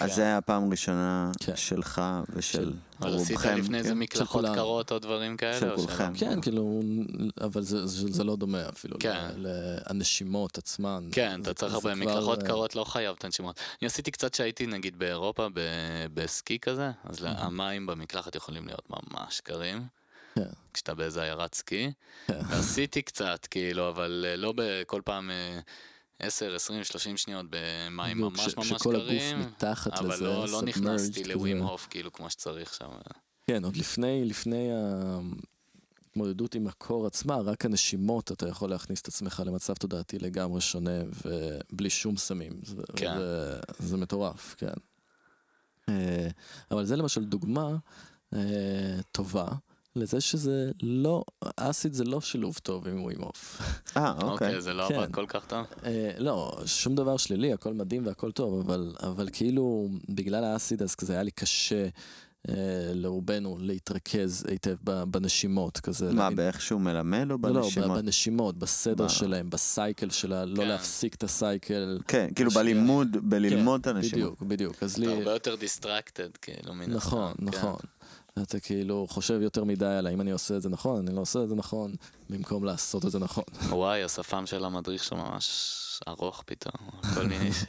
[0.00, 1.56] אז זה היה הפעם הראשונה כן.
[1.56, 2.02] שלך
[2.32, 3.56] ושל של- אבל עשית רובכם.
[3.58, 3.98] לפני זה כן?
[3.98, 4.44] מקלחות.
[4.54, 5.60] קרות או דברים כאלה?
[5.60, 5.76] של?
[5.76, 6.12] כולכם.
[6.16, 6.80] כן, כאילו,
[7.40, 9.30] אבל זה, לא דומה אפילו, כן.
[9.36, 11.08] לנשימות עצמן.
[11.12, 13.60] כן, אתה צריך הרבה מקלחות אה, קרות, לא חייב את הנשימות.
[13.82, 15.60] אני עשיתי קצת שהייתי נגיד באירופה ב-
[16.14, 19.82] בסקי כזה, אז המים במקלחת יכולים להיות ממש קרים.
[20.34, 20.42] כן.
[20.74, 21.92] כשאתה באיזה עיירת סקי.
[22.26, 22.38] כן.
[22.48, 25.58] ועשיתי קצת, כאילו, אבל אה, לא בכל פעם אה,
[26.20, 29.40] 10, 20, 30 שניות במים ממש ממש שכל הגוף קרים.
[29.40, 31.24] מתחת אבל לזה, לא, לא submerged נכנסתי.
[31.24, 32.88] לווים הוף כאילו כמו שצריך שם.
[33.46, 34.68] כן, עוד לפני, לפני
[36.06, 41.00] ההתמודדות עם הקור עצמה, רק הנשימות אתה יכול להכניס את עצמך למצב תודעתי לגמרי שונה
[41.24, 42.52] ובלי שום סמים.
[42.62, 43.18] זה, כן.
[43.18, 44.72] זה, זה מטורף, כן.
[45.88, 46.28] אה,
[46.70, 47.76] אבל זה למשל דוגמה
[48.34, 49.46] אה, טובה
[49.96, 51.24] לזה שזה לא,
[51.56, 53.60] אסיד זה לא שילוב טוב עם ווים אוף.
[53.96, 54.60] אה, אוקיי, אוקיי.
[54.60, 54.94] זה לא כן.
[54.94, 55.66] עבד כל כך טוב?
[55.84, 60.94] אה, לא, שום דבר שלילי, הכל מדהים והכל טוב, אבל, אבל כאילו, בגלל האסיד אז
[60.94, 61.88] כזה היה לי קשה
[62.48, 62.54] אה,
[62.94, 64.76] לרובנו להתרכז היטב
[65.08, 66.06] בנשימות, כזה.
[66.12, 67.98] מה, להבין- באיך שהוא מלמד או לא, לא, ב- בנשימות?
[68.04, 69.08] בנשימות, בסדר מה?
[69.10, 70.68] שלהם, בסייקל שלה, לא כן.
[70.68, 71.98] להפסיק את הסייקל.
[72.08, 72.50] כן, כאילו.
[72.50, 74.32] בלימוד, בללמוד את כן, הנשימות.
[74.40, 74.82] בדיוק, בדיוק.
[74.82, 75.12] אז אתה לי...
[75.18, 76.96] הרבה יותר דיסטרקטד, כאילו, מן הסתם.
[76.96, 77.32] נכון,
[77.80, 77.99] כן.
[78.42, 81.42] אתה כאילו חושב יותר מדי על האם אני עושה את זה נכון, אני לא עושה
[81.42, 81.94] את זה נכון,
[82.30, 83.44] במקום לעשות את זה נכון.
[83.68, 85.50] וואי, השפם של המדריך שלו ממש
[86.08, 86.74] ארוך פתאום,
[87.14, 87.68] כל מיני שיט.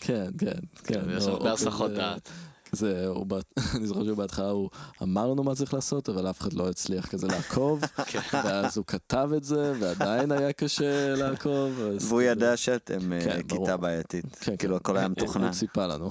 [0.00, 1.00] כן, כן, כן.
[1.16, 2.28] יש או- הרבה או הסחות דעת.
[2.72, 3.26] כזה, הוא
[3.76, 4.70] אני זוכר שבהתחלה הוא
[5.02, 7.80] אמר לנו מה צריך לעשות, אבל אף אחד לא הצליח כזה לעקוב,
[8.10, 8.20] כן.
[8.32, 11.72] ואז הוא כתב את זה, ועדיין היה קשה לעקוב.
[11.78, 13.42] והוא כזה- ידע שאתם אה, כן.
[13.42, 14.36] כיתה בעייתית.
[14.40, 14.80] כן, כאילו כן.
[14.80, 15.44] הכל היה מתוכנן.
[15.44, 16.10] הוא ציפה לנו.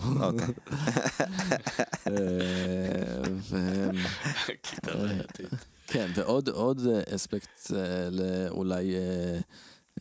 [5.88, 9.40] כן, ועוד עוד אה, אספקט אה, לאולי אה,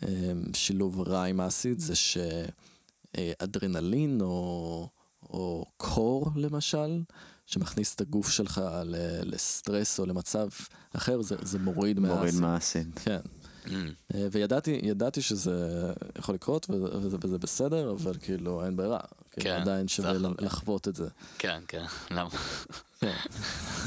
[0.03, 0.09] אה,
[0.55, 1.93] שילוב רע עם האסיד, זה
[3.17, 4.89] שאדרנלין או,
[5.23, 7.03] או קור למשל,
[7.47, 8.95] שמכניס את הגוף שלך ל-
[9.35, 10.49] לסטרס או למצב
[10.97, 12.41] אחר, זה, זה מוריד מוריד מהאסיד.
[12.41, 12.99] מהאסיד.
[13.05, 13.21] כן,
[13.65, 13.69] Mm.
[14.33, 15.69] וידעתי ידעתי שזה
[16.19, 19.01] יכול לקרות וזה, וזה, וזה בסדר, אבל כאילו אין ברירה.
[19.41, 20.31] כאילו כן, עדיין שווה החוויה.
[20.39, 21.09] לחוות את זה.
[21.39, 22.31] כן, כן, למה?
[23.01, 23.15] כן.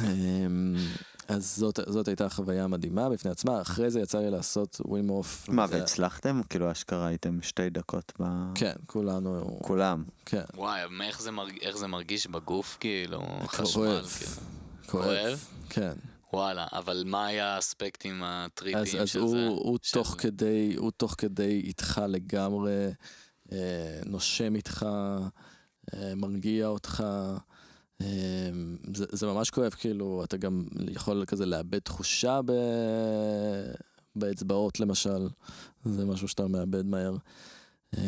[0.06, 0.76] אמ,
[1.28, 5.50] אז זאת, זאת הייתה חוויה מדהימה בפני עצמה, אחרי זה יצא לי לעשות ווים אוף.
[5.50, 6.42] מה, והצלחתם?
[6.50, 8.24] כאילו אשכרה הייתם שתי דקות ב...
[8.56, 10.04] כן, כולנו, כולם.
[10.26, 14.32] כן, וואי, איך זה מרג- איך זה מרגיש בגוף, כאילו, חשמל, כואב, כאילו.
[14.88, 15.46] כואב, כואב?
[15.70, 15.94] כן.
[16.34, 19.20] וואלה, אבל מה היה האספקטים הטריפיים אז, של אז זה?
[19.20, 22.88] הוא, הוא, של- תוך כדי, הוא תוך כדי איתך לגמרי,
[24.06, 24.86] נושם איתך,
[25.94, 27.04] אה, מרגיע אותך.
[28.02, 28.50] אה,
[28.94, 32.52] זה, זה ממש כואב, כאילו, אתה גם יכול כזה לאבד תחושה ב,
[34.16, 35.28] באצבעות למשל,
[35.86, 37.16] זה משהו שאתה מאבד מהר.
[37.98, 38.02] אה,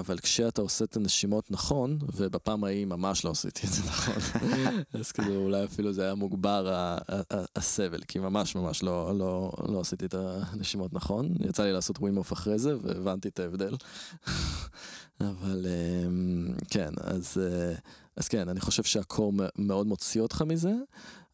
[0.00, 4.14] אבל כשאתה עושה את הנשימות נכון, ובפעם ההיא ממש לא עשיתי את זה נכון,
[5.00, 9.18] אז כאילו אולי אפילו זה היה מוגבר ה- ה- ה- הסבל, כי ממש ממש לא,
[9.18, 11.34] לא, לא עשיתי את הנשימות נכון.
[11.40, 13.74] יצא לי לעשות ווים אוף אחרי זה, והבנתי את ההבדל.
[15.20, 15.66] אבל
[16.06, 17.74] אמ, כן, אז, אה,
[18.16, 20.72] אז כן, אני חושב שהקור מאוד מוציא אותך מזה,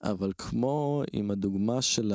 [0.02, 2.12] אבל כמו עם הדוגמה של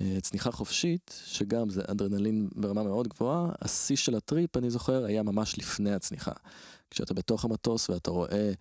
[0.00, 5.58] הצניחה חופשית, שגם זה אדרנלין ברמה מאוד גבוהה, השיא של הטריפ, אני זוכר, היה ממש
[5.58, 6.32] לפני הצניחה.
[6.90, 8.52] כשאתה בתוך המטוס ואתה רואה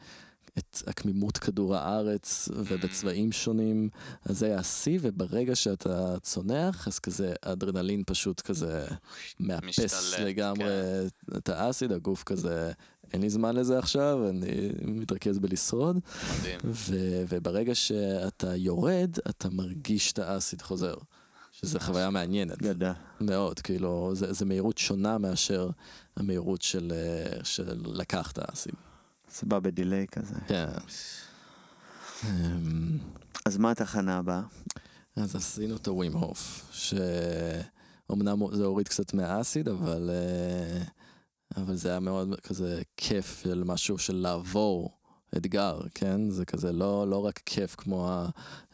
[0.58, 3.90] את עקמימות כדור הארץ ובצבעים שונים,
[4.26, 8.88] אז זה היה השיא, וברגע שאתה צונח, אז כזה האדרנלין פשוט כזה
[9.40, 11.38] מאפס משתלט, לגמרי כן.
[11.38, 12.72] את האסיד, הגוף כזה,
[13.14, 16.00] אין לי זמן לזה עכשיו, אני מתרכז בלשרוד,
[16.40, 16.60] מדהים.
[17.30, 20.96] וברגע שאתה יורד, אתה מרגיש את האסיד חוזר.
[21.62, 22.92] שזה חוויה מעניינת גדל.
[23.22, 25.70] מאוד, כאילו, זה, זה מהירות שונה מאשר
[26.16, 28.40] המהירות של, אה, של לקחת.
[29.36, 30.36] זה בא בדיליי כזה.
[30.48, 30.68] כן.
[33.46, 34.42] אז מה התחנה הבאה?
[35.16, 40.84] אז עשינו את ה Wim Hof, שאומנם זה הוריד קצת מהאסיד, אבל, אה,
[41.58, 44.97] אבל זה היה מאוד כזה כיף של משהו של לעבור
[45.38, 46.30] אתגר, כן?
[46.30, 48.26] זה כזה לא, לא רק כיף כמו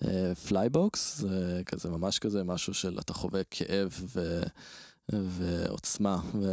[0.02, 4.42] ה flybox, זה כזה ממש כזה משהו של אתה חווה כאב ו,
[5.10, 6.48] ועוצמה, ו...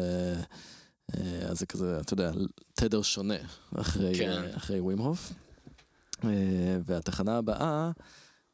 [1.16, 2.32] אה, אז זה כזה, אתה יודע,
[2.74, 3.34] תדר שונה
[3.76, 4.30] אחרי, כן.
[4.30, 5.32] אה, אחרי Wim Hof.
[6.24, 7.90] אה, והתחנה הבאה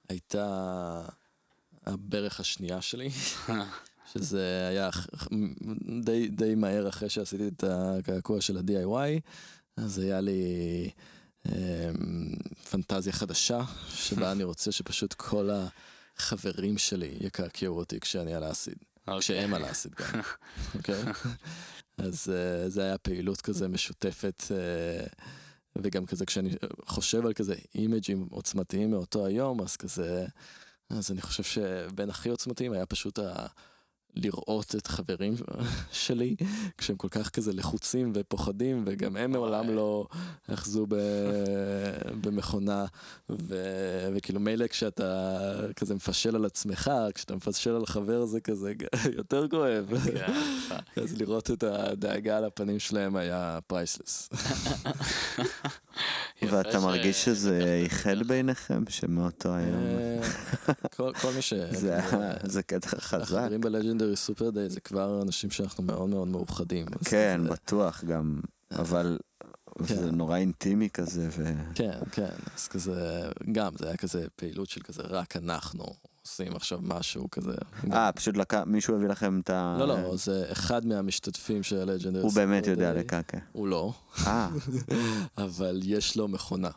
[0.08, 1.02] הייתה
[1.86, 3.10] הברך השנייה שלי,
[4.12, 4.90] שזה היה
[6.04, 9.20] די, די מהר אחרי שעשיתי את הקעקוע של ה-DIY,
[9.76, 10.42] אז היה לי
[10.84, 10.90] אה,
[12.70, 15.50] פנטזיה חדשה, שבה אני רוצה שפשוט כל
[16.18, 18.76] החברים שלי יקעקעו אותי כשאני על האסיד.
[19.08, 19.20] אוקיי.
[19.20, 20.20] כשהם על האסיד גם,
[20.74, 21.02] אוקיי?
[21.98, 25.06] אז אה, זה היה פעילות כזה משותפת, אה,
[25.76, 26.50] וגם כזה כשאני
[26.86, 30.26] חושב על כזה אימג'ים עוצמתיים מאותו היום, אז כזה,
[30.90, 33.46] אז אני חושב שבין הכי עוצמתיים היה פשוט ה...
[34.16, 35.34] לראות את חברים
[35.92, 36.36] שלי
[36.78, 40.06] כשהם כל כך כזה לחוצים ופוחדים וגם הם מעולם לא
[40.52, 40.94] אחזו ב...
[42.22, 42.84] במכונה.
[43.30, 43.54] ו...
[44.14, 45.30] וכאילו מילא כשאתה
[45.76, 48.72] כזה מפשל על עצמך כשאתה מפשל על חבר זה כזה
[49.18, 49.92] יותר כואב.
[50.04, 50.32] כן,
[51.02, 54.30] אז לראות את הדאגה על הפנים שלהם היה priceless.
[56.42, 58.82] ואתה מרגיש שזה איחד ביניכם?
[58.88, 59.84] שמאותו היום...
[60.96, 61.52] כל מי ש...
[62.54, 63.22] זה קטע חזק.
[63.22, 66.86] החברים ב legendary super day זה כבר אנשים שאנחנו מאוד מאוד מאוחדים.
[67.04, 68.40] כן, בטוח גם,
[68.70, 69.18] אבל
[69.78, 69.94] כן.
[69.94, 71.28] זה נורא אינטימי כזה.
[71.74, 75.84] כן, כן, אז כזה, גם זה היה כזה פעילות של כזה רק אנחנו
[76.26, 77.54] עושים עכשיו משהו כזה.
[77.92, 79.76] אה, פשוט לקח, מישהו הביא לכם את ה...
[79.78, 83.38] לא, לא, זה אחד מהמשתתפים של הלג'נדרי הוא באמת יודע לקעקע.
[83.52, 83.92] הוא לא,
[84.26, 84.48] אה,
[85.38, 86.70] אבל יש לו מכונה.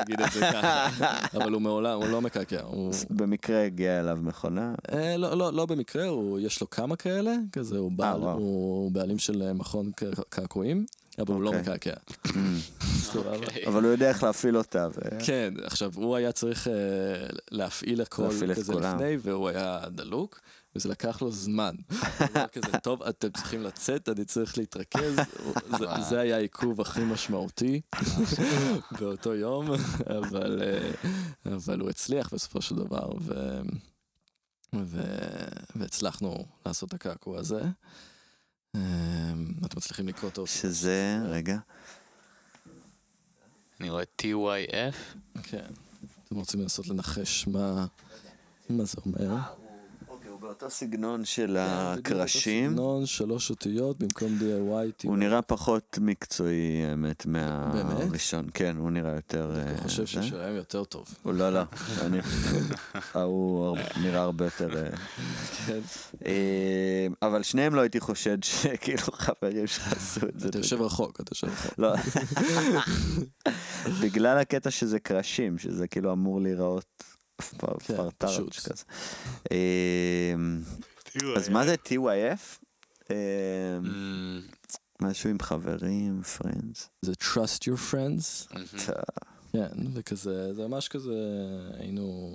[0.00, 0.88] נגיד את זה ככה.
[1.36, 2.62] אבל הוא מעולם, הוא לא מקעקע.
[2.62, 2.92] הוא...
[3.10, 4.74] במקרה הגיעה אליו מכונה.
[4.92, 8.38] אה, לא, לא, לא במקרה, הוא, יש לו כמה כאלה, כזה, הוא, בעל, וואו.
[8.38, 9.90] הוא בעלים של אה, מכון
[10.28, 10.86] קעקועים,
[11.18, 11.62] אבל הוא לא אוקיי.
[11.62, 11.92] מקעקע.
[13.14, 13.66] אוקיי.
[13.66, 14.88] אבל הוא יודע איך להפעיל אותה.
[15.26, 16.72] כן, עכשיו הוא היה צריך אה,
[17.50, 18.46] להפעיל הכל כזה.
[18.74, 20.40] לפני, והוא היה דלוק,
[20.76, 21.74] וזה לקח לו זמן.
[21.90, 21.98] הוא
[22.36, 25.14] אמר כזה, טוב, אתם צריכים לצאת, אני צריך להתרכז.
[25.78, 27.80] זה- זה היה העיכוב הכי משמעותי
[29.00, 29.66] באותו יום,
[30.18, 30.90] אבל, אה,
[31.54, 33.60] אבל הוא הצליח בסופו של דבר, ו...
[34.82, 35.00] ו...
[35.76, 37.62] והצלחנו לעשות את הקעקוע הזה.
[38.74, 38.80] אה,
[39.66, 40.46] אתם מצליחים לקרוא אותו.
[40.46, 41.58] שזה, רגע,
[43.80, 44.94] אני רואה TYF.
[45.42, 45.64] כן.
[46.24, 47.86] אתם רוצים לנסות לנחש מה,
[48.70, 49.36] מה זה אומר?
[50.44, 52.70] הוא באותו סגנון של אותו הקרשים.
[52.70, 55.06] סגנון, שלוש אותיות במקום DIY.
[55.06, 57.84] הוא נראה פחות מקצועי, האמת, באמת?
[57.84, 58.46] מהראשון.
[58.54, 59.50] כן, הוא נראה יותר...
[59.54, 60.06] אני אה, חושב.
[60.06, 61.14] ששלהם יותר טוב.
[61.22, 61.60] הוא לא, לא.
[62.02, 62.18] אני-
[63.14, 64.76] ההוא הר- נראה הרבה יותר...
[64.76, 64.90] אה,
[65.66, 65.80] כן.
[66.26, 70.48] אה, אבל שניהם לא הייתי חושד שכאילו חברים שלך עשו את זה.
[70.48, 71.74] אתה יושב רחוק, אתה יושב רחוק.
[71.78, 71.92] לא.
[74.02, 77.04] בגלל הקטע שזה קרשים, שזה כאילו אמור להיראות
[77.58, 77.94] פר- כן.
[78.70, 78.84] כזה.
[79.50, 80.60] אמ,
[81.36, 82.64] אז מה זה TYF?
[83.10, 83.16] אמ,
[83.82, 86.78] Mm, משהו עם חברים, friends.
[87.02, 88.54] זה trust your friends.
[88.54, 88.66] מהמם.
[89.52, 91.14] כן, וכזה, זה ממש כזה,
[91.78, 92.32] היינו...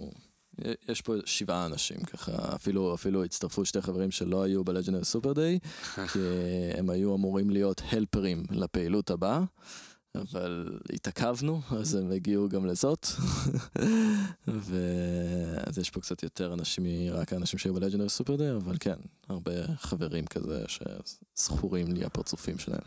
[0.89, 5.59] יש פה שבעה אנשים ככה, אפילו, אפילו הצטרפו שתי חברים שלא היו בלג'נר סופר דיי,
[6.13, 6.19] כי
[6.77, 9.41] הם היו אמורים להיות הלפרים לפעילות הבאה,
[10.15, 13.07] אבל התעכבנו, אז הם הגיעו גם לזאת.
[14.47, 18.99] ואז יש פה קצת יותר אנשים מרק האנשים שהיו בלג'נר סופר דיי, אבל כן,
[19.29, 22.81] הרבה חברים כזה שזכורים לי הפרצופים שלהם.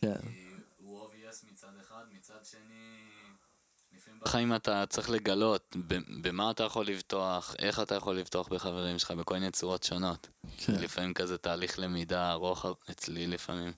[0.00, 0.20] כן.
[0.76, 3.08] הוא obvious מצד אחד, מצד שני...
[3.92, 5.76] לפעמים בחיים אתה צריך לגלות
[6.22, 10.28] במה אתה יכול לבטוח, איך אתה יכול לבטוח בחברים שלך, בכל מיני צורות שונות.
[10.58, 10.72] כן.
[10.74, 13.72] לפעמים כזה תהליך למידה ארוך אצלי לפעמים.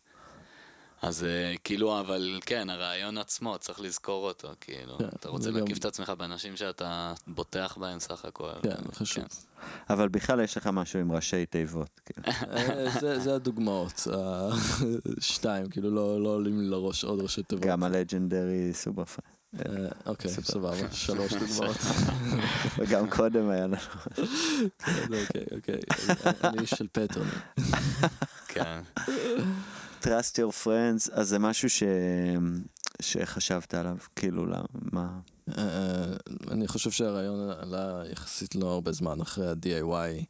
[1.03, 4.99] אז אה, כאילו, אבל כן, הרעיון עצמו, צריך לזכור אותו, כאילו.
[4.99, 8.51] כן, אתה רוצה זה גם- להקיף את עצמך באנשים שאתה בוטח בהם סך הכל.
[8.63, 9.25] כן, חשוב.
[9.91, 12.01] אבל בכלל יש לך משהו עם ראשי תיבות.
[12.07, 12.27] כאילו.
[12.53, 14.07] אה, זה- זה הדוגמאות,
[15.19, 17.65] השתיים, כאילו לא לא עולים לי לראש עוד ראשי תיבות.
[17.67, 19.40] גם הלג'נדרי סופר פיין.
[19.59, 20.31] אה, אוקיי.
[20.31, 21.77] סבבה, שלוש דוגמאות.
[22.79, 23.77] וגם קודם היה לנו.
[25.03, 25.81] אוקיי, אוקיי,
[26.45, 27.41] אני איש של פטרנים.
[28.49, 28.81] כן.
[30.03, 31.83] Trust your friends, אז זה משהו ש...
[33.03, 35.09] שחשבת עליו, כאילו, למה?
[35.59, 36.05] אה,
[36.51, 40.25] אני חושב שהרעיון עלה יחסית לא הרבה זמן אחרי ה-DIY.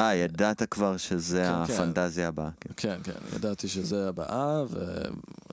[0.00, 1.72] אה, ידעת כבר שזה כן, כן.
[1.72, 2.50] הפנטזיה הבאה.
[2.60, 2.70] כן.
[2.76, 4.64] כן, כן, ידעתי שזה הבאה,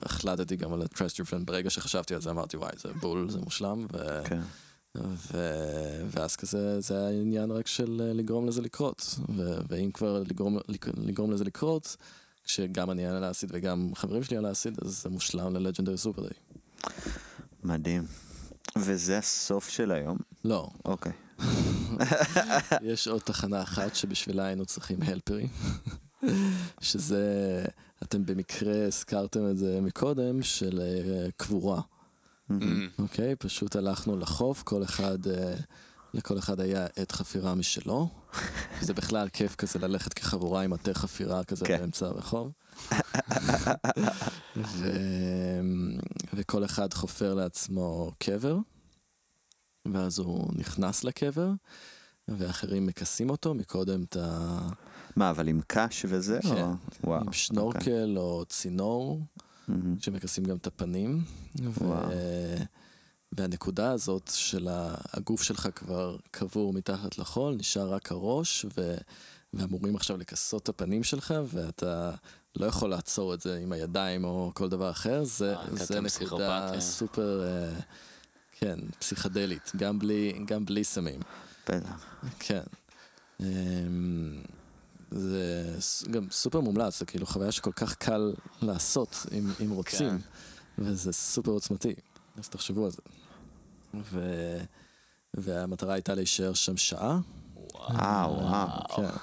[0.02, 1.44] והחלטתי גם על ה-Trust Your Friend.
[1.44, 3.86] ברגע שחשבתי על זה אמרתי, וואי, זה בול, זה מושלם.
[3.92, 4.22] ו...
[4.24, 4.40] כן.
[5.32, 5.38] ו...
[6.10, 9.18] ואז כזה, זה היה עניין רק של אה, לגרום לזה לקרות.
[9.36, 9.56] ו...
[9.68, 10.58] ואם כבר לגרום,
[10.96, 11.96] לגרום לזה לקרות,
[12.44, 16.36] כשגם אני על האסיד וגם חברים שלי על האסיד, אז זה מושלם ללג'נדרי סופר דיי.
[17.64, 18.04] מדהים.
[18.78, 20.18] וזה הסוף של היום?
[20.44, 21.12] לא, אוקיי.
[22.82, 25.48] יש עוד תחנה אחת שבשבילה היינו צריכים הלפרים,
[26.80, 27.64] שזה,
[28.02, 31.80] אתם במקרה הזכרתם את זה מקודם, של אה, קבורה.
[32.50, 32.54] Mm.
[32.98, 33.36] אוקיי?
[33.36, 35.54] פשוט הלכנו לחוף, כל אחד, אה,
[36.14, 38.08] לכל אחד היה עת חפירה משלו.
[38.80, 41.78] זה בכלל כיף כזה ללכת כחבורה עם עטי חפירה כזה כן.
[41.78, 42.52] באמצע הרחוב.
[44.56, 44.90] ו...
[46.34, 48.56] וכל אחד חופר לעצמו קבר,
[49.92, 51.50] ואז הוא נכנס לקבר,
[52.28, 54.58] ואחרים מכסים אותו, מקודם אתה
[55.16, 56.38] מה, אבל עם קש וזה?
[56.42, 56.48] כן.
[56.62, 56.72] או-
[57.04, 57.20] וואו.
[57.20, 59.20] עם שנורקל או צינור.
[59.68, 59.96] מהמם.
[60.00, 61.24] שמכסים גם את הפנים.
[61.62, 61.84] ו...
[61.84, 62.08] וואו.
[63.38, 68.94] והנקודה הזאת של ה- הגוף שלך כבר קבור מתחת לחול, נשאר רק הראש, ו...
[69.54, 72.10] ואמורים עכשיו לכסות את הפנים שלך, ואתה
[72.56, 76.04] לא יכול לעצור את זה עם הידיים או כל דבר אחר, זה, אה, זה נקודה
[76.08, 76.80] פסיכופתיה.
[76.80, 77.80] סופר, אה,
[78.58, 81.20] כן, פסיכדלית, גם בלי, גם בלי סמים.
[81.68, 82.04] בטח.
[82.38, 82.62] כן.
[83.40, 84.42] אמ,
[85.10, 85.76] זה
[86.10, 88.32] גם סופר מומלץ, זה כאילו חוויה שכל כך קל
[88.62, 90.16] לעשות אם, אם רוצים, כן.
[90.78, 91.94] וזה סופר עוצמתי,
[92.38, 93.02] אז תחשבו על זה.
[93.94, 94.20] ו...
[95.34, 97.18] והמטרה הייתה להישאר שם שעה.
[97.74, 98.96] אה, וואו.
[98.96, 99.16] כן.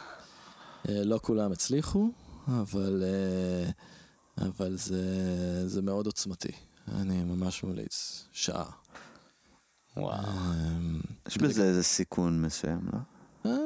[0.90, 2.10] אה, לא כולם הצליחו,
[2.48, 3.70] אבל, אה,
[4.48, 6.52] אבל זה, זה מאוד עוצמתי.
[6.88, 8.81] אני ממש ממליץ, שעה.
[9.98, 10.14] וואו.
[10.18, 13.00] אמ, יש בזה איזה סיכון מסוים, לא?
[13.52, 13.58] אה,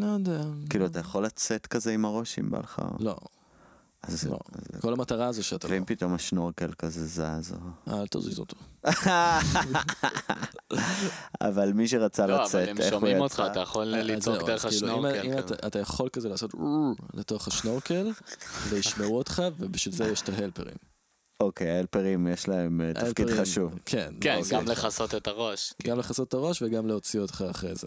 [0.00, 0.40] לא יודע.
[0.70, 2.82] כאילו, אתה יכול לצאת כזה עם הראש אם בא לך...
[3.00, 3.16] לא,
[4.02, 4.38] אז לא.
[4.80, 5.72] כל המטרה זה שאתה לא...
[5.74, 7.94] ואם פתאום השנורקל כזה זז, או...
[8.00, 8.56] אל תזיז אותו.
[11.40, 13.46] אבל מי שרצה לא, לצאת, אבל הם איך הוא שומעים אותך, יצא?
[13.52, 15.26] אתה יכול אז לצעוק זהו, דרך כאילו, אם- השנורקל.
[15.32, 15.38] אם.
[15.38, 16.54] אתה- אתה יכול כזה לעשות
[17.14, 18.10] לתוך השנורקל,
[18.68, 20.76] וישמעו אותך, ובשביל זה יש את ההלפרים.
[21.42, 23.78] אוקיי, ההלפרים יש להם אה, תפקיד חשוב.
[23.84, 24.68] כן, כן, להוציא גם.
[24.68, 25.74] לכסות את הראש.
[25.82, 27.86] גם לכסות את הראש וגם להוציא אותך אחרי זה.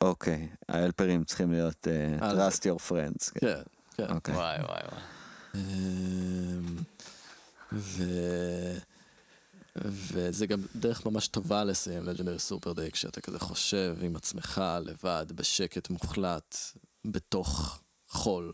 [0.00, 3.30] אוקיי, ההלפרים צריכים להיות אה, אה, trust your friends.
[3.34, 3.40] כן.
[3.40, 4.14] כן, כן.
[4.14, 4.34] אוקיי.
[4.34, 5.02] וואי וואי וואי.
[5.54, 6.76] אמ,
[7.72, 8.02] ו...
[9.76, 15.26] וזה גם דרך ממש טובה לסיים לג'נדרי סופר דיי, כשאתה כזה חושב עם עצמך לבד,
[15.34, 16.56] בשקט מוחלט,
[17.04, 18.52] בתוך חול.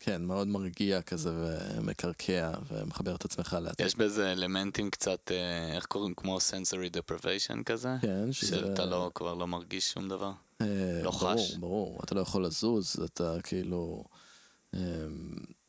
[0.00, 1.30] כן, מאוד מרגיע כזה
[1.78, 3.86] ומקרקע ומחבר את עצמך לעצמך.
[3.86, 6.14] יש בזה אלמנטים קצת, אה, איך קוראים?
[6.14, 7.88] כמו sensory deprivation כזה?
[8.02, 8.32] כן.
[8.32, 10.32] שאתה לא, כבר לא מרגיש שום דבר?
[10.60, 10.66] אה,
[11.02, 11.54] לא ברור, חש.
[11.54, 14.04] ברור, אתה לא יכול לזוז, אתה כאילו...
[14.74, 14.80] אמ,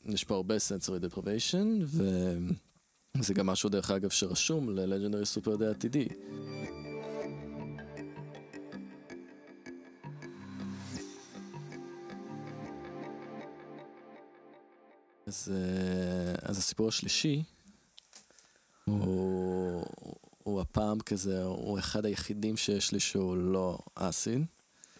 [0.05, 1.84] יש פה הרבה sensory deprivation,
[3.15, 6.07] וזה גם משהו, דרך אגב, שרשום ל-Legendary Super Day עתידי.
[15.32, 17.43] אז, אה, אז הסיפור השלישי
[18.86, 19.86] הוא,
[20.43, 24.45] הוא הפעם כזה, הוא אחד היחידים שיש לי שהוא לא אסיד.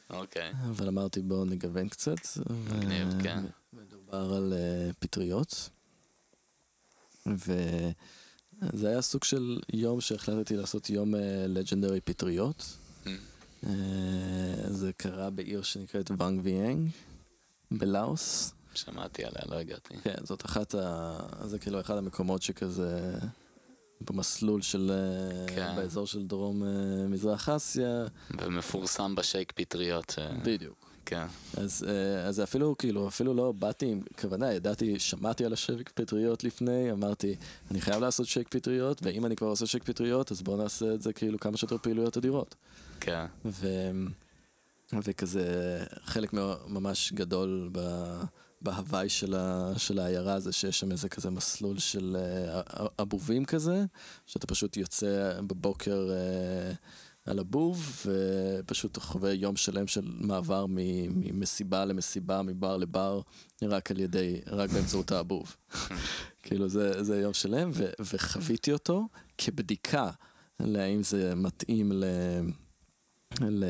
[0.10, 0.52] אוקיי.
[0.70, 2.18] אבל אמרתי בואו נגוון קצת.
[2.50, 3.44] מגניב, ו- כן.
[3.74, 5.70] מדובר על uh, פטריות.
[7.26, 11.14] וזה היה סוג של יום שהחלטתי לעשות יום
[11.48, 12.78] לג'נדרי פטריות.
[13.06, 13.10] Mm.
[13.68, 13.72] אה,
[14.68, 16.90] זה קרה בעיר שנקראת ואנג ויאנג,
[17.72, 18.54] בלאוס.
[18.74, 19.94] שמעתי עליה, לא הגעתי.
[20.04, 21.18] כן, זאת אחת ה...
[21.46, 23.14] זה כאילו אחד המקומות שכזה...
[24.10, 24.92] במסלול של...
[24.92, 25.76] אה, כן.
[25.76, 28.06] באזור של דרום אה, מזרח אסיה.
[28.42, 30.10] ומפורסם בשייק פטריות.
[30.10, 30.92] ש- בדיוק.
[31.06, 31.26] כן.
[31.58, 36.44] אז, אה, אז אפילו, כאילו, אפילו לא באתי עם כוונה, ידעתי, שמעתי על השייק פטריות
[36.44, 37.36] לפני, אמרתי,
[37.72, 41.02] אני חייב לעשות שייק פטריות, ואם אני כבר עושה שייק פטריות, אז בואו נעשה את
[41.02, 42.56] זה כאילו כמה שיותר פעילויות אדירות.
[43.00, 43.26] כן.
[43.46, 43.68] ו...
[44.94, 45.46] וכזה,
[46.04, 46.34] חלק
[46.68, 47.80] ממש גדול ב...
[48.62, 53.86] בהוואי של, ה, של העיירה זה שיש שם איזה כזה מסלול של אה, אבובים כזה,
[54.26, 56.74] שאתה פשוט יוצא בבוקר אה,
[57.26, 63.22] על הבוב, ופשוט חווה יום שלם של מעבר ממסיבה למסיבה, מבר לבר,
[63.62, 65.56] רק על ידי, רק באמצעות האבוב.
[66.44, 69.08] כאילו זה, זה יום שלם, ו, וחוויתי אותו
[69.38, 70.10] כבדיקה
[70.60, 72.04] להאם זה מתאים ל...
[73.42, 73.66] ל-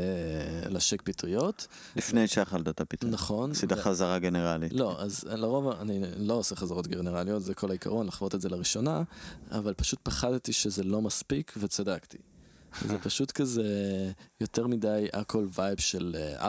[0.69, 1.67] לשייק פטריות.
[1.95, 3.13] לפני שאכלת את הפתרון.
[3.13, 3.51] נכון.
[3.51, 4.73] עשית חזרה גנרלית.
[4.73, 9.03] לא, אז לרוב אני לא עושה חזרות גנרליות, זה כל העיקרון, לחוות את זה לראשונה,
[9.51, 12.17] אבל פשוט פחדתי שזה לא מספיק וצדקתי.
[12.87, 13.63] זה פשוט כזה
[14.41, 16.47] יותר מדי אלכוהול vibe של אה,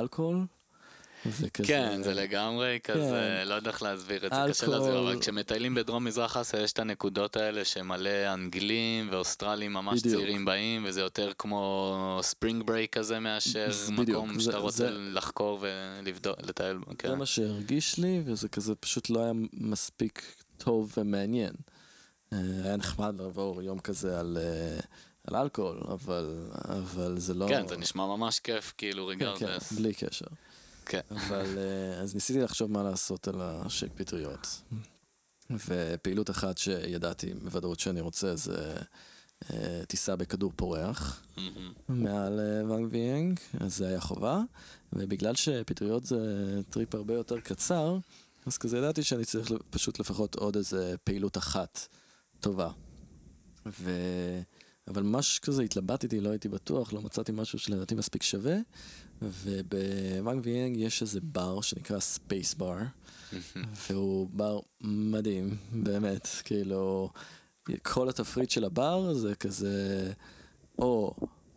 [1.27, 1.49] אלכוהול.
[1.49, 1.69] וכזה...
[1.69, 2.99] כן, זה לגמרי כזה,
[3.43, 3.49] כן.
[3.49, 4.79] לא יודע איך להסביר את זה, קשה אלכוהול.
[4.85, 10.15] להסביר, אבל כשמטיילים בדרום מזרח אסיה יש את הנקודות האלה שמלא אנגלים ואוסטרלים ממש בדיוק.
[10.17, 14.73] צעירים באים, וזה יותר כמו spring break כזה מאשר זה בדיוק, מקום זה- שאתה רוצה
[14.87, 17.19] זה- לחקור ולבדוק, לטייל בו, זה כן.
[17.19, 20.23] מה שהרגיש לי, וזה כזה פשוט לא היה מספיק
[20.59, 21.53] טוב ומעניין.
[22.33, 24.81] אה, היה נחמד לעבור יום כזה על, אה,
[25.27, 26.35] על אלכוהול, אבל,
[26.69, 27.47] אבל זה לא...
[27.49, 29.73] כן, זה נשמע ממש כיף, כאילו כן, כן, ריגרדס.
[29.73, 30.27] בלי קשר.
[30.87, 31.01] כן.
[31.11, 34.63] אבל אה, אז ניסיתי לחשוב מה לעשות על השק פטריות.
[35.51, 38.77] ופעילות אחת שידעתי בוודאות שאני רוצה זה
[39.53, 41.23] אה, טיסה בכדור פורח.
[41.89, 44.43] מעל אה, ואנג ויאנג, אז זה היה חובה.
[44.93, 46.19] ובגלל שפטריות זה
[46.71, 47.99] טריפ הרבה יותר קצר,
[48.47, 51.89] אז כזה ידעתי שאני צריך פשוט לפחות עוד איזה פעילות אחת
[52.41, 52.71] טובה.
[53.67, 53.91] ו...
[54.89, 58.57] אבל ממש כזה התלבטתי, לא הייתי בטוח, לא מצאתי משהו שלדעתי מספיק שווה.
[59.23, 62.77] ובוואנג ויאנג יש איזה בר שנקרא Space Bar,
[63.91, 67.11] והוא בר מדהים, באמת, כאילו,
[67.83, 70.13] כל התפריט של הבר זה כזה,
[70.79, 71.15] או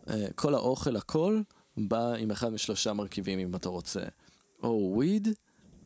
[0.08, 1.40] אה, כל האוכל, הכל,
[1.76, 4.02] בא עם אחד משלושה מרכיבים אם אתה רוצה,
[4.62, 5.28] או וויד,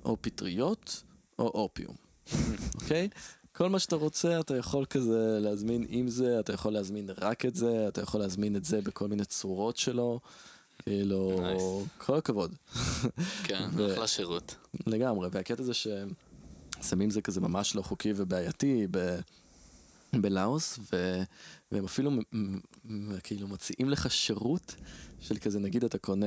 [0.05, 1.03] או פטריות,
[1.39, 1.95] או אופיום,
[2.81, 3.09] אוקיי?
[3.53, 7.55] כל מה שאתה רוצה, אתה יכול כזה להזמין עם זה, אתה יכול להזמין רק את
[7.55, 10.21] זה, אתה יכול להזמין את זה בכל מיני צורות שלו,
[10.83, 11.41] כאילו.
[11.99, 12.55] כל הכבוד.
[13.47, 14.55] כן, אחלה שירות.
[14.87, 19.19] לגמרי, והקטע זה שסמים זה כזה ממש לא חוקי ובעייתי ב...
[20.13, 21.23] בלאוס, ו...
[21.73, 22.11] והם אפילו
[23.23, 24.75] כאילו מציעים לך שירות
[25.21, 26.27] של כזה, נגיד אתה קונה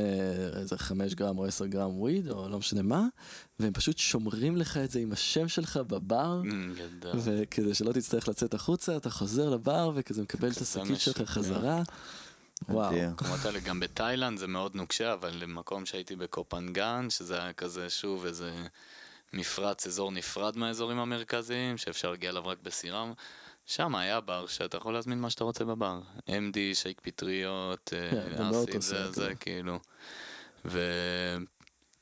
[0.55, 3.07] איזה 5 גרם או 10 גרם וויד, או לא משנה מה,
[3.59, 6.41] והם פשוט שומרים לך את זה עם השם שלך בבר,
[6.75, 7.11] גדול.
[7.23, 11.25] וכדי שלא תצטרך לצאת החוצה, אתה חוזר לבר וכזה מקבל את השקית שלך משוגע.
[11.25, 11.83] חזרה.
[12.69, 12.95] וואו.
[12.95, 18.25] המקומות האלה גם בתאילנד זה מאוד נוקשה, אבל למקום שהייתי בקופנגן, שזה היה כזה שוב
[18.25, 18.51] איזה
[19.33, 23.05] מפרץ, אזור נפרד מהאזורים המרכזיים, שאפשר להגיע אליו רק בסירה,
[23.65, 25.99] שם היה בר שאתה יכול להזמין מה שאתה רוצה בבר.
[26.27, 29.35] MD, שייק פטריות, אה, כן, עושה זה, זה.
[29.35, 29.79] כאילו.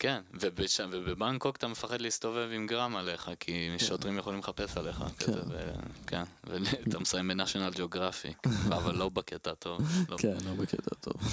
[0.02, 5.04] כן, ובשם, ובבנקוק אתה מפחד להסתובב עם גרם עליך, כי שוטרים יכולים לחפש עליך.
[5.20, 5.72] כזה, ו...
[6.08, 8.34] כן, ואתה מסיים בנשיונל ג'אוגרפי,
[8.78, 9.82] אבל לא בקטע טוב.
[10.10, 11.14] לא כן, לא בקטע טוב.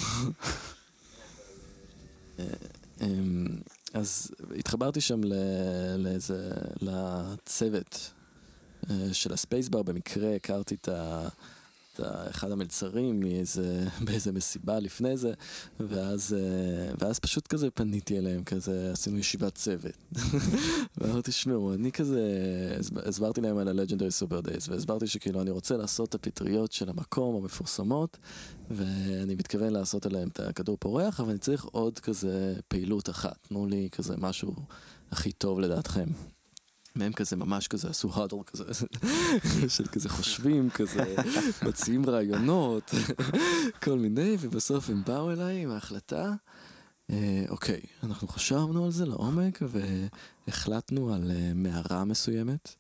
[2.38, 2.44] אה,
[3.00, 3.46] אמ,
[3.94, 6.50] אז התחברתי שם ל- לאיזה,
[6.82, 8.10] לצוות
[8.90, 11.28] אה, של הספייסבר, במקרה הכרתי את ה...
[12.04, 15.32] אחד המלצרים מאיזה, באיזה מסיבה לפני זה,
[15.80, 19.96] ואז, אה, ואז פשוט כזה פניתי אליהם, כזה עשינו ישיבת צוות.
[20.98, 22.20] ואמרתי, שמעו, אני כזה,
[22.80, 26.88] הסב- הסברתי להם על ה-Legendary Super Days, והסברתי שכאילו אני רוצה לעשות את הפטריות של
[26.88, 28.18] המקום המפורסמות,
[28.70, 33.66] ואני מתכוון לעשות עליהם את הכדור פורח, אבל אני צריך עוד כזה פעילות אחת, תנו
[33.66, 34.54] לי כזה משהו
[35.10, 36.08] הכי טוב לדעתכם.
[36.98, 38.64] והם כזה ממש כזה עשו האדל כזה,
[39.76, 41.16] של כזה חושבים כזה,
[41.68, 42.90] מציעים רעיונות,
[43.84, 46.34] כל מיני, ובסוף הם באו אליי עם ההחלטה.
[47.10, 49.62] אה, אוקיי, אנחנו חשבנו על זה לעומק
[50.46, 52.74] והחלטנו על אה, מערה מסוימת,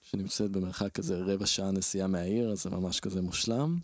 [0.00, 3.78] שנמצאת במרחק כזה רבע שעה נסיעה מהעיר, אז זה ממש כזה מושלם.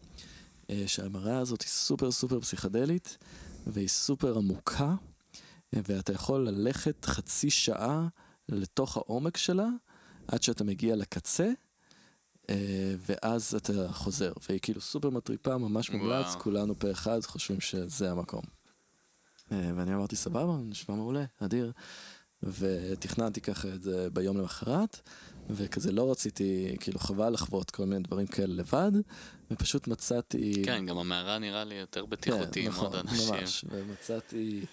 [0.71, 3.19] אה, שהמראה הזאת היא סופר סופר פסיכדלית,
[3.67, 4.95] והיא סופר עמוקה,
[5.73, 8.09] ואתה יכול ללכת חצי שעה
[8.49, 9.69] לתוך העומק שלה,
[10.29, 11.51] עד שאתה מגיע לקצה,
[12.51, 14.33] אה, ואז אתה חוזר.
[14.49, 16.35] והיא כאילו סופר מטריפה, ממש מומלץ.
[16.35, 18.43] כולנו פה אחד חושבים שזה המקום.
[19.53, 21.73] אה, ואני אמרתי, סבבה, נשמע מעולה, אדיר.
[22.43, 25.01] ותכננתי ככה את זה ביום למחרת,
[25.51, 28.93] וכזה לא רציתי, כאילו חבל לחוות כל מיני דברים כאלה לבד,
[29.51, 30.63] ופשוט מצאתי...
[30.65, 33.25] כן, גם המערה נראה לי יותר בטיחותי עם עוד אנשים.
[33.25, 34.65] נכון, ממש, ומצאתי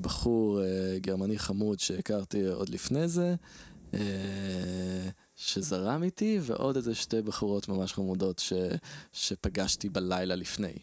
[0.00, 3.34] בחור אה, גרמני חמוד שהכרתי עוד לפני זה,
[3.94, 8.52] אה, שזרם איתי, ועוד איזה שתי בחורות ממש חמודות ש,
[9.12, 10.74] שפגשתי בלילה לפני.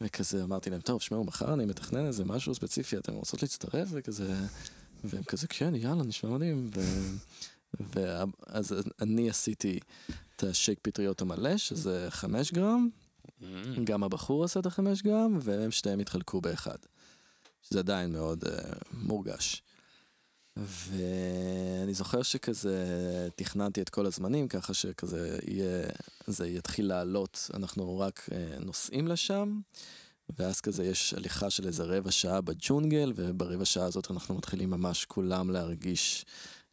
[0.00, 3.88] וכזה אמרתי להם, טוב, שמעו, מחר אני מתכנן איזה משהו ספציפי, אתם רוצות להצטרף?
[3.92, 4.34] וכזה,
[5.04, 6.70] והם כזה, כן, יאללה, נשמע מדהים.
[6.76, 6.80] ו...
[7.94, 9.80] ואז אני עשיתי
[10.36, 12.88] את השייק פטריות המלא, שזה חמש גרם,
[13.40, 13.44] Mm,
[13.84, 16.76] גם הבחור עשה את החמש גרם, והם שתיהם התחלקו באחד.
[17.62, 18.48] שזה עדיין מאוד uh,
[18.92, 19.62] מורגש.
[20.56, 25.86] ואני זוכר שכזה תכננתי את כל הזמנים, ככה שכזה יהיה,
[26.26, 29.60] זה יתחיל לעלות, אנחנו רק uh, נוסעים לשם,
[30.38, 35.04] ואז כזה יש הליכה של איזה רבע שעה בג'ונגל, וברבע שעה הזאת אנחנו מתחילים ממש
[35.04, 36.24] כולם להרגיש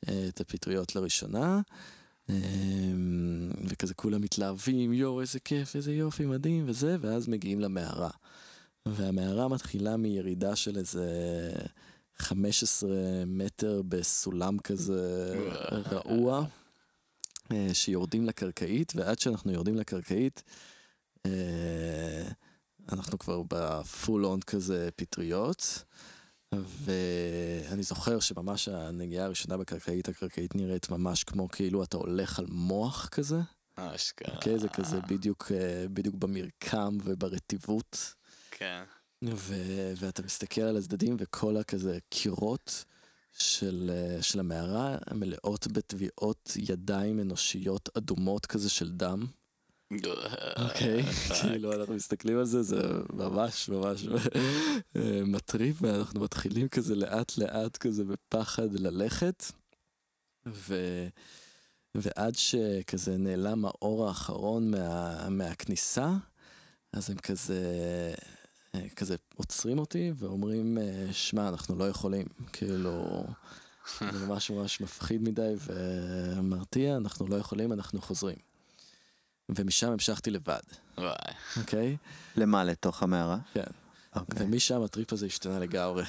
[0.06, 1.62] uh, את הפטריות לראשונה.
[2.30, 8.10] אמ, וכזה כולם מתלהבים, יואו, איזה כיף, איזה יופי, מדהים וזה, ואז מגיעים למערה.
[8.88, 11.06] והמערה מתחילה מירידה של איזה
[12.18, 12.90] 15
[13.26, 15.34] מטר בסולם כזה
[15.72, 16.46] רעוע,
[17.52, 20.44] אה, שיורדים לקרקעית, ועד שאנחנו יורדים לקרקעית,
[21.26, 22.30] אה,
[22.92, 25.84] אנחנו כבר בפול און כזה פטריות.
[26.52, 33.08] ואני זוכר שממש הנגיעה הראשונה בקרקעית, הקרקעית נראית ממש כמו כאילו אתה הולך על מוח
[33.08, 33.40] כזה.
[33.76, 34.36] אשכרה.
[34.36, 38.14] אוקיי, זה כזה בדיוק, אה, בדיוק במרקם וברטיבות.
[38.58, 38.84] כן.
[39.24, 42.86] ו- ואתה מסתכל על הצדדים וכל הכזה קירות
[43.38, 49.26] של, אה, של המערה מלאות בטביעות ידיים אנושיות אדומות כזה של דם.
[50.58, 51.04] אוקיי,
[51.42, 52.82] כאילו אנחנו מסתכלים על זה, זה
[53.14, 54.06] ממש ממש
[55.34, 59.44] מטריף, ואנחנו מתחילים כזה לאט לאט כזה בפחד ללכת,
[60.48, 60.76] ו...
[61.96, 65.30] ועד שכזה נעלם האור האחרון מה...
[65.30, 66.14] מהכניסה,
[66.94, 67.64] אז הם כזה,
[68.96, 73.26] כזה עוצרים אותי ואומרים, אה, שמע, אנחנו לא יכולים, כאילו,
[74.00, 75.54] זה ממש ממש מפחיד מדי
[76.36, 78.38] ומרתיע, אנחנו לא יכולים, אנחנו חוזרים.
[79.50, 80.60] ומשם המשכתי לבד,
[80.98, 81.16] וואי.
[81.58, 81.98] אוקיי?
[82.38, 83.38] למה, לתוך המערה?
[83.54, 83.64] כן.
[84.16, 84.46] אוקיי.
[84.46, 86.04] ומשם הטריפ הזה השתנה לגמרי.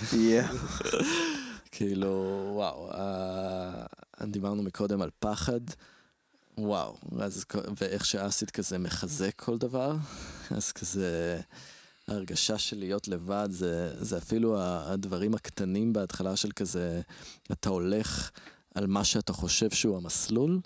[1.70, 3.86] כאילו, וואו, אה,
[4.26, 5.60] דיברנו מקודם על פחד,
[6.58, 7.44] וואו, אז,
[7.80, 9.96] ואיך שאסיד כזה מחזק כל דבר,
[10.50, 11.40] אז כזה,
[12.08, 17.00] ההרגשה של להיות לבד זה, זה אפילו הדברים הקטנים בהתחלה של כזה,
[17.52, 18.30] אתה הולך
[18.74, 20.60] על מה שאתה חושב שהוא המסלול,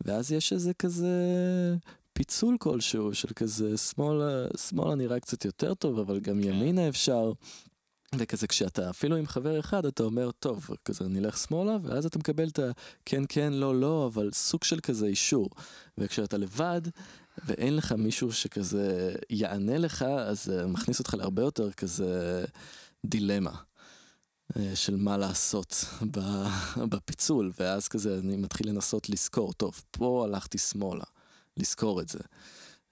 [0.00, 1.16] ואז יש איזה כזה
[2.12, 6.48] פיצול כלשהו של כזה שמאלה, שמאלה נראה קצת יותר טוב, אבל גם כן.
[6.48, 7.32] ימינה אפשר.
[8.14, 12.48] וכזה כשאתה אפילו עם חבר אחד אתה אומר טוב כזה נלך שמאלה ואז אתה מקבל
[12.48, 15.50] את הכן כן לא לא אבל סוג של כזה אישור
[15.98, 16.80] וכשאתה לבד
[17.44, 22.44] ואין לך מישהו שכזה יענה לך אז זה מכניס אותך להרבה יותר כזה
[23.06, 23.52] דילמה
[24.56, 25.84] אה, של מה לעשות
[26.90, 31.04] בפיצול ואז כזה אני מתחיל לנסות לזכור טוב פה הלכתי שמאלה
[31.56, 32.18] לזכור את זה.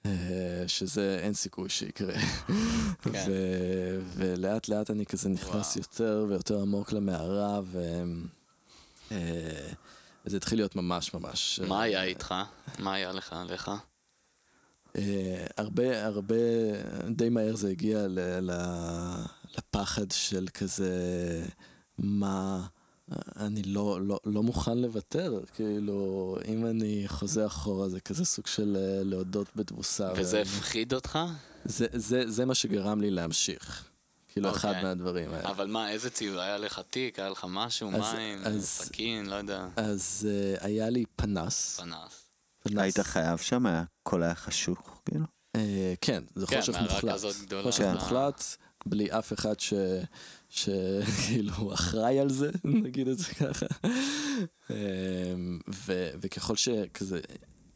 [0.07, 2.15] אה, שזה אין סיכוי שיקרה.
[3.03, 3.27] כן.
[3.29, 5.79] ו- ולאט לאט אני כזה נכנס וואו.
[5.79, 7.61] יותר ויותר עמוק למערה.
[9.13, 9.73] אה,
[10.27, 11.61] וזה התחיל להיות ממש ממש...
[11.69, 12.35] מה אה, היה איתך?
[12.79, 13.71] מה היה לך עליך?
[14.97, 16.35] אה, הרבה, הרבה,
[17.11, 18.19] די מהר זה הגיע ל,
[18.51, 18.53] ל,
[19.59, 20.93] לפחד של כזה,
[21.99, 22.67] מה,
[23.37, 28.77] אני לא, לא, לא מוכן לוותר, כאילו, אם אני חוזר אחורה זה כזה סוג של
[28.77, 30.13] אה, להודות בתבוסה.
[30.17, 31.19] וזה הפחיד אותך?
[31.65, 33.85] זה, זה, זה מה שגרם לי להמשיך.
[34.29, 34.83] כאילו, אחד אוקיי.
[34.83, 35.51] מהדברים האלה.
[35.51, 36.39] אבל מה, איזה ציוד?
[36.39, 37.19] היה לך תיק?
[37.19, 37.91] היה לך משהו?
[37.93, 38.39] אז- מים?
[38.45, 39.27] אז- סכין?
[39.27, 39.67] לא יודע.
[39.77, 41.81] אז uh, היה לי פנס.
[41.81, 42.26] פנס.
[42.77, 43.67] היית חייב שם?
[43.67, 45.25] היה- הכל היה חשוך, כאילו?
[45.57, 45.61] Uh,
[46.01, 47.21] כן, זה כן, חושך מוחלט.
[47.63, 47.85] חושך.
[47.95, 48.45] מוחלט,
[48.87, 49.75] בלי אף אחד ש...
[50.49, 52.51] שכאילו אחראי על זה,
[52.85, 53.67] נגיד את זה ככה.
[54.71, 56.11] אמ, ו...
[56.21, 57.21] וככל שכזה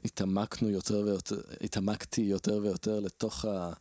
[0.05, 3.72] התעמקנו יותר ויותר, התעמקתי יותר ויותר לתוך, ה...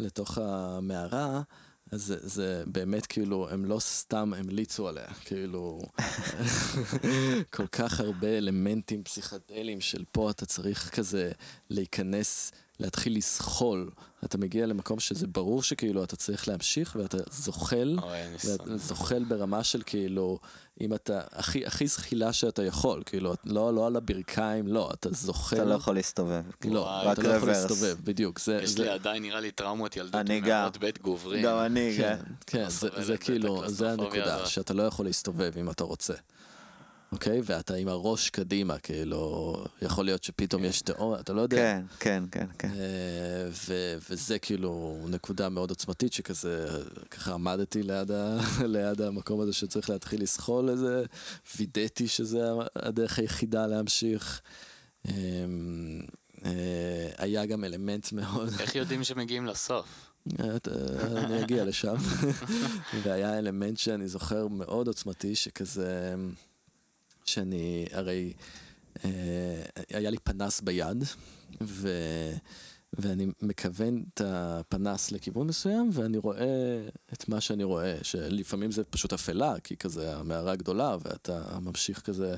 [0.00, 1.42] לתוך המערה,
[1.96, 5.80] זה, זה באמת כאילו, הם לא סתם המליצו עליה, כאילו,
[7.56, 11.32] כל כך הרבה אלמנטים פסיכדליים של פה אתה צריך כזה
[11.70, 13.90] להיכנס, להתחיל לזחול.
[14.24, 17.98] אתה מגיע למקום שזה ברור שכאילו אתה צריך להמשיך ואתה זוחל,
[18.44, 18.76] ואתה.
[18.76, 20.38] זוחל ברמה של כאילו,
[20.80, 25.56] אם אתה, הכי, הכי זחילה שאתה יכול, כאילו, לא, לא על הברכיים, לא, אתה זוחל.
[25.56, 26.42] אתה לא יכול להסתובב.
[26.60, 27.48] כאילו, לא, וואי, אתה רק לא יכול.
[27.48, 28.38] להסתובב, בדיוק.
[28.38, 30.46] זה, יש זה, לי עדיין נראה לי טראומות ילדות אני גם.
[30.46, 31.44] מנהרות בית גוברין.
[31.44, 32.16] גם אני, כן,
[32.46, 32.64] כן.
[32.64, 34.46] כן, זה, זה כאילו, זה הנקודה, הזאת.
[34.46, 36.14] שאתה לא יכול להסתובב אם אתה רוצה.
[37.14, 37.40] אוקיי?
[37.44, 41.56] ואתה עם הראש קדימה, כאילו, יכול להיות שפתאום יש תיאוריה, אתה לא יודע.
[41.56, 42.68] כן, כן, כן, כן.
[42.68, 46.66] אה, ו- וזה כאילו נקודה מאוד עוצמתית שכזה,
[47.10, 48.38] ככה עמדתי ליד, ה-
[48.74, 51.04] ליד המקום הזה שצריך להתחיל לסחול לזה,
[51.56, 52.44] וידאתי שזה
[52.76, 54.40] הדרך היחידה להמשיך.
[55.08, 55.12] אה,
[56.44, 56.50] אה,
[57.18, 59.86] היה גם אלמנט מאוד, איך יודעים שמגיעים לסוף?
[60.40, 60.56] אה,
[61.24, 61.94] אני אגיע לשם.
[63.02, 66.14] והיה אלמנט שאני זוכר מאוד עוצמתי, שכזה,
[67.26, 68.32] שאני, הרי
[69.04, 71.04] אה, היה לי פנס ביד,
[71.62, 71.88] ו...
[72.98, 79.12] ואני מכוון את הפנס לכיוון מסוים, ואני רואה את מה שאני רואה, שלפעמים זה פשוט
[79.12, 82.34] אפלה, כי כזה המערה גדולה, ואתה ממשיך כזה,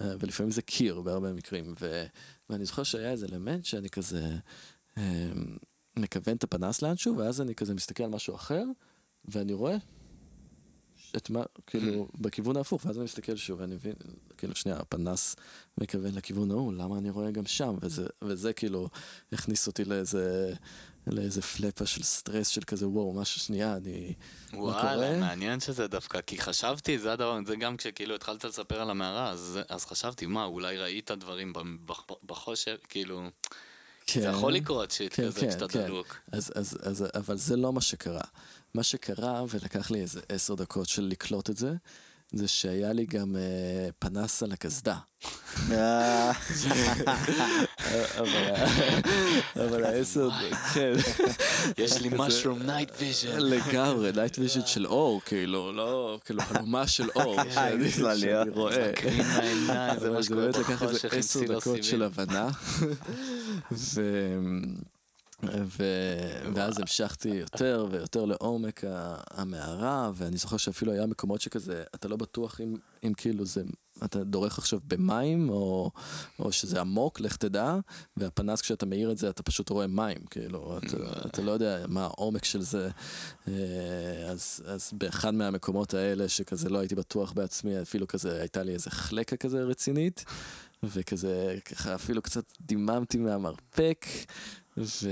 [0.00, 1.74] אה, ולפעמים זה קיר בהרבה מקרים.
[1.80, 2.06] ו...
[2.50, 4.36] ואני זוכר שהיה איזה אלמנט שאני כזה
[4.98, 5.32] אה,
[5.96, 8.64] מכוון את הפנס לאנשהו, ואז אני כזה מסתכל על משהו אחר,
[9.24, 9.76] ואני רואה
[11.16, 13.94] את מה, כאילו, בכיוון ההפוך, ואז אני מסתכל שוב, ואני מבין,
[14.38, 15.36] כאילו, שנייה, הפנס
[15.78, 17.74] מכוון לכיוון ההוא, למה אני רואה גם שם?
[17.80, 18.88] וזה, וזה כאילו
[19.32, 20.54] הכניס אותי לאיזה,
[21.06, 24.12] לאיזה פלאפה של סטרס, של כזה, וואו, משהו שנייה, אני...
[24.52, 25.20] וואלה?
[25.20, 29.58] מעניין שזה דווקא, כי חשבתי, זה הדבר, זה גם כשכאילו התחלת לספר על המערה, אז,
[29.68, 33.22] אז חשבתי, מה, אולי ראית דברים ב- בח- בחושך, כאילו,
[34.14, 35.86] זה יכול לקרות shit כן, כזה כן, כשאתה כן.
[35.86, 36.16] דלוק.
[36.32, 38.20] אז, אז, אז, אבל זה לא מה שקרה.
[38.74, 41.74] מה שקרה, ולקח לי איזה עשר דקות של לקלוט את זה,
[42.32, 44.96] זה שהיה לי גם אה, פנס על הקסדה.
[49.56, 50.28] אבל, העשר,
[50.74, 50.92] כן,
[51.78, 53.38] יש לי mushroom night vision.
[53.38, 58.46] לגמרי, night vision של אור, כאילו, לא, כאילו, אלומה של אור, שאני צלליות.
[58.46, 58.90] שאני רואה.
[58.92, 61.82] מקרין מהעיניים, זה מה באמת לקח איזה עשר דקות פסילוסיבין.
[61.82, 62.48] של הבנה.
[65.64, 65.84] ו...
[66.54, 68.84] ואז המשכתי יותר ויותר לעומק
[69.30, 73.62] המערה, ואני זוכר שאפילו היה מקומות שכזה, אתה לא בטוח אם, אם כאילו זה,
[74.04, 75.90] אתה דורך עכשיו במים, או,
[76.38, 77.76] או שזה עמוק, לך תדע,
[78.16, 80.96] והפנס כשאתה מאיר את זה, אתה פשוט רואה מים, כאילו, אתה,
[81.26, 82.90] אתה לא יודע מה העומק של זה.
[83.48, 83.52] אה,
[84.30, 88.90] אז, אז באחד מהמקומות האלה, שכזה לא הייתי בטוח בעצמי, אפילו כזה, הייתה לי איזה
[88.90, 90.24] חלקה כזה רצינית,
[90.82, 94.06] וכזה, ככה אפילו קצת דיממתי מהמרפק,
[94.78, 95.10] ו...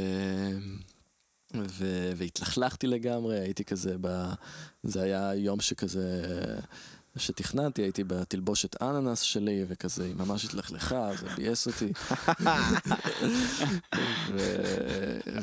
[1.54, 2.10] ו...
[2.16, 4.32] והתלכלכתי לגמרי, הייתי כזה ב...
[4.82, 6.22] זה היה יום שכזה...
[7.16, 11.92] שתכננתי, הייתי בתלבושת אננס שלי, וכזה, היא ממש התלכלכה, זה ביאס אותי.
[14.34, 14.38] ו...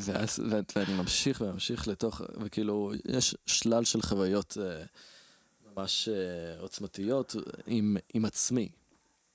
[0.00, 0.60] ואז, ו...
[0.76, 4.84] ואני ממשיך וממשיך לתוך, וכאילו, יש שלל של חוויות אה,
[5.76, 7.36] ממש אה, עוצמתיות
[7.66, 8.68] עם, עם עצמי.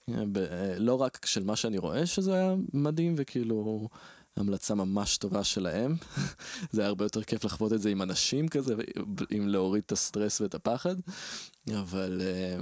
[0.07, 3.89] ב- אה, לא רק של מה שאני רואה, שזה היה מדהים וכאילו
[4.37, 5.95] המלצה ממש טובה שלהם.
[6.71, 8.75] זה היה הרבה יותר כיף לחוות את זה עם אנשים כזה,
[9.29, 10.95] עם להוריד את הסטרס ואת הפחד.
[11.73, 12.57] אבל, אה,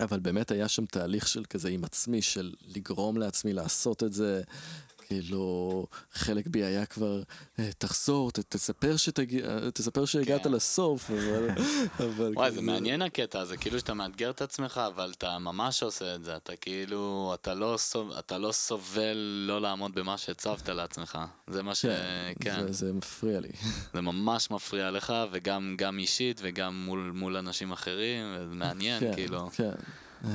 [0.00, 4.42] אבל באמת היה שם תהליך של כזה עם עצמי, של לגרום לעצמי לעשות את זה.
[5.06, 7.22] כאילו, חלק בי היה כבר,
[7.58, 10.52] "אה, תחזור, ת, תספר, שתגיע, תספר שהגעת כן.
[10.52, 11.48] לסוף, אבל...
[12.06, 15.82] אבל וואי, זה כזה- מעניין הקטע הזה, כאילו שאתה מאתגר את עצמך, אבל אתה ממש
[15.82, 19.16] עושה את זה, אתה כאילו, אתה לא, סוב, אתה לא סובל
[19.48, 21.18] לא לעמוד במה שהצבת לעצמך.
[21.50, 21.86] זה מה ש...
[21.86, 23.48] כן, כן, זה, זה מפריע לי.
[23.94, 29.14] זה ממש מפריע לך, וגם גם אישית, וגם מול, מול אנשים אחרים, וזה מעניין, כן,
[29.14, 29.50] כאילו.
[29.52, 29.70] כן.
[30.24, 30.30] אה,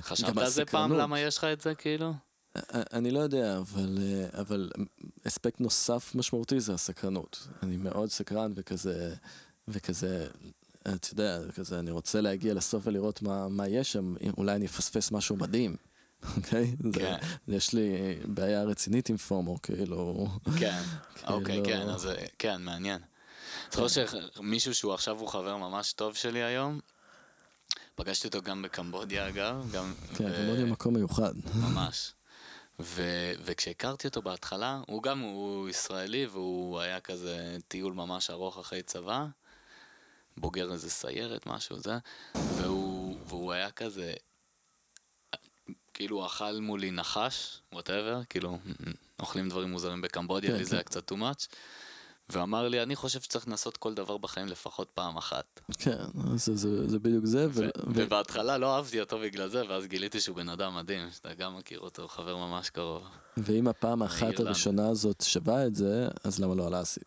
[0.00, 0.92] חשבת על זה פעם.
[0.92, 2.12] למה יש לך את זה, כאילו?
[2.56, 4.70] אה, אני לא יודע, אבל, אה, אבל
[5.26, 7.48] אספקט נוסף משמעותי זה הסקרנות.
[7.62, 9.14] אני מאוד סקרן וכזה,
[9.68, 10.26] וכזה,
[10.80, 15.10] אתה יודע, כזה, אני רוצה להגיע לסוף ולראות מה, מה יש שם, אולי אני אפספס
[15.12, 15.76] משהו מדהים,
[16.36, 16.76] אוקיי?
[16.92, 17.16] כן.
[17.48, 20.28] יש לי בעיה רצינית עם פומו, כאילו...
[20.58, 20.82] כן,
[21.28, 23.00] אוקיי, כאילו- כן, אז אה, כן, מעניין.
[23.72, 26.80] זוכר שמישהו שהוא עכשיו הוא חבר ממש טוב שלי היום,
[27.94, 29.94] פגשתי אותו גם בקמבודיה אגב, גם...
[30.14, 31.34] כן, ו- קמבודיה מקום מיוחד.
[31.54, 32.12] ממש.
[32.80, 38.82] ו- וכשהכרתי אותו בהתחלה, הוא גם, הוא ישראלי והוא היה כזה טיול ממש ארוך אחרי
[38.82, 39.26] צבא,
[40.36, 41.98] בוגר איזה סיירת, משהו זה,
[42.34, 44.14] והוא, והוא היה כזה,
[45.94, 48.58] כאילו אכל מולי נחש, ווטאבר, כאילו
[49.20, 50.76] אוכלים דברים מוזרים בקמבודיה, כן, לי זה כן.
[50.76, 51.54] היה קצת too much,
[52.32, 55.60] ואמר לי, אני חושב שצריך לנסות כל דבר בחיים לפחות פעם אחת.
[55.78, 55.96] כן,
[56.36, 57.50] זה, זה, זה בדיוק זה, ו...
[57.52, 61.34] ו- ו- ובהתחלה לא אהבתי אותו בגלל זה, ואז גיליתי שהוא בן אדם מדהים, שאתה
[61.34, 63.02] גם מכיר אותו, חבר ממש קרוב.
[63.36, 64.40] ואם הפעם האחת.
[64.40, 67.00] הראשונה הזאת שווה את זה, אז למה לא על האסיד?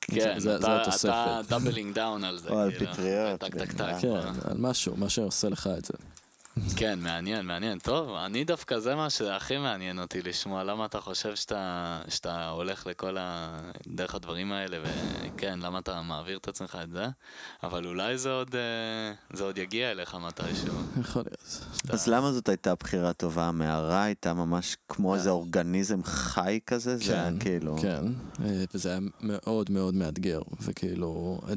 [0.00, 1.08] כן, זה- אתה- זה התוספת.
[1.10, 2.92] אתה doubling down על זה, או על כאילו.
[2.92, 3.72] פטריות, טק טק.
[3.72, 3.94] טק.
[4.00, 5.94] כן, על משהו, מה שעושה לך את זה.
[6.76, 7.78] כן, מעניין, מעניין.
[7.78, 12.86] טוב, אני דווקא, זה מה שהכי מעניין אותי לשמוע, למה אתה חושב שאתה, שאתה הולך
[12.86, 13.58] לכל ה...
[13.86, 17.06] דרך הדברים האלה, וכן, למה אתה מעביר את עצמך את זה,
[17.62, 20.74] אבל אולי זה עוד, אה, זה עוד יגיע אליך מתישהו.
[21.00, 21.64] יכול להיות.
[21.88, 23.48] אז למה זאת הייתה בחירה טובה?
[23.48, 26.96] המערה הייתה ממש כמו איזה אורגניזם חי כזה?
[26.96, 27.76] זה היה כאילו...
[27.82, 28.04] כן,
[28.44, 31.54] אה, וזה היה מאוד מאוד מאתגר, וכאילו, אה,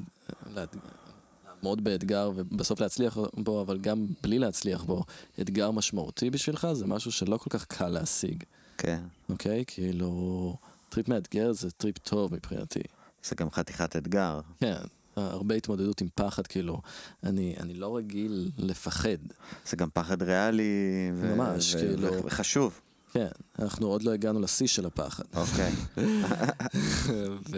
[1.66, 5.04] לעמוד באתגר ובסוף להצליח בו, אבל גם בלי להצליח בו,
[5.42, 8.44] אתגר משמעותי בשבילך זה משהו שלא כל כך קל להשיג,
[8.78, 9.00] כן.
[9.30, 9.64] אוקיי?
[9.68, 10.56] כאילו,
[10.90, 12.80] טריפ מאתגר זה טריפ טוב מבחינתי.
[13.24, 14.40] זה גם חתיכת אתגר.
[14.60, 14.76] כן,
[15.16, 16.82] הרבה התמודדות עם פחד, כאילו,
[17.24, 19.18] אני, אני לא רגיל לפחד.
[19.70, 21.12] זה גם פחד ריאלי.
[21.16, 22.26] ו- ממש, ו- כאילו.
[22.26, 22.82] וחשוב.
[23.14, 23.28] כן,
[23.60, 25.24] אנחנו עוד לא הגענו לשיא של הפחד.
[25.36, 25.72] אוקיי.
[27.52, 27.58] ו...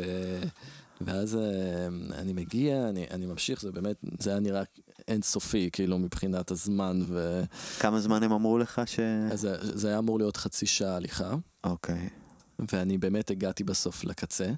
[1.02, 1.88] ואז אה,
[2.18, 4.64] אני מגיע, אני, אני ממשיך, זה באמת, זה היה נראה
[5.08, 7.44] אינסופי, כאילו, מבחינת הזמן, ו...
[7.80, 9.00] כמה זמן הם אמרו לך ש...
[9.32, 12.10] אז זה, זה היה אמור להיות חצי שעה הליכה, אוקיי.
[12.72, 14.52] ואני באמת הגעתי בסוף לקצה,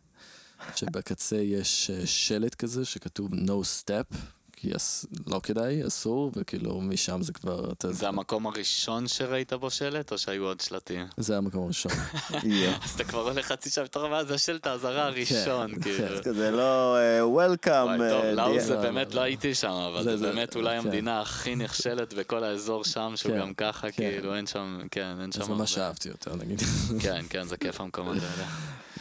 [0.75, 4.15] שבקצה יש אה, שלט כזה שכתוב no step,
[4.61, 9.69] כי אס, לא כדאי, אסור, וכאילו משם זה כבר, אתה זה המקום הראשון שראית בו
[9.69, 11.05] שלט, או שהיו עוד שלטים?
[11.17, 11.91] זה המקום הראשון.
[12.83, 15.97] אז אתה כבר הולך חצי שעה בתור הבא, זה השלט האזהרה הראשון, כן, כאילו.
[16.17, 16.21] כן.
[16.23, 17.69] כזה לא אה, Welcome.
[17.69, 18.61] וואי, טוב, אה, לאו dear.
[18.61, 19.15] זה לא, באמת לא.
[19.15, 20.85] לא הייתי שם, אבל זה- זה זה- באמת אולי כן.
[20.87, 23.95] המדינה הכי נכשלת בכל האזור שם, שהוא גם ככה, כן.
[24.11, 25.77] כאילו, אין שם, כן, אין שם אז ממש.
[25.77, 26.61] אהבתי יותר, נגיד.
[27.01, 28.47] כן, כן, זה כיף המקומות האלה.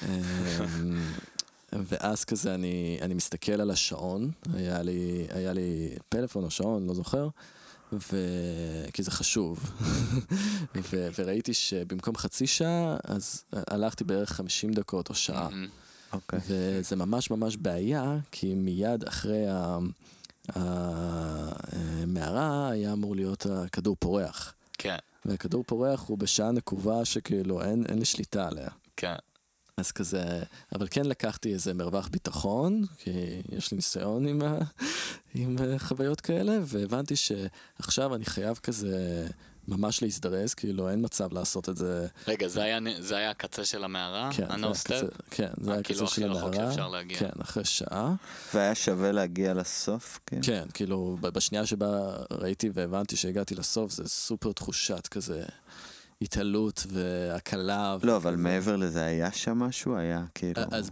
[1.73, 6.95] ואז כזה אני, אני מסתכל על השעון, היה לי, היה לי פלאפון או שעון, לא
[6.95, 7.28] זוכר,
[7.93, 8.16] ו...
[8.93, 9.59] כי זה חשוב.
[10.93, 11.09] ו...
[11.19, 15.49] וראיתי שבמקום חצי שעה, אז הלכתי בערך 50 דקות או שעה.
[15.49, 15.69] מהמם.
[16.12, 16.39] אוקיי.
[16.47, 19.45] וזה ממש ממש בעיה, כי מיד אחרי
[22.09, 24.55] המערה היה אמור להיות הכדור פורח.
[24.78, 28.69] כן, והכדור פורח הוא בשעה נקובה שכאילו אין, אין לי שליטה עליה.
[28.97, 29.16] כן.
[29.79, 30.43] אז כזה,
[30.75, 33.11] אבל כן לקחתי איזה מרווח ביטחון, כי
[33.53, 34.59] יש לי ניסיון עם, ה,
[35.35, 39.27] עם אה, חוויות כאלה, והבנתי שעכשיו אני חייב כזה
[39.69, 42.07] ממש להזדרז, כאילו אין מצב לעשות את זה.
[42.29, 44.31] רגע, זה היה- זה היה הקצה של המערה?
[44.37, 44.75] כן, זה היה?
[45.01, 46.71] כזה- כן, זה היה כאילו הכי של רחוק המערה.
[46.71, 47.19] שאפשר להגיע.
[47.19, 48.15] כן, אחרי שעה.
[48.55, 50.21] והיה שווה להגיע לסוף?
[50.27, 50.41] כן.
[50.43, 51.89] כן, כאילו, בשנייה שבה
[52.31, 55.43] ראיתי והבנתי שהגעתי לסוף, זה סופר תחושת כזה
[56.23, 57.97] התעלות והקלה.
[58.03, 58.36] לא, אבל.
[58.36, 59.97] מעבר לזה, היה שם משהו?
[59.97, 60.62] היה כאילו...
[60.70, 60.90] אז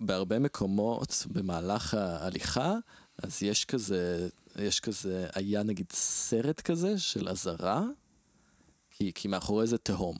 [0.00, 2.74] בהרבה מקומות במהלך ההליכה,
[3.22, 4.28] אז יש כזה,
[4.58, 7.82] יש כזה, היה נגיד סרט כזה של אזהרה,
[8.90, 10.16] כי, כי מאחורי זה תהום,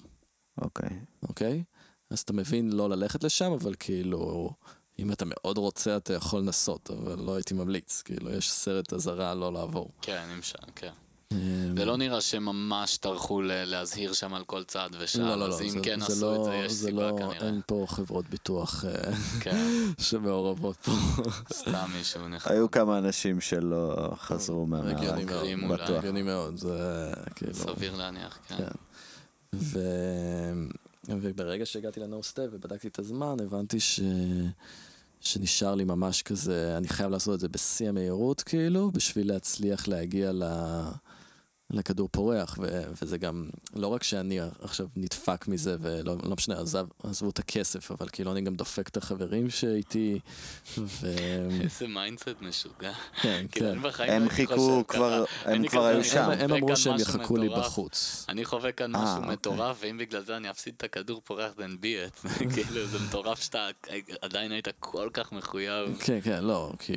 [0.61, 1.01] אוקיי.
[1.23, 1.65] אוקיי?
[2.11, 4.51] אז אתה מבין לא ללכת לשם, אבל כאילו,
[4.99, 9.35] אם אתה מאוד רוצה, אתה יכול לנסות, אבל לא הייתי ממליץ, כאילו, יש סרט אזהרה
[9.35, 9.91] לא לעבור.
[10.03, 10.93] כן, שם, כן.
[11.33, 15.55] אמ, זה לא נראה שממש טרחו להזהיר שם על כל צעד ושם, לא, לא, לא,
[15.55, 17.47] אז אם זה, כן זה עשו לא, את זה, יש זה סיבה לא, כנראה.
[17.47, 19.57] אין פה חברות ביטוח אה, כן,
[19.99, 20.93] שמעורבות פה.
[21.53, 22.53] סתם מישהו נחמד.
[22.53, 24.91] היו כמה אנשים שלא חזרו מהמערה.
[24.91, 25.85] הגיוני מאוד, מקרים אולי.
[25.85, 25.99] בטוח.
[25.99, 27.55] הגיוני מאוד, זה כאילו...
[27.55, 28.57] סביר להניח, כן.
[28.57, 28.69] כן.
[29.55, 29.81] ו...
[31.09, 34.01] וברגע שהגעתי לנו סטפ ובדקתי את הזמן, הבנתי ש...
[35.21, 40.33] שנשאר לי ממש כזה, אני חייב לעשות את זה בשיא המהירות, כאילו, בשביל להצליח להגיע
[40.33, 40.45] ל...
[41.71, 42.83] לכדור פורח, ו...
[43.03, 47.91] וזה גם, לא רק שאני עכשיו נדפק מזה, ולא לא משנה, עזב, עזבו את הכסף,
[47.91, 50.19] אבל כאילו אני גם דופק את החברים שאיתי,
[50.79, 51.07] ו...
[51.63, 52.93] איזה mindset משוגע.
[53.23, 54.05] כן, כאילו, כן.
[54.09, 55.25] הם לא חיכו כבר.
[55.45, 56.31] הם כבר היו שם.
[56.39, 57.49] הם, אמרו שהם יחכו לי.
[57.49, 58.27] בחוץ.
[58.29, 59.33] אני חווה כאן אה, משהו אוקיי.
[59.33, 62.29] מטורף, ואם בגלל זה אני אפסיד את הכדור פורח, then be it.
[62.55, 63.69] כאילו, זה מטורף שאתה
[64.23, 65.99] עדיין היית כל כך מחויב.
[66.01, 66.93] כן, כן, לא, כי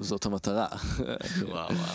[0.00, 0.66] זאת המטרה.
[1.42, 1.94] וואו, וואו.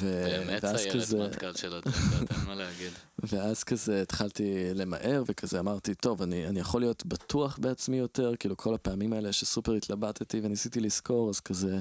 [0.00, 2.92] באמת סיירת כזה, מטכ"ל של הג'נדות, אין מה להגיד.
[3.18, 8.56] ואז כזה התחלתי למהר, וכזה אמרתי, טוב, אני, אני יכול להיות בטוח בעצמי יותר, כאילו
[8.56, 11.80] כל הפעמים האלה שסופר התלבטתי וניסיתי לזכור, אז כזה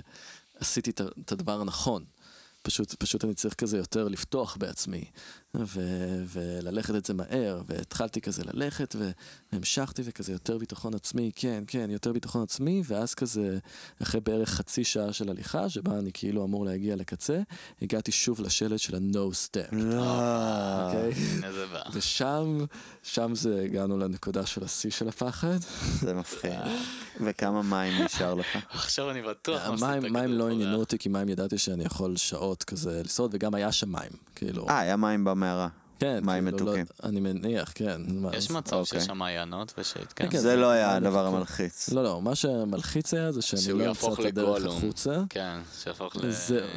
[0.60, 2.04] עשיתי את הדבר הנכון.
[2.62, 5.06] פשוט, פשוט אני צריך כזה יותר לפתוח בעצמי,
[5.65, 5.82] ו,
[6.27, 8.95] וללכת את זה מהר, והתחלתי כזה ללכת,
[9.52, 13.57] והמשכתי וכזה יותר ביטחון עצמי, כן, כן, יותר ביטחון עצמי, ואז כזה,
[14.02, 17.41] אחרי בערך חצי שעה של הליכה, שבה אני כאילו אמור להגיע לקצה,
[17.82, 19.76] הגעתי שוב לשלט של ה-no step.
[19.76, 20.86] לא.
[20.86, 21.11] אוקיי?
[21.94, 22.57] ושם,
[23.03, 25.57] שם זה הגענו לנקודה של השיא של הפחד.
[26.02, 26.52] זה מפחיד.
[27.22, 28.57] וכמה מים נשאר לך?
[28.69, 30.49] עכשיו אני בטוח המים, מים לא.
[30.49, 34.69] עניינו אותי, כי מים ידעתי שאני יכול שעות כזה לשרוד, וגם היה שם מים, כאילו.
[34.69, 35.68] אה, היה מים במערה.
[36.00, 36.86] כן, מים כאילו, מתוקים.
[37.04, 38.02] לא, אני מניח, כן.
[38.34, 39.00] יש מצב אוקיי.
[39.00, 40.30] שיש שם מעיינות ושהתקיים.
[40.30, 41.36] כן, זה זה- לא היה הדבר מתוקים.
[41.36, 41.90] המלחיץ.
[41.90, 44.66] לא, לא, מה שמלחיץ היה זה שאני לא אמצא את הדרך.
[44.66, 45.22] החוצה.
[45.30, 46.20] כן, שיהפוך ל...
[46.32, 46.68] זה,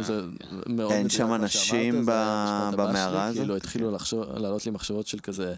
[0.00, 0.72] זה כן.
[0.74, 3.36] מאוד אין שם אנשים במערה הזאת?
[3.38, 3.96] כאילו התחילו
[4.36, 5.54] לעלות לי מחשבות של כזה,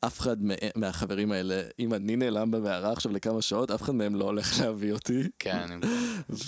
[0.00, 4.14] אף אחד מה- מהחברים האלה, אם אני נעלם במערה עכשיו לכמה שעות, אף אחד מהם
[4.14, 5.22] לא הולך להביא אותי.
[5.38, 5.86] כן, אני-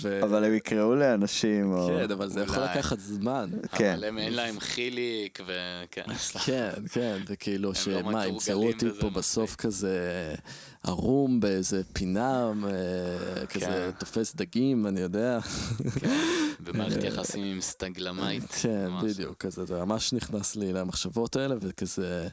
[0.01, 0.23] ו...
[0.23, 1.87] אבל הם יקראו לאנשים, או...
[1.87, 2.63] כן, אבל זה יכול.
[2.63, 3.49] לקחת זמן.
[3.71, 3.93] כן.
[3.93, 6.45] אבל הם אין להם חיליק, וכן, סליחה.
[6.45, 9.55] כן, כן, וכאילו לא שמה, ימצאו מתורגלים אותי פה בסוף.
[9.55, 9.99] כזה
[10.83, 13.89] ערום באיזה פינה, אה, כזה כן.
[13.99, 15.39] תופס דגים, אני יודע.
[16.63, 18.43] במערכת יחסים עם stalagmite.
[18.61, 19.03] כן, ממש.
[19.13, 22.27] בדיוק, כזה, זה ממש נכנס לי למחשבות האלה, וכזה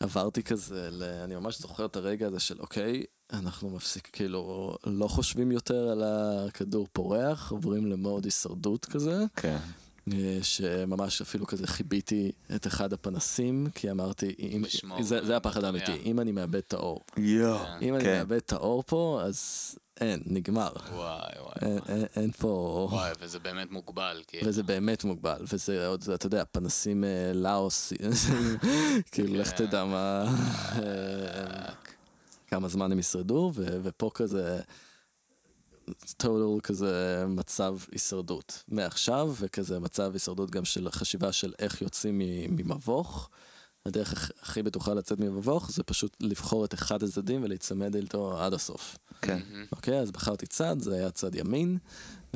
[0.00, 1.02] עברתי כזה, ל...
[1.02, 6.02] אני ממש זוכר את הרגע הזה של אוקיי, אנחנו מפסיק, כאילו, לא חושבים יותר על
[6.04, 9.58] הכדור פורח, עוברים ל mode הישרדות כזה, כן.
[10.12, 14.62] אה, שממש אפילו כזה חיביתי את אחד הפנסים, כי אמרתי, אם,
[15.00, 15.64] זה, זה הפחד.
[15.64, 17.00] האמיתי, אם אני מאבד את האור.
[17.16, 17.58] יואו.
[17.82, 18.18] אם אני כן.
[18.18, 20.72] מאבד את האור פה, אז אין, נגמר.
[20.92, 21.78] וואי, וואי, אין.
[21.88, 22.88] אין, אין פה...
[22.90, 24.48] וואי, וזה באמת מוגבל, כאילו.
[24.48, 27.92] וזה באמת מוגבל, וזה עוד, אתה יודע, פנסים אה, לאוס,
[29.12, 29.66] כאילו, לך כן.
[29.66, 30.24] תדע מה,
[32.46, 34.60] כמה זמן הם ישרדו, ו- ופה כזה,
[36.22, 42.18] total כזה מצב הישרדות מעכשיו, וכזה מצב הישרדות גם של חשיבה של איך יוצאים
[42.50, 43.30] ממבוך.
[43.90, 48.54] הדרך הכ- הכי בטוחה לצאת ממבוך זה פשוט לבחור את אחד הצדדים ולהיצמד איתו עד
[48.54, 48.96] הסוף.
[49.22, 49.38] כן.
[49.50, 49.66] מהמם.
[49.72, 51.78] אוקיי, אז בחרתי צד, זה היה צד ימין,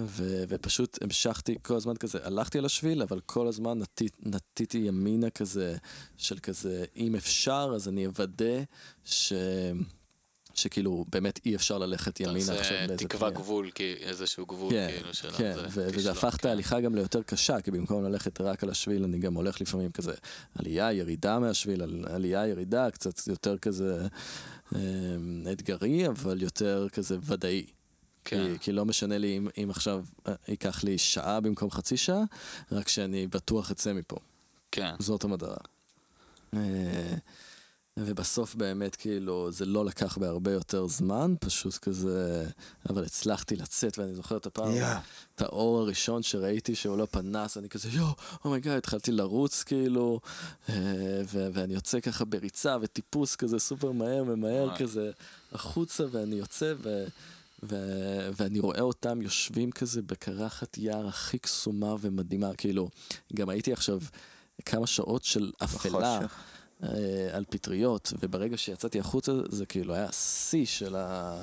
[0.01, 5.31] ו- ופשוט המשכתי כל הזמן כזה, הלכתי על השביל, אבל כל הזמן נטי- נטיתי ימינה
[5.31, 5.76] כזה,
[6.16, 8.62] של כזה, אם אפשר, אז אני אוודא
[9.05, 9.32] ש...
[10.59, 13.44] שכאילו באמת אי אפשר ללכת ימינה עכשיו אתה לאיזה עושה תקווה פנייה.
[13.44, 16.48] גבול, כי איזשהו גבול, כן, כאילו, של כן, זה, ו- וזה הפך את כן.
[16.48, 20.12] ההליכה גם ליותר קשה, כי במקום ללכת רק על השביל, אני גם הולך לפעמים כזה
[20.59, 24.06] עלייה, ירידה מהשביל, על- עלייה, ירידה, קצת יותר כזה
[24.74, 24.81] אה,
[25.52, 27.66] אתגרי, אבל יותר כזה ודאי.
[28.24, 28.52] כן.
[28.52, 32.22] כי, כי לא משנה לי אם, אם עכשיו אה, ייקח לי שעה במקום חצי שעה,
[32.72, 34.16] רק שאני בטוח אצא מפה.
[34.72, 34.94] כן.
[34.98, 35.56] זאת המטרה.
[36.55, 36.60] אה,
[37.99, 42.47] ובסוף באמת כאילו זה לא לקח בהרבה יותר זמן, פשוט כזה,
[42.91, 44.87] אבל הצלחתי לצאת ואני זוכר את הפעם, יא.
[45.35, 48.15] את האור הראשון שראיתי שהוא לא פנס, אני כזה יואו,
[48.45, 50.21] oh my god, התחלתי לרוץ כאילו,
[50.69, 50.75] אה,
[51.33, 54.79] ו- ואני יוצא ככה בריצה וטיפוס כזה סופר מהר ומהר וואי.
[54.79, 55.11] כזה
[55.53, 57.05] החוצה ואני יוצא ו...
[57.62, 62.89] ו- ואני רואה אותם יושבים כזה בקרחת יער הכי קסומה ומדהימה, כאילו,
[63.35, 63.99] גם הייתי עכשיו
[64.65, 66.35] כמה שעות של אפלה בחושך.
[66.83, 66.89] אה,
[67.33, 71.43] על פטריות, וברגע שיצאתי החוצה זה כאילו היה שיא של ה...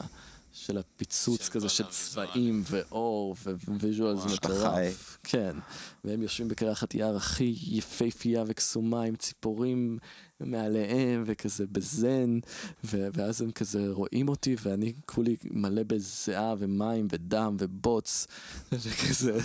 [0.54, 1.84] של הפיצוץ של כזה של.
[1.90, 3.36] צבעים ואור
[3.68, 4.36] visual זה וואו.
[4.36, 5.18] shit מטורף.
[5.24, 5.58] כן,
[6.04, 9.98] והם יושבים בקרחת יער הכי יפהפייה וקסומה עם ציפורים
[10.46, 12.40] מעליהם וכזה בזן,
[12.84, 18.28] ו- ואז הם כזה רואים אותי ואני כולי מלא בזיעה ומים ודם ובוץ,
[18.84, 19.40] וכזה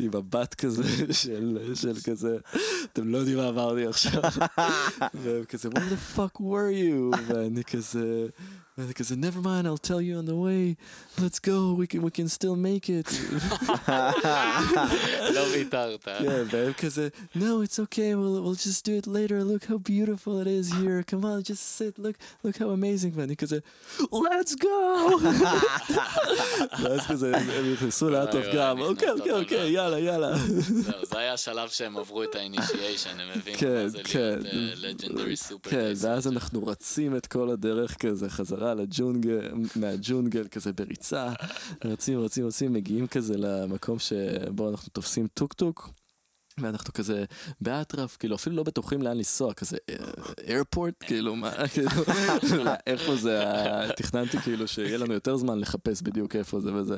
[0.00, 0.82] עם מבט כזה
[1.22, 2.36] של, של כזה,
[2.92, 4.22] אתם לא יודעים מה אמרתי עכשיו,
[5.22, 7.16] והם כזה, what the fuck were you?
[7.26, 8.26] ואני כזה...
[8.78, 10.76] ואני כזה, never mind, I'll tell you on the way,
[11.18, 13.08] let's go, we can, we can still make it.
[15.34, 16.04] לא ויתרת.
[16.04, 20.35] כן, והם כזה, no, it's okay, we'll, we'll just do it later, look how beautiful
[20.42, 23.58] it is here, come on, just sit, look, look how amazing, ואני כזה,
[23.98, 24.66] let's go!
[26.82, 29.70] ואז כזה, הם נכנסו לאטרף גם, אוקיי, אוקיי, אוקיי.
[29.70, 30.36] יאללה, יאללה.
[30.58, 34.38] זהו, זה היה השלב שהם עברו את ה-initiation, הם הבינו כן, מה זה כן.
[34.42, 35.70] להיות legendary סופר.
[35.70, 41.28] כן, ואז אנחנו רצים את כל הדרך כזה חזרה לג'ונגל, מהג'ונגל כזה בריצה,
[41.84, 45.90] רצים, רצים, רצים, מגיעים כזה למקום שבו אנחנו תופסים טוק טוק.
[46.60, 47.24] ואנחנו כזה
[47.60, 49.76] באטרף, כאילו אפילו לא בטוחים לאן לנסוע, כזה
[50.48, 53.44] airport, כאילו מה, כאילו, איפה זה,
[53.96, 56.96] תכננתי כאילו שיהיה לנו יותר זמן לחפש בדיוק איפה זה וזה.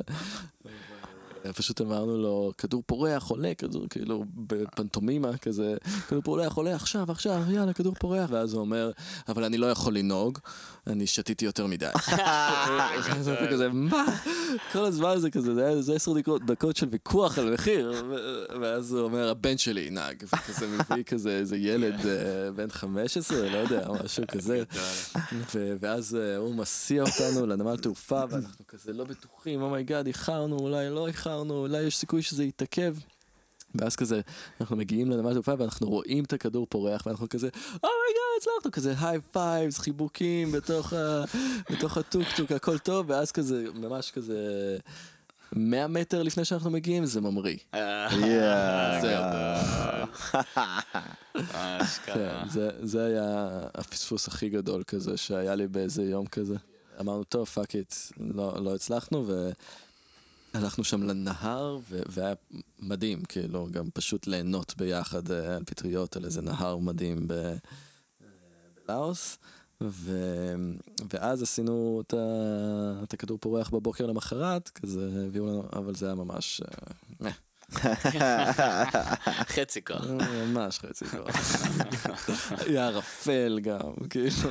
[1.53, 5.77] פשוט אמרנו לו, כדור פורח, עולה, כדור, כאילו, בפנטומימה כזה,
[6.09, 8.91] כדור פורח, עולה עכשיו, עכשיו, יאללה, כדור פורח, ואז הוא אומר,
[9.29, 10.39] אבל אני לא יכול לנהוג,
[10.87, 11.87] אני שתיתי יותר מדי.
[13.51, 14.05] כזה, מה?
[14.73, 16.13] כל הזמן זה כזה, זה היה- עשר
[16.47, 17.93] דקות- של ויכוח על מחיר,
[18.61, 23.57] ואז הוא אומר, הבן שלי ינהג, וכזה מביא כזה איזה ילד אה, בן 15, לא
[23.57, 24.63] יודע, משהו כזה.
[25.81, 30.57] ואז אה, הוא מסיע אותנו לנמל תעופה, ואנחנו כזה לא בטוחים, oh my god, איחרנו,
[30.59, 32.95] אולי לא איחרנו, אולי יש סיכוי שזה יתעכב.
[33.75, 34.21] ואז כזה,
[34.61, 38.73] אנחנו מגיעים לנמל תעופה ואנחנו רואים את הכדור פורח ואנחנו כזה, oh my god, הצלחנו,
[38.73, 41.25] כזה high fives, חיבוקים בתוך, ה,
[41.71, 44.77] בתוך הטוקטוק, הכל טוב, ואז כזה, ממש כזה,
[45.53, 47.57] 100 מטר לפני שאנחנו מגיעים, זה ממריא.
[47.75, 49.01] אה, yeah.
[49.01, 49.23] זהו.
[51.53, 52.15] אשכרה.
[52.15, 56.57] כן, זה, זה היה הפספוס הכי גדול כזה שהיה לי באיזה יום כזה.
[57.01, 57.95] אמרנו, טוב, fuck it,
[58.35, 59.27] לא, לא הצלחנו,
[60.59, 62.35] והלכנו שם לנהר, ו- והיה
[62.79, 67.55] מדהים, כאילו, גם פשוט ליהנות ביחד אה, על פטריות, על איזה נהר מדהים ב- אה,
[68.89, 69.39] בלאוס.
[69.83, 70.13] ו...
[71.13, 73.03] ואז עשינו את, ה...
[73.03, 76.63] את הכדור פורח בבוקר למחרת, כזה הביאו לנו, אבל זה היה ממש,
[77.25, 77.31] אה,
[79.55, 80.05] חצי כוח.
[80.07, 81.37] ממש חצי כוח.
[82.67, 84.51] היה ערפל גם, כאילו,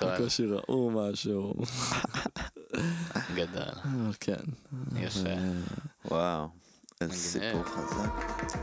[0.00, 1.54] בקושי ראו משהו,
[3.34, 3.60] גדל.
[3.60, 4.44] אה, כן.
[4.96, 5.28] יפה.
[6.04, 6.48] וואו,
[7.00, 8.56] איזה סיפור חזק.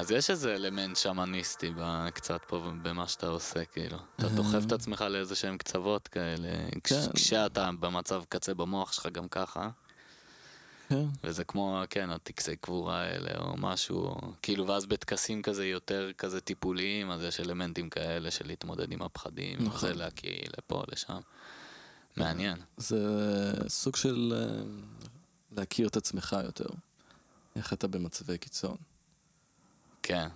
[0.00, 1.72] אז יש איזה אלמנט שמניסטי
[2.14, 3.98] קצת פה במה שאתה עושה, כאילו.
[4.16, 4.32] אתה אה.
[4.32, 6.48] דוחף את עצמך לאיזה שהם קצוות כאלה,
[6.84, 7.12] כן.
[7.14, 9.70] כשאתה במצב קצה במוח שלך גם ככה.
[10.90, 11.04] כן.
[11.24, 17.10] וזה כמו, כן, הטקסי קבורה האלה או משהו, כאילו, ואז בטקסים כזה יותר כזה טיפוליים,
[17.10, 19.80] אז יש אלמנטים כאלה של להתמודד עם הפחדים, נכון.
[19.80, 21.20] זה להקיא לפה, לשם.
[22.16, 22.56] מעניין.
[22.76, 22.98] זה
[23.68, 24.62] סוג של אה,
[25.56, 26.68] להכיר את עצמך יותר.
[27.56, 28.76] איך אתה במצבי קיצון.
[30.02, 30.28] כן.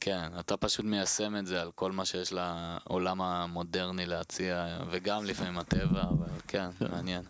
[0.00, 5.58] כן, אתה פשוט מיישם את זה על כל מה שיש לעולם המודרני להציע, וגם לפעמים
[5.58, 6.90] הטבע, אבל כן, כן.
[6.90, 7.22] מעניין.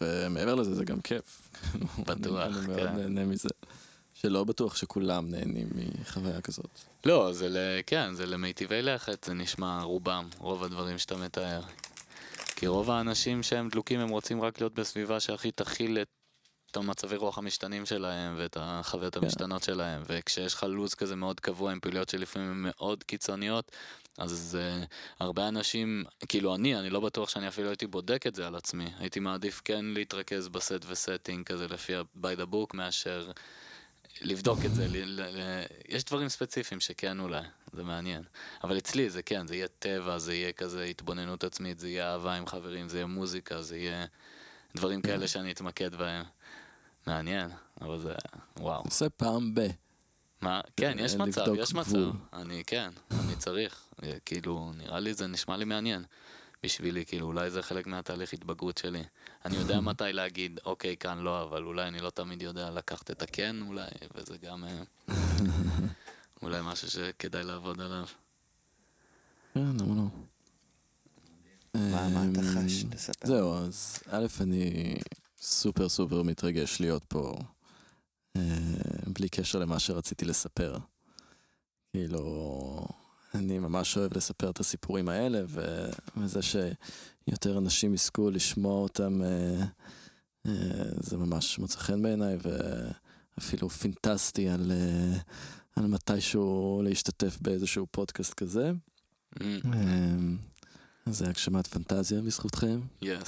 [0.00, 1.50] ומעבר לזה זה גם כיף.
[2.06, 2.96] בטוח, אני אני מאוד כן.
[2.96, 3.48] נהנה מזה.
[4.14, 6.80] שלא בטוח שכולם נהנים מחוויה כזאת.
[7.06, 7.56] לא, זה ל...
[7.86, 11.60] כן, זה למיטיבי לכת, זה נשמע רובם, רוב הדברים שאתה מתאר.
[12.56, 16.08] כי רוב האנשים שהם דלוקים, הם רוצים רק להיות בסביבה שהכי תכיל את
[16.76, 19.24] את המצבי רוח המשתנים שלהם ואת החוויות כן.
[19.24, 20.02] המשתנות שלהם.
[20.06, 23.70] וכשיש לך לו"ז כזה מאוד קבוע עם פעילויות שלפעמים הן מאוד קיצוניות,
[24.18, 24.86] אז uh,
[25.20, 28.86] הרבה אנשים, כאילו אני, אני לא בטוח שאני אפילו הייתי בודק את זה על עצמי.
[28.98, 33.30] הייתי מעדיף כן להתרכז ב set ו setting כזה לפי ה-by the book מאשר
[34.20, 34.88] לבדוק את זה.
[34.88, 37.42] ל- ל- ל- יש דברים ספציפיים שכן אולי,
[37.72, 38.22] זה מעניין.
[38.64, 42.34] אבל אצלי זה כן, זה יהיה טבע, זה יהיה כזה התבוננות עצמית, זה יהיה אהבה
[42.34, 44.06] עם חברים, זה יהיה מוזיקה, זה יהיה
[44.76, 46.24] דברים כאלה שאני אתמקד בהם.
[47.06, 47.50] מעניין,
[47.80, 48.14] אבל זה,
[48.56, 48.82] וואו.
[48.82, 49.60] עושה פעם ב...
[50.40, 50.60] מה?
[50.76, 52.10] כן, יש לבדוק מצב, יש מצב.
[52.32, 53.84] אני, כן, אני צריך.
[54.02, 56.04] אה, כאילו, נראה לי זה נשמע לי מעניין.
[56.62, 59.04] בשבילי, כאילו, אולי זה חלק מהתהליך התבגרות שלי.
[59.44, 63.22] אני יודע מתי להגיד, אוקיי, כאן לא, אבל אולי אני לא תמיד יודע לקחת את
[63.22, 64.82] הכן, אולי, וזה גם אה,
[66.42, 68.06] אולי משהו שכדאי לעבוד עליו.
[69.54, 70.02] כן, למה לא?
[71.74, 72.82] מה מה אתה אמ, חש?
[72.82, 73.26] תספר.
[73.26, 74.94] זהו, אז א', אני
[75.40, 77.34] סופר סופר מתרגש להיות פה,
[78.36, 78.42] אה,
[79.06, 80.78] בלי קשר למה שרציתי לספר.
[81.92, 82.86] כאילו,
[83.34, 89.64] אני ממש אוהב לספר את הסיפורים האלה, ו- וזה שיותר אנשים יזכו לשמוע אותם, אה,
[90.46, 95.18] אה, זה ממש מוצא חן בעיניי, ואפילו פינטסטי על, אה,
[95.76, 98.72] על מתישהו להשתתף באיזשהו פודקאסט כזה.
[99.40, 100.55] אמ, אז
[101.08, 102.80] זה הגשמת פנטזיה בזכותכם.
[103.02, 103.22] יס.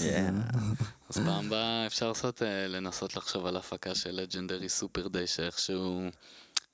[1.09, 6.02] אז פעם הבאה אפשר לעשות, אה, לנסות לחשוב על הפקה של לג'נדרי סופר דיי, שאיכשהו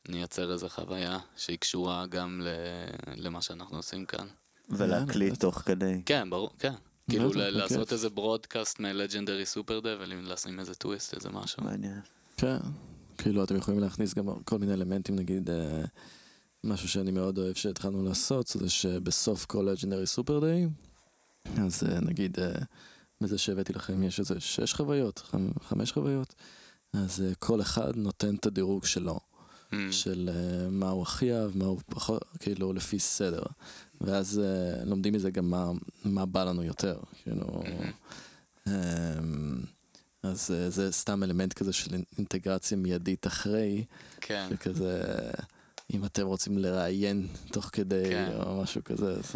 [0.09, 2.47] נייצר איזו חוויה שהיא קשורה גם ל-
[3.27, 4.27] למה שאנחנו עושים כאן.
[4.71, 5.41] ולהקליט.
[5.41, 6.03] תוך כדי.
[6.07, 6.73] כן, ברור, כן.
[7.11, 7.93] כאילו לעשות.
[7.93, 11.65] איזה ברודקאסט מלג'נדרי סופר דיי ולשים איזה טוויסט, איזה משהו.
[11.65, 12.01] מעניין.
[12.37, 12.57] כן,
[13.19, 15.85] כאילו אתם יכולים להכניס גם כל מיני אלמנטים, נגיד אה,
[16.65, 20.69] משהו שאני מאוד אוהב שהתחלנו לעשות, זה שבסוף כל לג'נדרי סופר דיי,
[21.59, 22.53] אז אה, נגיד אה,
[23.21, 26.35] בזה שהבאתי לכם יש איזה שש חוויות, חמ- חמש חוויות,
[26.93, 29.21] אז אה, כל אחד נותן את הדירוג שלו.
[29.73, 30.31] אמ, של
[30.71, 33.43] מה הוא הכי אהב, מה הוא פחות, כאילו לפי סדר.
[34.01, 34.41] ואז
[34.85, 35.71] לומדים מזה גם מה,
[36.05, 37.63] מה בא לנו יותר, כאילו...
[38.67, 38.73] אמ,
[40.23, 43.85] אז זה סתם אלמנט כזה של אינטגרציה מיידית אחרי,
[44.21, 45.03] כן, שכזה,
[45.95, 48.31] אם אתם רוצים לראיין תוך כדי כן.
[48.43, 49.33] או משהו כזה, אז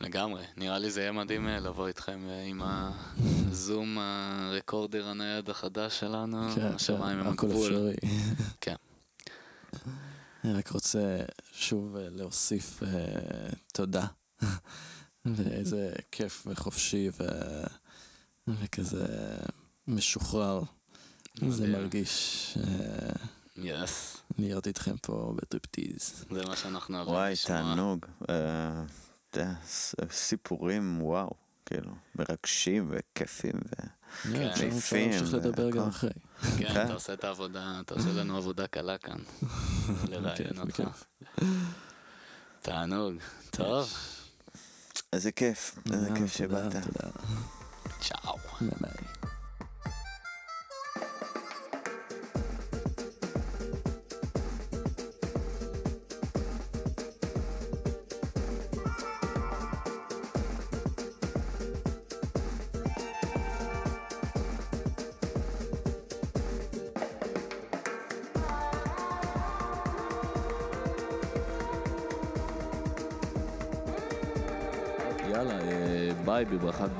[0.00, 0.42] לגמרי.
[0.56, 6.48] נראה לי זה יהיה מדהים אה, לבוא איתכם אה, עם הזום הרקורדר הנייד החדש שלנו,
[6.54, 7.66] כן, השמיים כן, הם הכל הגבול.
[7.66, 7.94] אפשרי.
[8.60, 8.74] כן.
[10.44, 11.18] אני רק רוצה
[11.52, 12.82] שוב אה, להוסיף
[13.72, 14.06] תודה.
[15.24, 17.24] ואיזה כיף וחופשי ו...
[18.48, 19.06] וכזה
[19.88, 20.62] משוחרר.
[21.48, 21.68] זה.
[21.68, 22.54] מרגיש
[23.56, 26.24] yes, להיות איתכם פה בטריפטיז.
[26.30, 27.58] זה מה שאנחנו אוהבים וואי, לשמוע.
[27.58, 28.06] תענוג.
[29.36, 29.52] יודע,
[30.10, 31.30] סיפורים, וואו,
[31.66, 33.52] כאילו, מרגשים וכיפים.
[33.54, 33.98] ו-
[34.32, 34.48] כן,
[34.78, 35.88] אפשר להמשיך לדבר גם.
[35.88, 36.10] אחרי.
[36.58, 36.84] כן, כן.
[36.84, 39.18] אתה עושה את העבודה, אתה עושה לנו עבודה קלה כאן.
[40.10, 40.82] לראיין אותך.
[42.62, 43.14] תענוג.
[43.50, 43.92] טוב,
[45.12, 46.72] איזה כיף, איזה כיף שבאת.
[46.72, 47.10] תודה.
[48.00, 48.38] צ'או.
[76.38, 76.90] سبسكرايب يبقى خد